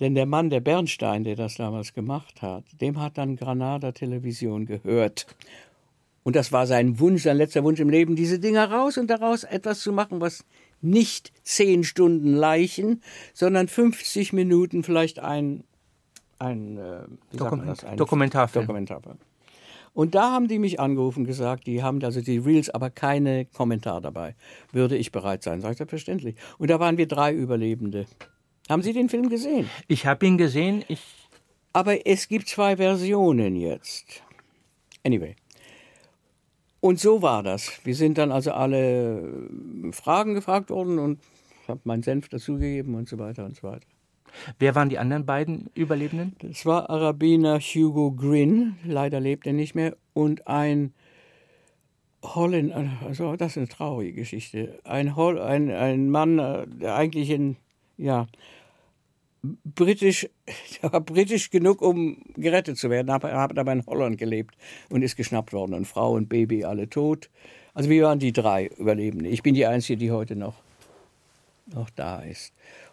denn 0.00 0.14
der 0.14 0.26
Mann, 0.26 0.50
der 0.50 0.60
Bernstein, 0.60 1.24
der 1.24 1.36
das 1.36 1.56
damals 1.56 1.94
gemacht 1.94 2.42
hat, 2.42 2.64
dem 2.80 3.00
hat 3.00 3.18
dann 3.18 3.36
Granada 3.36 3.92
Television 3.92 4.66
gehört. 4.66 5.26
Und 6.24 6.36
das 6.36 6.52
war 6.52 6.66
sein 6.66 6.98
Wunsch, 6.98 7.22
sein 7.22 7.36
letzter 7.36 7.62
Wunsch 7.64 7.80
im 7.80 7.90
Leben, 7.90 8.16
diese 8.16 8.38
Dinger 8.38 8.70
raus 8.70 8.96
und 8.98 9.08
daraus 9.08 9.44
etwas 9.44 9.80
zu 9.80 9.92
machen, 9.92 10.20
was 10.20 10.44
nicht 10.80 11.32
zehn 11.42 11.84
Stunden 11.84 12.34
Leichen, 12.34 13.02
sondern 13.34 13.68
50 13.68 14.32
Minuten 14.32 14.82
vielleicht 14.82 15.18
ein, 15.18 15.64
ein, 16.38 16.78
äh, 16.78 17.36
Dokument, 17.36 17.84
ein 17.84 17.96
Dokumentarfilm. 17.96 18.66
Dokumentarfilm. 18.66 19.18
Und 19.92 20.16
da 20.16 20.32
haben 20.32 20.48
die 20.48 20.58
mich 20.58 20.80
angerufen 20.80 21.20
und 21.20 21.26
gesagt, 21.26 21.66
die 21.66 21.82
haben 21.82 22.02
also 22.02 22.20
die 22.20 22.38
Reels, 22.38 22.68
aber 22.68 22.90
keine 22.90 23.44
Kommentar 23.44 24.00
dabei. 24.00 24.34
Würde 24.72 24.96
ich 24.96 25.12
bereit 25.12 25.44
sein? 25.44 25.60
Sagt 25.60 25.78
selbstverständlich. 25.78 26.34
Und 26.58 26.68
da 26.68 26.80
waren 26.80 26.98
wir 26.98 27.06
drei 27.06 27.32
Überlebende. 27.32 28.06
Haben 28.68 28.82
Sie 28.82 28.92
den 28.92 29.08
Film 29.08 29.28
gesehen? 29.28 29.68
Ich 29.88 30.06
habe 30.06 30.24
ihn 30.26 30.38
gesehen. 30.38 30.84
Ich 30.88 31.02
Aber 31.72 32.06
es 32.06 32.28
gibt 32.28 32.48
zwei 32.48 32.76
Versionen 32.76 33.56
jetzt. 33.56 34.22
Anyway. 35.04 35.36
Und 36.80 37.00
so 37.00 37.22
war 37.22 37.42
das. 37.42 37.80
Wir 37.84 37.94
sind 37.94 38.18
dann 38.18 38.30
also 38.30 38.52
alle 38.52 39.20
äh, 39.20 39.92
Fragen 39.92 40.34
gefragt 40.34 40.70
worden 40.70 40.98
und 40.98 41.20
ich 41.62 41.68
habe 41.68 41.80
meinen 41.84 42.02
Senf 42.02 42.28
dazugegeben 42.28 42.94
und 42.94 43.08
so 43.08 43.18
weiter 43.18 43.44
und 43.44 43.56
so 43.56 43.68
weiter. 43.68 43.86
Wer 44.58 44.74
waren 44.74 44.88
die 44.88 44.98
anderen 44.98 45.24
beiden 45.24 45.70
Überlebenden? 45.74 46.36
Das 46.40 46.66
war 46.66 46.90
Arabiner 46.90 47.58
Hugo 47.58 48.12
Grin, 48.12 48.76
leider 48.84 49.20
lebt 49.20 49.46
er 49.46 49.52
nicht 49.52 49.74
mehr, 49.74 49.96
und 50.12 50.46
ein 50.46 50.92
Holländer, 52.22 52.90
also 53.06 53.36
das 53.36 53.52
ist 53.52 53.58
eine 53.58 53.68
traurige 53.68 54.12
Geschichte. 54.12 54.78
Ein, 54.84 55.16
Hol 55.16 55.40
ein, 55.40 55.70
ein 55.70 56.10
Mann, 56.10 56.38
äh, 56.38 56.66
der 56.66 56.96
eigentlich 56.96 57.30
in, 57.30 57.56
ja, 57.96 58.26
britisch, 59.64 60.28
war 60.82 61.00
britisch 61.00 61.50
genug, 61.50 61.82
um 61.82 62.18
gerettet 62.34 62.78
zu 62.78 62.90
werden, 62.90 63.08
er 63.08 63.40
hat 63.40 63.58
aber 63.58 63.72
in 63.72 63.86
Holland 63.86 64.18
gelebt 64.18 64.56
und 64.90 65.02
ist 65.02 65.16
geschnappt 65.16 65.52
worden. 65.52 65.74
Und 65.74 65.86
Frau 65.86 66.12
und 66.12 66.28
Baby 66.28 66.64
alle 66.64 66.88
tot. 66.88 67.30
Also 67.74 67.90
wir 67.90 68.04
waren 68.04 68.18
die 68.18 68.32
drei 68.32 68.66
Überlebende. 68.78 69.28
Ich 69.28 69.42
bin 69.42 69.54
die 69.54 69.66
Einzige, 69.66 69.96
die 69.96 70.10
heute 70.10 70.36
noch, 70.36 70.54
noch 71.66 71.90
da 71.90 72.20
ist. 72.20 72.52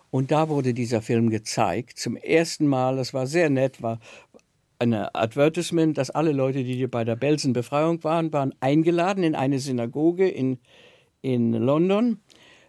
Und 0.09 0.31
da 0.31 0.49
wurde 0.49 0.73
dieser 0.73 1.01
Film 1.01 1.29
gezeigt, 1.29 1.97
zum 1.97 2.17
ersten 2.17 2.67
Mal, 2.67 2.97
das 2.97 3.13
war 3.13 3.27
sehr 3.27 3.49
nett, 3.49 3.81
war 3.81 3.99
ein 4.79 4.93
Advertisement, 4.93 5.97
dass 5.97 6.09
alle 6.09 6.31
Leute, 6.31 6.63
die 6.63 6.87
bei 6.87 7.03
der 7.03 7.15
Belsen-Befreiung 7.15 8.03
waren, 8.03 8.33
waren 8.33 8.53
eingeladen 8.59 9.23
in 9.23 9.35
eine 9.35 9.59
Synagoge 9.59 10.27
in, 10.27 10.57
in 11.21 11.53
London. 11.53 12.19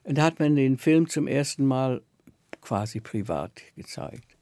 Und 0.04 0.18
da 0.18 0.22
hat 0.22 0.38
man 0.38 0.54
den 0.54 0.76
Film 0.76 1.08
zum 1.08 1.26
ersten 1.26 1.64
Mal 1.64 2.02
quasi 2.62 3.00
privat 3.00 3.60
gezeigt. 3.76 4.36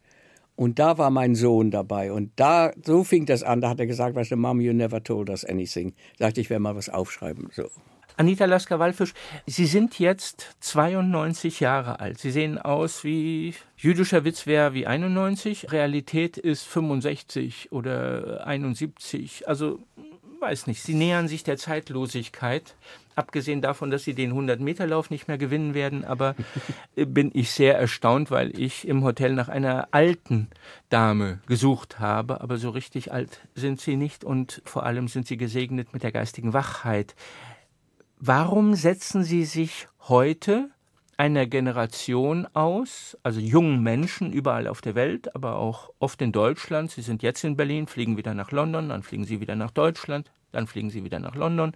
Und 0.57 0.79
da 0.79 0.99
war 0.99 1.11
mein 1.11 1.35
Sohn 1.35 1.71
dabei. 1.71 2.13
Und 2.13 2.33
da, 2.37 2.73
so 2.85 3.03
fing 3.03 3.25
das 3.25 3.43
an. 3.43 3.63
Da 3.63 3.71
hat 3.71 3.81
er 3.81 3.87
gesagt, 3.87 4.15
weißt 4.15 4.31
du, 4.31 4.37
Mom, 4.37 4.61
you 4.61 4.75
never 4.75 5.03
told 5.03 5.31
us 5.31 5.45
anything. 5.45 5.95
Sagte 6.19 6.43
ich, 6.43 6.51
werde 6.51 6.61
mal 6.61 6.77
was 6.77 6.91
aufschreiben. 6.91 7.49
So. 7.53 7.71
Anita 8.19 8.45
Lasker-Wallfisch, 8.45 9.15
Sie 9.47 9.65
sind 9.65 9.99
jetzt 9.99 10.55
92 10.61 11.61
Jahre 11.61 12.01
alt. 12.01 12.19
Sie 12.19 12.31
sehen 12.31 12.59
aus 12.59 13.05
wie, 13.05 13.55
jüdischer 13.79 14.25
Witz 14.27 14.47
wäre 14.47 14.75
wie 14.75 14.87
91, 14.87 15.73
Realität 15.73 16.37
ist 16.37 16.65
65 16.65 17.73
oder 17.73 18.47
71. 18.47 19.49
Also 19.49 19.79
weiß 20.41 20.67
nicht, 20.67 20.83
sie 20.83 20.95
nähern 20.95 21.29
sich 21.29 21.45
der 21.45 21.57
Zeitlosigkeit. 21.57 22.75
Abgesehen 23.21 23.61
davon, 23.61 23.91
dass 23.91 24.05
sie 24.05 24.15
den 24.15 24.33
100-Meter-Lauf 24.33 25.11
nicht 25.11 25.29
mehr 25.29 25.37
gewinnen 25.37 25.75
werden, 25.75 26.07
aber 26.07 26.35
äh, 26.97 27.05
bin 27.05 27.31
ich 27.35 27.51
sehr 27.51 27.77
erstaunt, 27.79 28.31
weil 28.31 28.59
ich 28.59 28.89
im 28.89 29.05
Hotel 29.05 29.35
nach 29.35 29.51
einer 29.51 29.89
alten 29.91 30.49
Dame 30.89 31.41
gesucht 31.47 32.01
habe. 32.01 32.41
Aber 32.41 32.57
so 32.57 32.71
richtig 32.71 33.13
alt 33.13 33.41
sind 33.55 33.79
sie 33.79 33.97
nicht 33.97 34.25
und 34.25 34.63
vor 34.65 34.87
allem 34.87 35.07
sind 35.07 35.27
sie 35.27 35.37
gesegnet 35.37 35.93
mit 35.93 36.03
der 36.03 36.13
geistigen 36.13 36.55
Wachheit. 36.55 37.15
Warum 38.19 38.75
setzen 38.75 39.23
Sie 39.23 39.45
sich 39.45 39.87
heute 40.09 40.71
einer 41.21 41.45
Generation 41.45 42.47
aus, 42.55 43.15
also 43.23 43.41
jungen 43.41 43.83
Menschen 43.83 44.33
überall 44.33 44.67
auf 44.67 44.81
der 44.81 44.95
Welt, 44.95 45.35
aber 45.35 45.57
auch 45.57 45.91
oft 45.99 46.23
in 46.23 46.33
Deutschland. 46.33 46.91
Sie 46.91 47.03
sind 47.03 47.23
jetzt 47.23 47.45
in 47.45 47.59
Berlin, 47.59 47.87
fliegen 47.87 48.17
wieder 48.17 48.33
nach 48.33 48.53
London, 48.53 48.89
dann 48.89 49.03
fliegen 49.03 49.25
sie 49.25 49.39
wieder 49.39 49.55
nach 49.55 49.71
Deutschland, 49.71 50.33
dann 50.51 50.67
fliegen 50.67 50.89
sie 50.89 51.05
wieder 51.05 51.19
nach 51.19 51.35
London. 51.35 51.75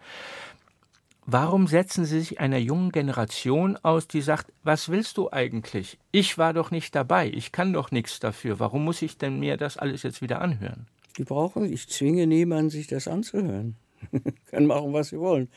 Warum 1.27 1.67
setzen 1.67 2.05
Sie 2.05 2.21
sich 2.21 2.41
einer 2.41 2.59
jungen 2.59 2.93
Generation 2.93 3.79
aus, 3.83 4.07
die 4.07 4.21
sagt, 4.21 4.53
was 4.63 4.91
willst 4.91 5.17
du 5.17 5.33
eigentlich? 5.33 5.99
Ich 6.13 6.37
war 6.37 6.53
doch 6.53 6.71
nicht 6.71 6.95
dabei, 6.95 7.31
ich 7.31 7.51
kann 7.51 7.73
doch 7.73 7.91
nichts 7.91 8.21
dafür. 8.21 8.61
Warum 8.61 8.85
muss 8.85 9.01
ich 9.01 9.17
denn 9.17 9.41
mir 9.41 9.57
das 9.57 9.79
alles 9.79 10.03
jetzt 10.03 10.21
wieder 10.21 10.43
anhören? 10.43 10.87
Die 11.17 11.25
brauchen, 11.25 11.73
ich 11.73 11.89
zwinge 11.89 12.27
niemanden, 12.27 12.71
sich 12.71 12.89
das 12.89 13.09
anzuhören. 13.09 13.77
Können 14.51 14.67
machen, 14.67 14.93
was 14.93 15.09
sie 15.09 15.19
wollen. 15.19 15.49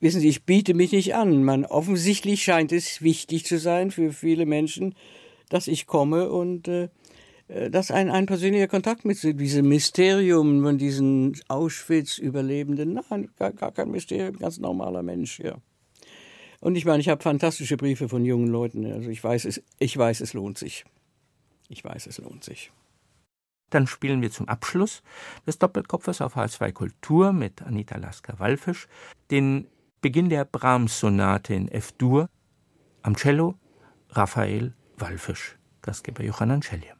Wissen 0.00 0.20
Sie, 0.20 0.28
ich 0.28 0.44
biete 0.44 0.74
mich 0.74 0.92
nicht 0.92 1.14
an. 1.14 1.44
Man, 1.44 1.64
offensichtlich 1.64 2.42
scheint 2.42 2.72
es 2.72 3.02
wichtig 3.02 3.46
zu 3.46 3.58
sein 3.58 3.90
für 3.90 4.12
viele 4.12 4.46
Menschen, 4.46 4.94
dass 5.48 5.68
ich 5.68 5.86
komme 5.86 6.30
und 6.30 6.68
äh, 6.68 6.88
dass 7.70 7.90
ein, 7.90 8.10
ein 8.10 8.26
persönlicher 8.26 8.68
Kontakt 8.68 9.04
mit 9.04 9.22
diesem 9.22 9.68
Mysterium 9.68 10.62
von 10.62 10.78
diesen 10.78 11.36
Auschwitz-Überlebenden, 11.48 13.00
nein, 13.10 13.30
gar, 13.36 13.52
gar 13.52 13.72
kein 13.72 13.90
Mysterium, 13.90 14.38
ganz 14.38 14.58
normaler 14.58 15.02
Mensch, 15.02 15.40
ja. 15.40 15.56
Und 16.60 16.76
ich 16.76 16.84
meine, 16.84 17.00
ich 17.00 17.08
habe 17.08 17.22
fantastische 17.22 17.76
Briefe 17.76 18.08
von 18.08 18.24
jungen 18.24 18.46
Leuten. 18.46 18.84
Also 18.92 19.08
ich 19.08 19.24
weiß 19.24 19.46
es, 19.46 19.62
ich 19.78 19.96
weiß, 19.96 20.20
es 20.20 20.34
lohnt 20.34 20.58
sich. 20.58 20.84
Ich 21.68 21.82
weiß, 21.82 22.06
es 22.06 22.18
lohnt 22.18 22.44
sich. 22.44 22.70
Dann 23.70 23.86
spielen 23.86 24.20
wir 24.20 24.30
zum 24.30 24.48
Abschluss 24.48 25.02
des 25.46 25.58
Doppelkopfes 25.58 26.20
auf 26.20 26.36
H2 26.36 26.72
Kultur 26.72 27.32
mit 27.32 27.62
Anita 27.62 27.96
Lasker-Wallfisch 27.96 28.88
den 29.30 29.66
Beginn 30.02 30.28
der 30.28 30.44
Brahms-Sonate 30.44 31.54
in 31.54 31.68
F-Dur, 31.68 32.28
am 33.02 33.16
Cello 33.16 33.54
Raphael 34.10 34.74
Wallfisch, 34.96 35.56
Gastgeber 35.82 36.24
Johann 36.24 36.62
Cellier. 36.62 36.99